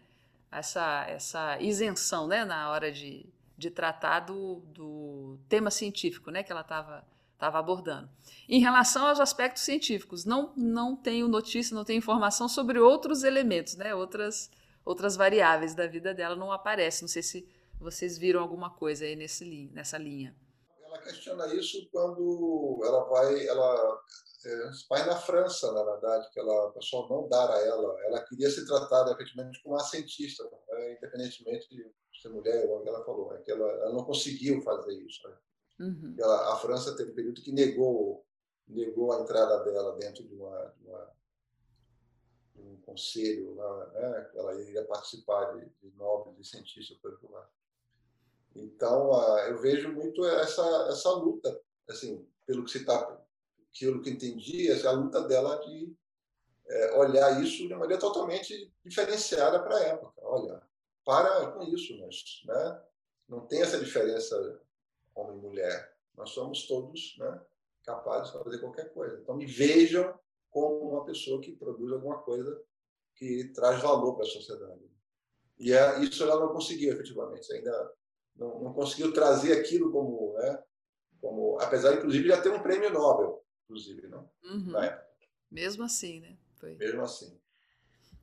Essa, 0.52 1.06
essa 1.08 1.58
isenção 1.62 2.28
né, 2.28 2.44
na 2.44 2.70
hora 2.70 2.92
de, 2.92 3.26
de 3.58 3.70
tratar 3.72 4.20
do, 4.20 4.62
do 4.74 5.40
tema 5.48 5.72
científico 5.72 6.30
né, 6.32 6.44
que 6.44 6.52
ela 6.52 6.62
estava 6.62 7.04
estava 7.36 7.60
abordando. 7.60 8.10
Em 8.50 8.60
relação 8.60 9.08
aos 9.08 9.20
aspectos 9.20 9.64
científicos, 9.64 10.26
não, 10.26 10.54
não 10.56 10.96
tenho 10.96 11.28
notícia, 11.28 11.76
não 11.76 11.86
tenho 11.86 12.00
informação 12.00 12.48
sobre 12.48 12.80
outros 12.80 13.24
elementos, 13.24 13.76
né? 13.76 13.94
outras, 13.94 14.50
outras 14.84 15.16
variáveis 15.16 15.76
da 15.76 15.86
vida 15.86 16.14
dela 16.14 16.36
não 16.36 16.52
aparecem. 16.52 17.04
Não 17.04 17.10
sei 17.10 17.22
se 17.22 17.48
vocês 17.80 18.18
viram 18.18 18.42
alguma 18.42 18.70
coisa 18.70 19.06
aí 19.06 19.16
nesse, 19.16 19.70
nessa 19.74 19.98
linha. 19.98 20.36
Ela 20.86 21.00
questiona 21.00 21.54
isso 21.54 21.88
quando 21.92 22.82
ela 22.84 23.04
vai, 23.06 23.48
ela 23.48 24.02
é, 24.46 24.70
vai 24.90 25.06
na 25.06 25.16
França, 25.18 25.72
na 25.72 25.84
verdade, 25.84 26.30
que 26.32 26.40
ela, 26.40 26.68
o 26.68 26.72
pessoal 26.72 27.10
não 27.10 27.28
dar 27.28 27.52
a 27.52 27.60
ela. 27.60 27.98
Ela 28.06 28.24
queria 28.24 28.50
ser 28.50 28.66
tratada 28.66 29.12
efetivamente 29.12 29.62
como 29.62 29.76
uma 29.76 29.84
cientista, 29.84 30.44
né? 30.70 30.94
independentemente 30.94 31.68
de 31.70 32.22
ser 32.22 32.30
mulher 32.30 32.66
ou 32.70 32.80
o 32.80 32.84
que 32.84 32.90
ela 32.90 33.04
falou, 33.04 33.34
é 33.34 33.42
que 33.42 33.52
ela, 33.52 33.68
ela, 33.68 33.94
não 33.94 34.06
conseguiu 34.06 34.62
fazer 34.62 34.94
isso. 34.94 35.28
Né? 35.28 35.36
Uhum. 35.80 36.16
Ela, 36.18 36.54
a 36.54 36.58
França 36.58 36.96
teve 36.96 37.12
um 37.12 37.16
período 37.16 37.42
que 37.42 37.52
negou 37.52 38.26
negou 38.68 39.12
a 39.12 39.22
entrada 39.22 39.64
dela 39.64 39.96
dentro 39.98 40.24
de 40.24 40.34
uma, 40.34 40.74
de 40.78 40.88
uma 40.88 41.16
um 42.58 42.78
conselho 42.78 43.54
lá, 43.54 43.88
né? 43.88 44.32
ela 44.34 44.56
iria 44.62 44.84
participar 44.86 45.54
de, 45.54 45.66
de 45.82 45.96
nobres, 45.98 46.38
de 46.38 46.48
cientistas 46.48 46.98
por 46.98 47.32
lá. 47.32 47.48
Então, 48.56 49.12
eu 49.48 49.60
vejo 49.60 49.92
muito 49.92 50.26
essa 50.26 50.64
essa 50.90 51.12
luta, 51.12 51.62
assim, 51.90 52.26
pelo 52.46 52.64
que 52.64 52.72
se 52.72 52.80
está, 52.80 53.22
pelo 53.78 54.02
que 54.02 54.10
entendi, 54.10 54.72
essa 54.72 54.92
luta 54.92 55.22
dela 55.28 55.58
de 55.66 55.94
é, 56.68 56.98
olhar 56.98 57.44
isso 57.44 57.68
de 57.68 57.74
uma 57.74 57.80
maneira 57.80 58.00
totalmente 58.00 58.72
diferenciada 58.84 59.62
para 59.62 59.76
a 59.76 59.84
época. 59.84 60.14
Olha, 60.24 60.62
para 61.04 61.52
com 61.52 61.64
isso, 61.64 62.00
mas, 62.00 62.42
né? 62.46 62.82
Não 63.28 63.46
tem 63.46 63.62
essa 63.62 63.78
diferença 63.78 64.62
homem 65.16 65.38
e 65.38 65.42
mulher. 65.42 65.96
Nós 66.16 66.32
somos 66.32 66.68
todos, 66.68 67.16
né? 67.18 67.42
Capazes 67.84 68.34
de 68.34 68.44
fazer 68.44 68.60
qualquer 68.60 68.94
coisa. 68.94 69.20
Então, 69.22 69.36
me 69.36 69.46
vejam 69.46 70.18
como 70.50 70.92
uma 70.92 71.06
pessoa 71.06 71.42
que 71.42 71.56
produz 71.56 71.92
alguma 71.92 72.20
coisa 72.20 72.62
que 73.16 73.52
traz 73.54 73.82
valor 73.82 74.16
para 74.16 74.24
a 74.24 74.30
sociedade. 74.30 74.90
E 75.58 75.72
é, 75.72 76.00
isso 76.00 76.24
ela 76.24 76.40
não 76.40 76.54
conseguiu, 76.54 76.94
efetivamente. 76.94 77.52
Ainda 77.54 77.94
não, 78.36 78.62
não 78.62 78.74
conseguiu 78.74 79.14
trazer 79.14 79.54
aquilo 79.54 79.92
como, 79.92 80.34
né, 80.34 80.64
como, 81.22 81.60
apesar, 81.60 81.94
inclusive, 81.96 82.24
de 82.24 82.30
já 82.30 82.42
ter 82.42 82.50
um 82.50 82.62
prêmio 82.62 82.92
Nobel, 82.92 83.44
inclusive, 83.64 84.08
não? 84.08 84.30
Uhum. 84.44 84.74
Mesmo 85.50 85.84
assim, 85.84 86.20
né? 86.20 86.38
Foi. 86.56 86.76
Mesmo 86.76 87.02
assim. 87.02 87.40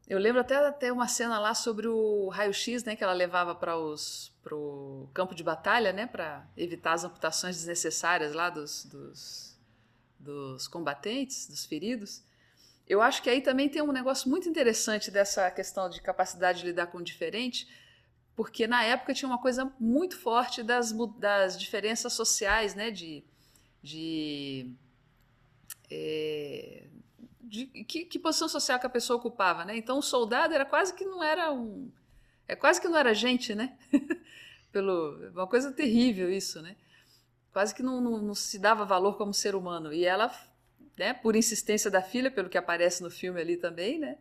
Eu 0.09 0.19
lembro 0.19 0.41
até 0.41 0.57
até 0.57 0.93
uma 0.93 1.09
cena 1.09 1.39
lá 1.39 1.55
sobre 1.55 1.87
o 1.87 2.29
raio-x, 2.29 2.85
né, 2.85 2.97
que 2.97 3.05
ela 3.05 3.13
levava 3.13 3.55
para 3.55 3.77
os 3.77 4.33
pro 4.43 5.09
campo 5.15 5.35
de 5.35 5.45
batalha, 5.45 5.93
né, 5.93 6.07
para 6.07 6.45
evitar 6.57 6.95
as 6.95 7.05
amputações 7.05 7.57
desnecessárias 7.57 8.35
lá 8.35 8.51
dos, 8.51 8.85
dos, 8.87 9.57
dos 10.19 10.67
combatentes, 10.67 11.47
dos 11.47 11.65
feridos. 11.65 12.25
Eu 12.89 13.01
acho 13.01 13.23
que 13.23 13.31
aí 13.31 13.41
também 13.41 13.69
tem 13.69 13.81
um 13.81 13.93
negócio 13.93 14.29
muito 14.29 14.49
interessante 14.49 15.11
dessa 15.11 15.51
questão 15.51 15.89
de 15.89 16.03
capacidade 16.03 16.61
de 16.61 16.67
lidar 16.67 16.89
com 16.89 16.99
o 16.99 17.03
diferente, 17.03 17.69
porque 18.35 18.67
na 18.67 18.83
época 18.83 19.15
tinha 19.15 19.29
uma 19.29 19.39
coisa 19.39 19.73
muito 19.79 20.19
forte 20.19 20.63
das, 20.63 20.93
das 21.19 21.59
diferenças 21.59 22.13
sociais, 22.13 22.75
né? 22.75 22.91
De, 22.91 23.25
de, 23.83 24.75
é, 25.89 26.89
de 27.43 27.67
que, 27.67 28.05
que, 28.05 28.19
posição 28.19 28.49
social 28.49 28.79
que 28.79 28.87
a 28.87 28.91
pessoa 28.91 29.19
ocupava, 29.19 29.65
né? 29.65 29.77
Então 29.77 29.99
o 29.99 30.03
soldado 30.03 30.55
era 30.55 30.65
quase 30.65 30.95
que 30.95 31.05
não 31.05 31.23
era 31.23 31.53
um, 31.53 31.91
é 32.47 32.55
quase 32.57 32.81
que 32.81 32.89
não 32.89 32.97
era 32.97 33.13
gente, 33.13 33.55
né? 33.55 33.77
Pelo, 34.73 35.31
uma 35.31 35.47
coisa 35.47 35.71
terrível 35.73 36.31
isso, 36.31 36.63
né? 36.63 36.77
Quase 37.53 37.75
que 37.75 37.83
não, 37.83 38.01
não, 38.01 38.19
não 38.23 38.35
se 38.35 38.59
dava 38.59 38.85
valor 38.85 39.19
como 39.19 39.35
ser 39.35 39.55
humano. 39.55 39.93
E 39.93 40.05
ela, 40.05 40.35
né? 40.97 41.13
Por 41.13 41.37
insistência 41.37 41.91
da 41.91 42.01
filha, 42.01 42.31
pelo 42.31 42.49
que 42.49 42.57
aparece 42.57 43.03
no 43.03 43.11
filme 43.11 43.41
ali 43.41 43.57
também, 43.59 43.99
né? 43.99 44.17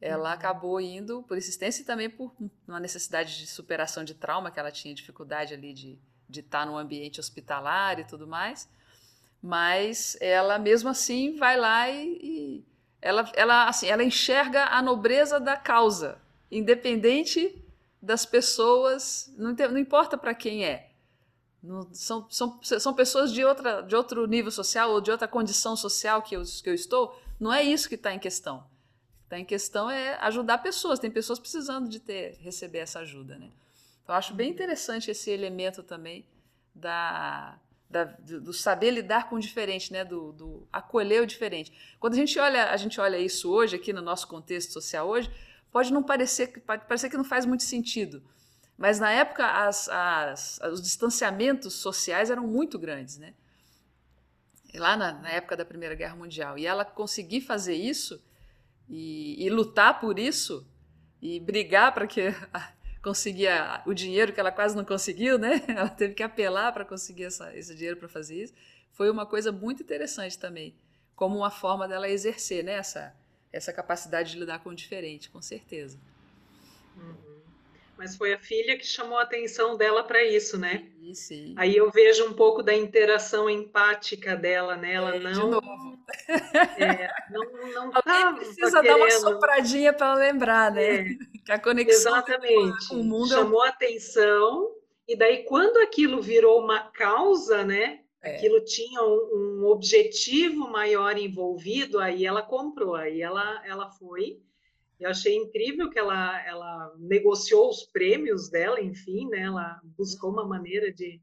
ela 0.00 0.30
uhum. 0.30 0.34
acabou 0.34 0.80
indo 0.80 1.22
por 1.24 1.36
insistência 1.36 1.82
e 1.82 1.84
também 1.84 2.08
por 2.08 2.34
uma 2.66 2.80
necessidade 2.80 3.38
de 3.38 3.46
superação 3.46 4.02
de 4.02 4.14
trauma, 4.14 4.50
que 4.50 4.58
ela 4.58 4.72
tinha 4.72 4.94
dificuldade 4.94 5.52
ali 5.52 5.74
de, 5.74 5.98
de 6.28 6.40
estar 6.40 6.64
num 6.64 6.78
ambiente 6.78 7.20
hospitalar 7.20 7.98
e 7.98 8.04
tudo 8.04 8.26
mais. 8.26 8.68
Mas 9.42 10.16
ela, 10.20 10.58
mesmo 10.58 10.88
assim, 10.88 11.36
vai 11.36 11.56
lá 11.56 11.88
e, 11.88 12.18
e 12.22 12.64
ela, 13.00 13.30
ela, 13.34 13.68
assim, 13.68 13.86
ela 13.86 14.04
enxerga 14.04 14.66
a 14.66 14.82
nobreza 14.82 15.40
da 15.40 15.56
causa, 15.56 16.18
independente 16.50 17.56
das 18.02 18.26
pessoas, 18.26 19.32
não, 19.36 19.52
não 19.52 19.78
importa 19.78 20.18
para 20.18 20.34
quem 20.34 20.64
é. 20.64 20.90
Não, 21.62 21.88
são, 21.92 22.26
são, 22.30 22.58
são 22.62 22.94
pessoas 22.94 23.32
de, 23.32 23.44
outra, 23.44 23.82
de 23.82 23.94
outro 23.94 24.26
nível 24.26 24.50
social 24.50 24.90
ou 24.90 25.00
de 25.00 25.10
outra 25.10 25.28
condição 25.28 25.76
social 25.76 26.22
que 26.22 26.34
eu, 26.34 26.42
que 26.42 26.68
eu 26.68 26.74
estou, 26.74 27.18
não 27.38 27.52
é 27.52 27.62
isso 27.62 27.88
que 27.88 27.94
está 27.94 28.14
em 28.14 28.18
questão 28.18 28.64
Está 29.30 29.38
em 29.38 29.44
questão 29.44 29.88
é 29.88 30.16
ajudar 30.22 30.58
pessoas. 30.58 30.98
Tem 30.98 31.08
pessoas 31.08 31.38
precisando 31.38 31.88
de 31.88 32.00
ter 32.00 32.36
receber 32.40 32.78
essa 32.78 32.98
ajuda, 32.98 33.38
né? 33.38 33.48
Então, 34.02 34.12
eu 34.12 34.18
acho 34.18 34.34
bem 34.34 34.50
interessante 34.50 35.08
esse 35.08 35.30
elemento 35.30 35.84
também 35.84 36.26
da, 36.74 37.56
da, 37.90 38.04
do 38.04 38.52
saber 38.52 38.92
lidar 38.92 39.28
com 39.28 39.34
o 39.34 39.40
diferente, 39.40 39.92
né? 39.92 40.04
Do, 40.04 40.32
do, 40.32 40.68
acolher 40.72 41.22
o 41.22 41.26
diferente. 41.26 41.72
Quando 41.98 42.14
a 42.14 42.16
gente 42.16 42.38
olha, 42.38 42.70
a 42.70 42.76
gente 42.76 43.00
olha 43.00 43.18
isso 43.18 43.50
hoje 43.50 43.74
aqui 43.74 43.92
no 43.92 44.00
nosso 44.00 44.28
contexto 44.28 44.72
social 44.72 45.08
hoje, 45.08 45.28
pode 45.72 45.92
não 45.92 46.02
parecer, 46.02 46.62
pode 46.62 46.86
parecer 46.86 47.10
que 47.10 47.16
não 47.16 47.24
faz 47.24 47.44
muito 47.44 47.64
sentido. 47.64 48.22
Mas 48.78 49.00
na 49.00 49.10
época 49.10 49.44
as, 49.44 49.88
as, 49.88 50.60
os 50.72 50.80
distanciamentos 50.80 51.74
sociais 51.74 52.30
eram 52.30 52.46
muito 52.46 52.78
grandes, 52.78 53.18
né? 53.18 53.34
Lá 54.74 54.96
na, 54.96 55.12
na 55.12 55.30
época 55.30 55.56
da 55.56 55.64
Primeira 55.64 55.96
Guerra 55.96 56.14
Mundial. 56.14 56.56
E 56.56 56.64
ela 56.64 56.84
conseguir 56.84 57.40
fazer 57.40 57.74
isso 57.74 58.22
e, 58.88 59.44
e 59.44 59.50
lutar 59.50 59.98
por 59.98 60.16
isso 60.16 60.64
e 61.20 61.40
brigar 61.40 61.92
para 61.92 62.06
que 62.06 62.22
conseguir 63.02 63.48
o 63.86 63.94
dinheiro 63.94 64.32
que 64.32 64.40
ela 64.40 64.52
quase 64.52 64.76
não 64.76 64.84
conseguiu, 64.84 65.38
né? 65.38 65.62
Ela 65.68 65.88
teve 65.88 66.14
que 66.14 66.22
apelar 66.22 66.72
para 66.72 66.84
conseguir 66.84 67.24
essa, 67.24 67.56
esse 67.56 67.74
dinheiro 67.74 67.96
para 67.96 68.08
fazer 68.08 68.42
isso. 68.42 68.54
Foi 68.92 69.10
uma 69.10 69.24
coisa 69.24 69.50
muito 69.50 69.82
interessante 69.82 70.38
também, 70.38 70.74
como 71.16 71.36
uma 71.36 71.50
forma 71.50 71.88
dela 71.88 72.08
exercer 72.08 72.62
né? 72.64 72.72
essa, 72.72 73.14
essa 73.52 73.72
capacidade 73.72 74.32
de 74.32 74.38
lidar 74.38 74.58
com 74.60 74.70
o 74.70 74.74
diferente, 74.74 75.30
com 75.30 75.40
certeza. 75.40 75.98
Uhum. 76.96 77.30
Mas 78.00 78.16
foi 78.16 78.32
a 78.32 78.38
filha 78.38 78.78
que 78.78 78.86
chamou 78.86 79.18
a 79.18 79.22
atenção 79.24 79.76
dela 79.76 80.02
para 80.02 80.24
isso, 80.24 80.58
né? 80.58 80.86
Sim, 80.98 81.14
sim. 81.14 81.54
Aí 81.58 81.76
eu 81.76 81.90
vejo 81.90 82.26
um 82.26 82.32
pouco 82.32 82.62
da 82.62 82.74
interação 82.74 83.48
empática 83.50 84.34
dela, 84.34 84.74
né? 84.74 84.94
Ela 84.94 85.16
é, 85.16 85.18
não. 85.18 85.32
De 85.32 85.38
novo. 85.50 85.98
É, 86.78 87.10
não, 87.30 87.44
não 87.74 87.90
tá 87.90 88.32
precisa 88.32 88.82
dar 88.82 88.96
uma 88.96 89.10
sopradinha 89.10 89.92
para 89.92 90.14
lembrar, 90.14 90.72
né? 90.72 90.82
É, 90.82 91.04
a 91.48 91.58
conexão 91.58 92.16
exatamente. 92.16 92.88
com 92.88 92.96
o 92.96 93.04
mundo 93.04 93.32
é 93.32 93.36
chamou 93.36 93.64
é... 93.64 93.68
atenção 93.68 94.74
e 95.08 95.16
daí 95.16 95.44
quando 95.44 95.78
aquilo 95.78 96.20
virou 96.20 96.60
uma 96.62 96.90
causa, 96.90 97.64
né? 97.64 98.00
É. 98.22 98.36
Aquilo 98.36 98.62
tinha 98.64 99.02
um, 99.02 99.62
um 99.62 99.66
objetivo 99.66 100.68
maior 100.68 101.16
envolvido, 101.16 101.98
aí 101.98 102.26
ela 102.26 102.42
comprou, 102.42 102.94
aí 102.94 103.22
ela, 103.22 103.62
ela 103.66 103.90
foi 103.92 104.40
eu 105.00 105.08
achei 105.08 105.34
incrível 105.34 105.88
que 105.88 105.98
ela, 105.98 106.46
ela 106.46 106.94
negociou 106.98 107.70
os 107.70 107.84
prêmios 107.84 108.50
dela, 108.50 108.78
enfim, 108.78 109.26
né? 109.30 109.40
Ela 109.40 109.80
buscou 109.96 110.30
uma 110.30 110.44
maneira 110.44 110.92
de, 110.92 111.18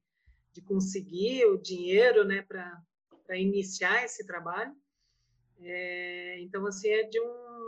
de 0.51 0.61
conseguir 0.63 1.45
o 1.45 1.59
dinheiro, 1.59 2.25
né? 2.25 2.41
Para 2.41 3.37
iniciar 3.37 4.03
esse 4.03 4.25
trabalho. 4.25 4.75
É, 5.61 6.39
então, 6.39 6.65
assim, 6.65 6.89
é 6.89 7.03
de 7.03 7.21
um, 7.21 7.66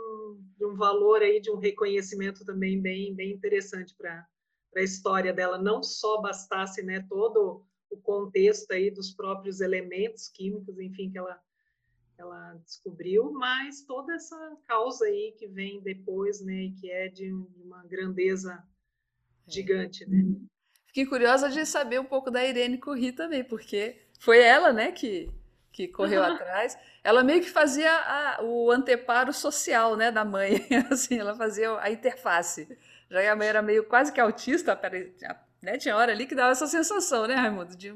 de 0.56 0.64
um 0.64 0.74
valor 0.76 1.22
aí, 1.22 1.40
de 1.40 1.50
um 1.50 1.56
reconhecimento 1.56 2.44
também 2.44 2.80
bem, 2.80 3.14
bem 3.14 3.32
interessante 3.32 3.94
para 3.96 4.26
a 4.76 4.82
história 4.82 5.32
dela. 5.32 5.58
Não 5.58 5.82
só 5.82 6.20
bastasse, 6.20 6.82
né? 6.82 7.04
Todo 7.08 7.64
o 7.90 7.96
contexto 7.96 8.70
aí 8.72 8.90
dos 8.90 9.12
próprios 9.12 9.60
elementos 9.60 10.28
químicos, 10.28 10.78
enfim, 10.78 11.10
que 11.10 11.18
ela 11.18 11.40
ela 12.20 12.54
descobriu, 12.64 13.32
mas 13.32 13.82
toda 13.82 14.14
essa 14.14 14.56
causa 14.66 15.06
aí 15.06 15.34
que 15.38 15.46
vem 15.46 15.80
depois, 15.80 16.40
né, 16.42 16.64
e 16.64 16.72
que 16.72 16.90
é 16.90 17.08
de 17.08 17.32
uma 17.32 17.82
grandeza 17.84 18.62
é. 19.48 19.50
gigante, 19.50 20.08
né? 20.08 20.22
Fiquei 20.86 21.06
curiosa 21.06 21.48
de 21.48 21.64
saber 21.64 21.98
um 21.98 22.04
pouco 22.04 22.30
da 22.30 22.44
Irene 22.46 22.76
Corri 22.76 23.12
também, 23.12 23.42
porque 23.42 23.96
foi 24.18 24.38
ela, 24.38 24.72
né, 24.72 24.92
que, 24.92 25.30
que 25.72 25.88
correu 25.88 26.22
atrás. 26.22 26.76
Ela 27.02 27.22
meio 27.22 27.40
que 27.40 27.50
fazia 27.50 27.90
a, 27.90 28.42
o 28.42 28.70
anteparo 28.70 29.32
social, 29.32 29.96
né, 29.96 30.10
da 30.10 30.24
mãe, 30.24 30.66
assim, 30.90 31.18
ela 31.18 31.34
fazia 31.34 31.78
a 31.80 31.90
interface. 31.90 32.68
Já 33.10 33.20
que 33.20 33.26
a 33.26 33.36
mãe 33.36 33.48
era 33.48 33.62
meio 33.62 33.84
quase 33.84 34.12
que 34.12 34.20
autista, 34.20 34.78
né, 35.62 35.78
tinha 35.78 35.96
hora 35.96 36.12
ali 36.12 36.26
que 36.26 36.34
dava 36.34 36.52
essa 36.52 36.66
sensação, 36.66 37.26
né, 37.26 37.34
Raimundo, 37.34 37.76
de 37.76 37.90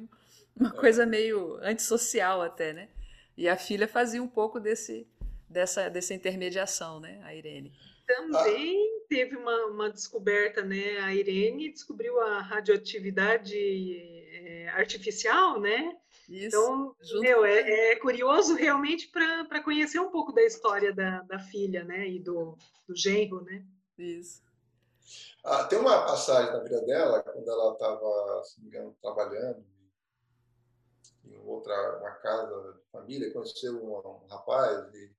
uma 0.56 0.68
é. 0.68 0.72
coisa 0.72 1.04
meio 1.04 1.56
antissocial 1.62 2.42
até, 2.42 2.72
né? 2.72 2.88
E 3.36 3.48
a 3.48 3.56
filha 3.56 3.88
fazia 3.88 4.22
um 4.22 4.28
pouco 4.28 4.60
desse, 4.60 5.06
dessa, 5.48 5.88
dessa 5.88 6.14
intermediação, 6.14 7.00
né, 7.00 7.20
a 7.24 7.34
Irene. 7.34 7.72
Também 8.06 8.76
ah. 8.76 9.06
teve 9.08 9.36
uma, 9.36 9.66
uma 9.66 9.90
descoberta, 9.90 10.62
né? 10.62 10.98
A 10.98 11.14
Irene 11.14 11.70
descobriu 11.70 12.20
a 12.20 12.40
radioatividade 12.40 13.56
é, 13.56 14.68
artificial, 14.74 15.58
né? 15.58 15.96
Isso, 16.28 16.56
então, 16.56 16.96
meu, 17.20 17.44
é, 17.44 17.92
é, 17.92 17.96
curioso 17.96 18.54
realmente 18.54 19.08
para 19.08 19.62
conhecer 19.62 20.00
um 20.00 20.10
pouco 20.10 20.32
da 20.32 20.42
história 20.42 20.92
da, 20.92 21.20
da 21.22 21.38
filha, 21.38 21.84
né? 21.84 22.08
E 22.08 22.18
do, 22.18 22.56
do 22.88 22.96
genro, 22.96 23.42
né? 23.42 23.64
Isso. 23.98 24.42
Ah, 25.44 25.64
tem 25.64 25.78
uma 25.78 26.06
passagem 26.06 26.52
na 26.52 26.60
vida 26.60 26.80
dela, 26.82 27.22
quando 27.22 27.50
ela 27.50 27.72
estava, 27.74 28.42
se 28.44 28.56
não 28.56 28.64
me 28.64 28.68
engano, 28.68 28.96
trabalhando 29.02 29.64
em 31.26 31.36
outra 31.44 31.98
uma 31.98 32.12
casa 32.12 32.72
de 32.72 32.90
família, 32.90 33.32
conheceu 33.32 33.76
um, 33.76 34.24
um 34.24 34.26
rapaz 34.26 34.92
e, 34.94 35.10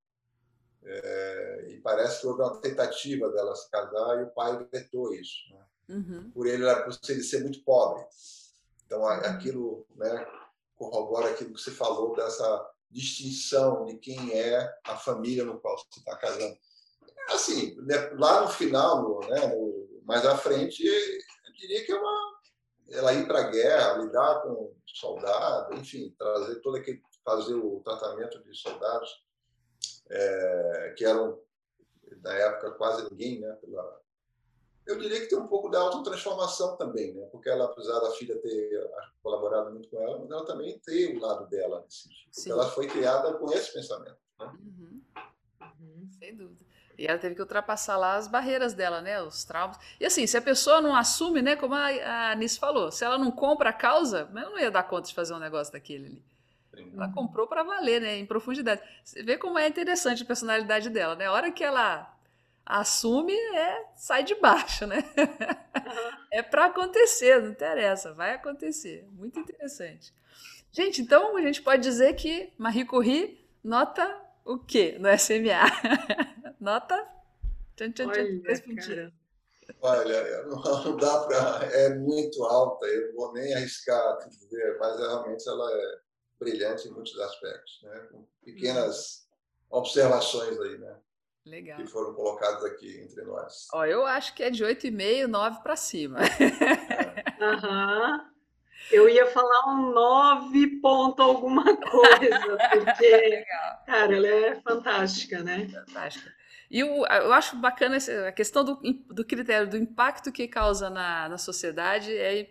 é, 0.83 1.65
e, 1.69 1.81
parece 1.81 2.21
que 2.21 2.27
houve 2.27 2.41
uma 2.41 2.59
tentativa 2.59 3.29
dela 3.31 3.55
se 3.55 3.69
casar 3.69 4.19
e 4.19 4.23
o 4.23 4.31
pai 4.31 4.67
vetou 4.71 5.13
isso. 5.13 5.53
Né? 5.53 5.65
Uhum. 5.89 6.31
Por 6.31 6.47
ele, 6.47 6.63
por 6.83 6.97
ele 7.09 7.23
ser 7.23 7.41
muito 7.41 7.63
pobre. 7.63 8.03
Então, 8.85 9.01
uhum. 9.01 9.07
aquilo 9.07 9.85
né, 9.95 10.27
corrobora 10.75 11.29
aquilo 11.29 11.53
que 11.53 11.61
você 11.61 11.71
falou 11.71 12.15
dessa 12.15 12.71
distinção 12.89 13.85
de 13.85 13.97
quem 13.97 14.33
é 14.33 14.73
a 14.85 14.95
família 14.95 15.43
no 15.43 15.59
qual 15.59 15.77
você 15.77 15.99
está 15.99 16.15
casando. 16.15 16.57
Assim, 17.29 17.75
né, 17.81 18.09
lá 18.17 18.41
no 18.41 18.49
final, 18.49 19.19
né, 19.21 19.51
mais 20.03 20.25
à 20.25 20.37
frente, 20.37 20.85
eu 20.85 21.53
diria 21.53 21.85
que 21.85 21.91
é 21.91 21.95
uma, 21.95 22.39
ela 22.89 23.13
ir 23.13 23.27
para 23.27 23.39
a 23.39 23.49
guerra, 23.49 23.97
lidar 23.97 24.41
com 24.41 24.75
soldado, 24.85 25.75
enfim, 25.75 26.15
trazer 26.17 26.61
todo 26.61 26.77
aquele, 26.77 27.01
fazer 27.23 27.55
o 27.55 27.81
tratamento 27.83 28.41
de 28.43 28.55
soldados 28.55 29.09
é, 30.09 30.93
que 30.95 31.03
eram 31.03 31.39
da 32.17 32.33
época 32.33 32.71
quase 32.71 33.09
ninguém, 33.09 33.39
né, 33.39 33.51
pela, 33.61 34.01
eu 34.85 34.99
diria 34.99 35.19
que 35.21 35.27
tem 35.27 35.37
um 35.37 35.47
pouco 35.47 35.69
da 35.69 35.79
autotransformação 35.79 36.75
também, 36.77 37.13
né? 37.13 37.27
porque 37.31 37.49
ela, 37.49 37.65
apesar 37.65 37.99
da 37.99 38.11
filha 38.11 38.37
ter 38.37 38.89
colaborado 39.23 39.71
muito 39.71 39.89
com 39.89 39.99
ela, 39.99 40.19
mas 40.19 40.29
ela 40.29 40.45
também 40.45 40.79
tem 40.79 41.17
o 41.17 41.19
lado 41.19 41.47
dela 41.47 41.81
nesse 41.83 42.03
sentido. 42.03 42.53
Ela 42.53 42.69
foi 42.69 42.87
criada 42.87 43.33
com 43.33 43.51
esse 43.51 43.73
pensamento. 43.73 44.17
Né? 44.39 44.45
Uhum. 44.59 45.01
Uhum. 45.61 46.09
Sem 46.19 46.35
dúvida. 46.35 46.63
E 46.97 47.05
ela 47.07 47.19
teve 47.19 47.35
que 47.35 47.41
ultrapassar 47.41 47.97
lá 47.97 48.15
as 48.15 48.27
barreiras 48.27 48.73
dela, 48.73 49.01
né? 49.01 49.21
Os 49.21 49.43
traumas. 49.43 49.77
E 49.99 50.05
assim, 50.05 50.25
se 50.25 50.37
a 50.37 50.41
pessoa 50.41 50.79
não 50.79 50.95
assume, 50.95 51.41
né? 51.41 51.55
Como 51.57 51.73
a 51.73 52.31
Anice 52.31 52.57
falou, 52.57 52.89
se 52.89 53.03
ela 53.03 53.17
não 53.17 53.31
compra 53.31 53.71
a 53.71 53.73
causa, 53.73 54.29
ela 54.31 54.49
não 54.49 54.57
ia 54.57 54.71
dar 54.71 54.83
conta 54.83 55.09
de 55.09 55.13
fazer 55.13 55.33
um 55.33 55.39
negócio 55.39 55.73
daquele 55.73 56.05
ali. 56.05 56.23
Ela 56.93 57.11
comprou 57.11 57.47
para 57.47 57.63
valer, 57.63 58.01
né? 58.01 58.17
Em 58.17 58.25
profundidade. 58.25 58.81
Você 59.03 59.23
vê 59.23 59.37
como 59.37 59.59
é 59.59 59.67
interessante 59.67 60.23
a 60.23 60.25
personalidade 60.25 60.89
dela, 60.89 61.15
né? 61.15 61.25
A 61.25 61.31
hora 61.31 61.51
que 61.51 61.63
ela 61.63 62.14
assume 62.65 63.33
é 63.33 63.85
sai 63.95 64.23
de 64.23 64.35
baixo, 64.35 64.87
né? 64.87 64.97
Uhum. 64.97 66.17
é 66.31 66.41
para 66.41 66.65
acontecer, 66.65 67.41
não 67.41 67.49
interessa, 67.49 68.13
vai 68.13 68.33
acontecer. 68.33 69.07
Muito 69.11 69.39
interessante. 69.39 70.13
Gente, 70.71 71.01
então 71.01 71.37
a 71.37 71.41
gente 71.41 71.61
pode 71.61 71.81
dizer 71.83 72.15
que 72.15 72.51
Marie 72.57 72.85
Curie 72.85 73.47
nota 73.63 74.21
o 74.43 74.57
quê 74.57 74.97
no 74.99 75.07
SMA? 75.17 75.63
nota 76.59 76.95
tchan, 77.75 77.91
tchan, 77.91 78.05
tchan, 78.07 79.11
Olha, 79.81 80.43
não 80.47 80.97
dá 80.97 81.19
para. 81.25 81.65
É 81.71 81.95
muito 81.95 82.43
alta, 82.43 82.85
eu 82.87 83.07
não 83.07 83.15
vou 83.15 83.33
nem 83.33 83.53
arriscar 83.55 84.17
dizer, 84.27 84.77
mas 84.79 84.99
realmente 84.99 85.47
ela 85.47 85.71
é 85.71 85.99
brilhante 86.39 86.87
em 86.87 86.91
muitos 86.91 87.17
aspectos, 87.19 87.79
né? 87.83 88.07
com 88.11 88.27
pequenas 88.43 89.27
uhum. 89.71 89.79
observações 89.79 90.59
aí, 90.59 90.77
né? 90.77 90.95
Legal. 91.45 91.77
que 91.77 91.87
foram 91.87 92.13
colocados 92.13 92.63
aqui 92.65 92.99
entre 93.01 93.23
nós. 93.23 93.67
Ó, 93.71 93.85
eu 93.85 94.05
acho 94.05 94.33
que 94.33 94.41
é 94.41 94.49
de 94.49 94.63
8,5, 94.63 95.27
9 95.27 95.61
para 95.61 95.75
cima. 95.75 96.19
Aham. 97.39 98.17
Uhum. 98.17 98.35
Eu 98.91 99.09
ia 99.09 99.25
falar 99.27 99.73
um 99.73 99.91
9 99.91 100.79
ponto 100.79 101.21
alguma 101.21 101.63
coisa, 101.77 102.57
porque, 102.71 103.45
cara, 103.85 104.15
ela 104.15 104.27
é 104.27 104.55
fantástica, 104.61 105.41
né? 105.41 105.67
Fantástica. 105.67 106.31
E 106.69 106.79
eu, 106.79 106.87
eu 106.87 107.33
acho 107.33 107.55
bacana 107.55 107.95
essa, 107.95 108.27
a 108.27 108.31
questão 108.31 108.63
do, 108.63 108.79
do 109.11 109.25
critério 109.25 109.67
do 109.67 109.77
impacto 109.77 110.31
que 110.31 110.47
causa 110.47 110.89
na, 110.89 111.29
na 111.29 111.37
sociedade 111.37 112.15
é 112.15 112.49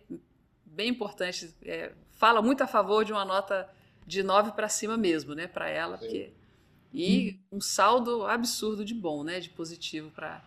bem 0.65 0.89
importante. 0.89 1.55
É, 1.65 1.93
fala 2.13 2.43
muito 2.43 2.63
a 2.63 2.67
favor 2.67 3.05
de 3.05 3.13
uma 3.13 3.25
nota 3.25 3.69
de 4.07 4.23
9 4.23 4.53
para 4.53 4.69
cima 4.69 4.97
mesmo, 4.97 5.35
né, 5.35 5.47
para 5.47 5.69
ela, 5.69 5.97
Sim. 5.99 6.05
porque 6.05 6.33
e 6.95 7.41
um 7.51 7.61
saldo 7.61 8.25
absurdo 8.25 8.85
de 8.85 8.95
bom, 8.95 9.25
né, 9.25 9.41
de 9.41 9.51
positivo 9.51 10.13
para 10.13 10.41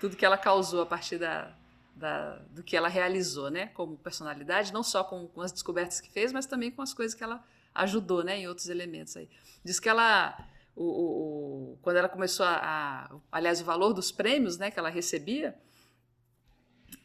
tudo 0.00 0.16
que 0.16 0.26
ela 0.26 0.36
causou 0.36 0.82
a 0.82 0.86
partir 0.86 1.16
da, 1.16 1.54
da, 1.94 2.40
do 2.50 2.62
que 2.64 2.76
ela 2.76 2.88
realizou, 2.88 3.50
né, 3.50 3.68
como 3.68 3.96
personalidade, 3.96 4.72
não 4.72 4.82
só 4.82 5.04
com, 5.04 5.28
com, 5.28 5.40
as 5.40 5.52
descobertas 5.52 6.00
que 6.00 6.10
fez, 6.10 6.32
mas 6.32 6.44
também 6.44 6.72
com 6.72 6.82
as 6.82 6.92
coisas 6.92 7.14
que 7.14 7.22
ela 7.22 7.42
ajudou, 7.72 8.24
né, 8.24 8.40
em 8.40 8.48
outros 8.48 8.68
elementos 8.68 9.16
aí. 9.16 9.28
Diz 9.64 9.78
que 9.78 9.88
ela, 9.88 10.36
o, 10.74 10.82
o, 10.82 11.72
o 11.72 11.78
quando 11.82 11.98
ela 11.98 12.08
começou 12.08 12.44
a, 12.44 12.56
a, 12.56 13.16
aliás, 13.30 13.60
o 13.60 13.64
valor 13.64 13.92
dos 13.92 14.10
prêmios, 14.10 14.58
né, 14.58 14.72
que 14.72 14.78
ela 14.80 14.90
recebia, 14.90 15.56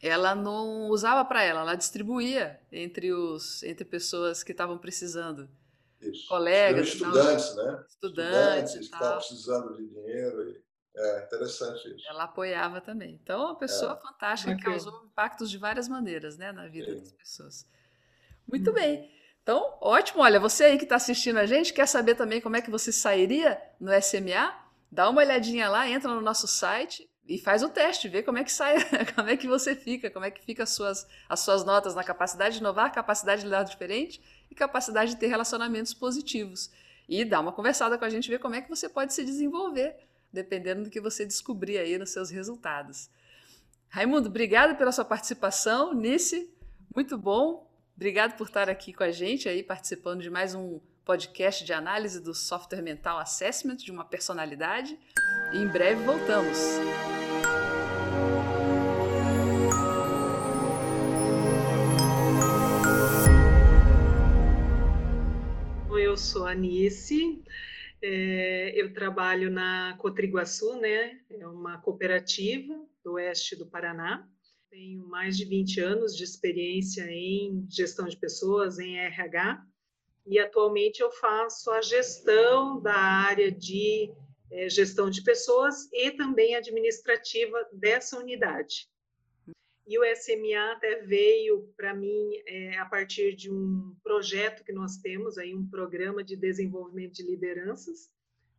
ela 0.02 0.34
não 0.34 0.88
usava 0.88 1.24
para 1.24 1.44
ela, 1.44 1.62
ela 1.62 1.76
distribuía 1.76 2.60
entre 2.72 3.14
os 3.14 3.62
entre 3.62 3.86
pessoas 3.86 4.42
que 4.42 4.52
estavam 4.52 4.78
precisando. 4.78 5.48
Isso. 6.02 6.28
Colegas. 6.28 6.88
Estudantes, 6.88 7.50
tal. 7.54 7.66
né? 7.66 7.86
Estudantes. 7.88 8.74
que 8.74 8.80
estavam 8.80 9.18
precisando 9.18 9.76
de 9.76 9.88
dinheiro. 9.88 10.50
E... 10.50 10.62
É 10.94 11.24
interessante 11.24 11.88
isso. 11.96 12.06
Ela 12.10 12.24
apoiava 12.24 12.82
também. 12.82 13.18
Então, 13.24 13.46
uma 13.46 13.56
pessoa 13.56 13.94
é. 13.94 14.02
fantástica 14.02 14.56
que 14.56 14.64
causou 14.64 15.06
impactos 15.06 15.50
de 15.50 15.58
várias 15.58 15.88
maneiras 15.88 16.38
né, 16.38 16.52
na 16.52 16.68
vida 16.68 16.92
Sim. 16.92 17.00
das 17.00 17.12
pessoas. 17.14 17.68
Muito 18.46 18.72
hum. 18.72 18.74
bem. 18.74 19.10
Então, 19.42 19.78
ótimo. 19.80 20.22
Olha, 20.22 20.40
você 20.40 20.66
aí 20.66 20.78
que 20.78 20.84
está 20.84 20.98
assistindo 20.98 21.38
a 21.38 21.46
gente, 21.46 21.74
quer 21.74 21.88
saber 21.88 22.16
também 22.16 22.42
como 22.42 22.58
é 22.58 22.62
que 22.62 22.70
você 22.70 22.92
sairia 22.92 23.62
no 23.80 23.92
SMA? 24.02 24.54
Dá 24.92 25.10
uma 25.10 25.22
olhadinha 25.22 25.70
lá, 25.70 25.90
entra 25.90 26.14
no 26.14 26.20
nosso 26.20 26.46
site 26.48 27.10
e 27.26 27.38
faz 27.38 27.64
o 27.64 27.70
teste, 27.70 28.10
vê 28.10 28.22
como 28.22 28.40
é 28.40 28.44
que 28.44 28.52
sai, 28.52 28.76
como 29.16 29.30
é 29.30 29.38
que 29.38 29.48
você 29.48 29.74
fica, 29.74 30.12
como 30.12 30.26
é 30.26 30.32
que 30.32 30.44
fica 30.44 30.64
as 30.64 30.72
suas, 30.72 31.08
as 31.30 31.40
suas 31.40 31.64
notas 31.64 31.96
na 31.96 32.04
capacidade 32.04 32.56
de 32.56 32.60
inovar, 32.60 32.92
capacidade 32.92 33.42
de 33.42 33.48
lidar 33.48 33.64
diferente 33.64 34.22
e 34.52 34.56
capacidade 34.56 35.12
de 35.12 35.18
ter 35.18 35.28
relacionamentos 35.28 35.94
positivos. 35.94 36.70
E 37.08 37.26
dá 37.26 37.40
uma 37.40 37.52
conversada 37.52 37.98
com 37.98 38.06
a 38.06 38.10
gente, 38.10 38.30
ver 38.30 38.40
como 38.40 38.56
é 38.56 38.62
que 38.62 38.70
você 38.70 38.88
pode 38.88 39.14
se 39.14 39.24
desenvolver, 39.24 39.96
dependendo 40.32 40.84
do 40.84 40.90
que 40.90 41.02
você 41.02 41.26
descobrir 41.26 41.78
aí 41.78 41.98
nos 41.98 42.12
seus 42.12 42.30
resultados. 42.30 43.10
Raimundo, 43.90 44.30
obrigado 44.30 44.78
pela 44.78 44.92
sua 44.92 45.04
participação. 45.04 45.94
Nice, 45.94 46.50
muito 46.96 47.18
bom. 47.18 47.70
Obrigado 47.96 48.38
por 48.38 48.48
estar 48.48 48.70
aqui 48.70 48.94
com 48.94 49.04
a 49.04 49.12
gente 49.12 49.50
aí, 49.50 49.64
participando 49.64 50.22
de 50.22 50.30
mais 50.30 50.54
um 50.54 50.80
podcast 51.04 51.64
de 51.64 51.74
análise 51.74 52.22
do 52.22 52.34
software 52.34 52.82
mental 52.82 53.20
assessment 53.20 53.78
de 53.78 53.92
uma 53.92 54.06
personalidade. 54.06 54.98
E 55.54 55.58
em 55.58 55.68
breve 55.68 56.04
voltamos. 56.04 56.58
Eu 66.12 66.18
sou 66.18 66.46
a 66.46 66.52
Anice, 66.52 67.42
é, 68.02 68.74
eu 68.76 68.94
trabalho 68.94 69.50
na 69.50 69.96
Cotriguaçu, 69.98 70.76
né? 70.76 71.22
É 71.30 71.48
uma 71.48 71.80
cooperativa 71.80 72.78
do 73.02 73.14
oeste 73.14 73.56
do 73.56 73.66
Paraná. 73.66 74.28
Tenho 74.70 75.08
mais 75.08 75.38
de 75.38 75.46
20 75.46 75.80
anos 75.80 76.18
de 76.18 76.26
experiência 76.26 77.10
em 77.10 77.66
gestão 77.70 78.10
de 78.10 78.18
pessoas, 78.18 78.78
em 78.78 78.98
RH, 78.98 79.66
e 80.28 80.38
atualmente 80.38 81.00
eu 81.00 81.10
faço 81.12 81.72
a 81.72 81.82
gestão 81.82 82.82
da 82.82 82.94
área 82.94 83.50
de 83.50 84.12
é, 84.52 84.70
gestão 84.70 85.10
de 85.10 85.24
pessoas 85.24 85.88
e 85.94 86.12
também 86.12 86.56
administrativa 86.56 87.58
dessa 87.72 88.20
unidade. 88.20 88.91
E 89.88 89.98
o 89.98 90.16
SMA 90.16 90.74
até 90.74 91.02
veio 91.02 91.74
para 91.76 91.94
mim 91.94 92.42
é, 92.46 92.78
a 92.78 92.86
partir 92.86 93.36
de 93.36 93.52
um 93.52 93.96
projeto 94.04 94.64
que 94.64 94.72
nós 94.72 94.98
temos 94.98 95.38
aí, 95.38 95.56
um 95.56 95.68
programa 95.68 96.24
de 96.24 96.36
desenvolvimento 96.36 97.14
de 97.14 97.24
lideranças, 97.24 98.10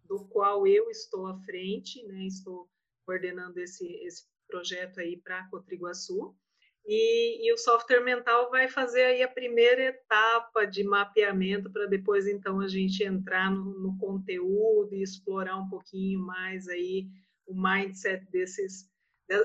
do 0.05 0.25
qual 0.27 0.66
eu 0.66 0.91
estou 0.91 1.27
à 1.27 1.39
frente, 1.41 2.03
né? 2.07 2.27
Estou 2.27 2.68
coordenando 3.07 3.59
esse, 3.61 3.87
esse 4.05 4.25
projeto 4.49 5.01
aí 5.01 5.16
para 5.16 5.49
Cotriguaçu. 5.49 6.37
E, 6.85 7.47
e, 7.47 7.53
o 7.53 7.57
software 7.57 8.03
mental 8.03 8.51
vai 8.51 8.68
fazer 8.68 9.05
aí 9.05 9.23
a 9.23 9.29
primeira 9.29 9.83
etapa 9.85 10.64
de 10.64 10.83
mapeamento 10.83 11.70
para 11.70 11.87
depois 11.87 12.27
então 12.27 12.59
a 12.59 12.66
gente 12.66 13.05
entrar 13.05 13.53
no, 13.53 13.79
no, 13.79 13.97
conteúdo 13.99 14.93
e 14.93 15.01
explorar 15.01 15.57
um 15.57 15.68
pouquinho 15.68 16.18
mais 16.18 16.66
aí 16.66 17.07
o 17.47 17.55
mindset 17.55 18.29
desses 18.33 18.91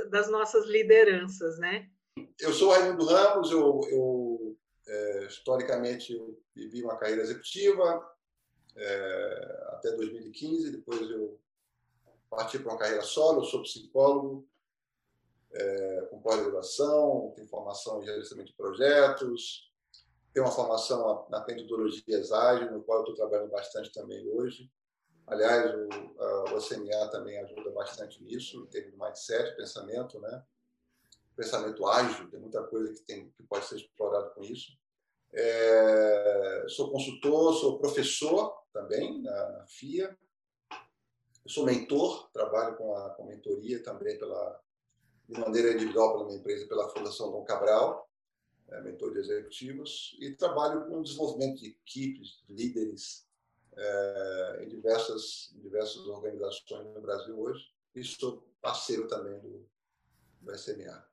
das 0.10 0.30
nossas 0.30 0.66
lideranças, 0.66 1.58
né? 1.60 1.90
Eu 2.40 2.52
sou 2.54 2.72
Raimundo 2.72 3.06
Ramos, 3.06 3.52
eu, 3.52 3.82
eu 3.90 4.58
é, 4.88 5.26
historicamente 5.26 6.14
eu 6.14 6.40
vivi 6.56 6.84
uma 6.84 6.98
carreira 6.98 7.22
executiva 7.22 8.10
é, 8.76 9.66
até 9.70 9.92
2015, 9.92 10.72
depois 10.72 11.10
eu 11.10 11.40
parti 12.30 12.60
para 12.60 12.72
uma 12.72 12.80
carreira 12.80 13.04
solo, 13.04 13.42
eu 13.42 13.46
sou 13.46 13.64
psicólogo, 13.64 14.48
é, 15.52 16.02
com 16.10 16.22
pós-graduação, 16.22 17.34
tenho 17.36 17.48
formação 17.48 18.02
em 18.02 18.06
gerenciamento 18.06 18.52
de 18.52 18.58
projetos, 18.58 19.72
tenho 20.34 20.46
uma 20.46 20.52
formação 20.52 21.26
na 21.30 21.44
metodologia 21.46 22.20
ágil, 22.20 22.72
no 22.72 22.84
qual 22.84 23.00
eu 23.00 23.04
estou 23.04 23.16
trabalhando 23.16 23.50
bastante 23.50 23.92
também 23.92 24.28
hoje. 24.30 24.72
Aliás, 25.28 25.74
o, 25.76 26.22
a, 26.22 26.54
o 26.54 26.62
SMA 26.62 27.10
também 27.12 27.38
ajuda 27.40 27.70
bastante 27.72 28.24
nisso, 28.24 28.64
em 28.64 28.68
termos 28.68 28.94
de 28.94 28.98
mindset, 28.98 29.56
pensamento, 29.56 30.20
né? 30.20 30.44
pensamento 31.36 31.86
ágil, 31.86 32.30
tem 32.32 32.40
muita 32.40 32.64
coisa 32.64 32.92
que, 32.92 33.02
tem, 33.02 33.30
que 33.30 33.44
pode 33.44 33.66
ser 33.66 33.76
explorado 33.76 34.34
com 34.34 34.44
isso. 34.44 34.72
É, 35.32 36.66
sou 36.68 36.92
consultor, 36.92 37.54
sou 37.54 37.78
professor 37.78 38.58
também 38.74 39.22
na, 39.22 39.50
na 39.52 39.68
FIA. 39.68 40.18
Sou 41.46 41.64
mentor, 41.64 42.30
trabalho 42.32 42.76
com 42.76 42.96
a 42.96 43.12
com 43.12 43.26
mentoria 43.26 43.82
também 43.84 44.18
pela, 44.18 44.60
de 45.30 45.40
maneira 45.40 45.74
individual 45.74 46.14
pela 46.14 46.26
minha 46.26 46.40
empresa, 46.40 46.68
pela 46.68 46.90
Fundação 46.90 47.32
Dom 47.32 47.46
Cabral, 47.46 48.10
é, 48.70 48.82
mentor 48.82 49.14
de 49.14 49.20
executivos, 49.20 50.18
e 50.20 50.36
trabalho 50.36 50.88
com 50.88 51.02
desenvolvimento 51.02 51.60
de 51.60 51.70
equipes, 51.70 52.44
de 52.48 52.54
líderes 52.54 53.27
é, 53.78 54.64
em, 54.64 54.70
diversas, 54.70 55.52
em 55.56 55.62
diversas 55.62 56.06
organizações 56.08 56.94
no 56.94 57.02
Brasil 57.02 57.40
hoje, 57.40 57.72
e 57.96 58.04
sou 58.04 58.48
parceiro 58.62 59.08
também 59.08 59.40
do, 59.40 59.68
do 60.42 60.58
SMA. 60.58 61.06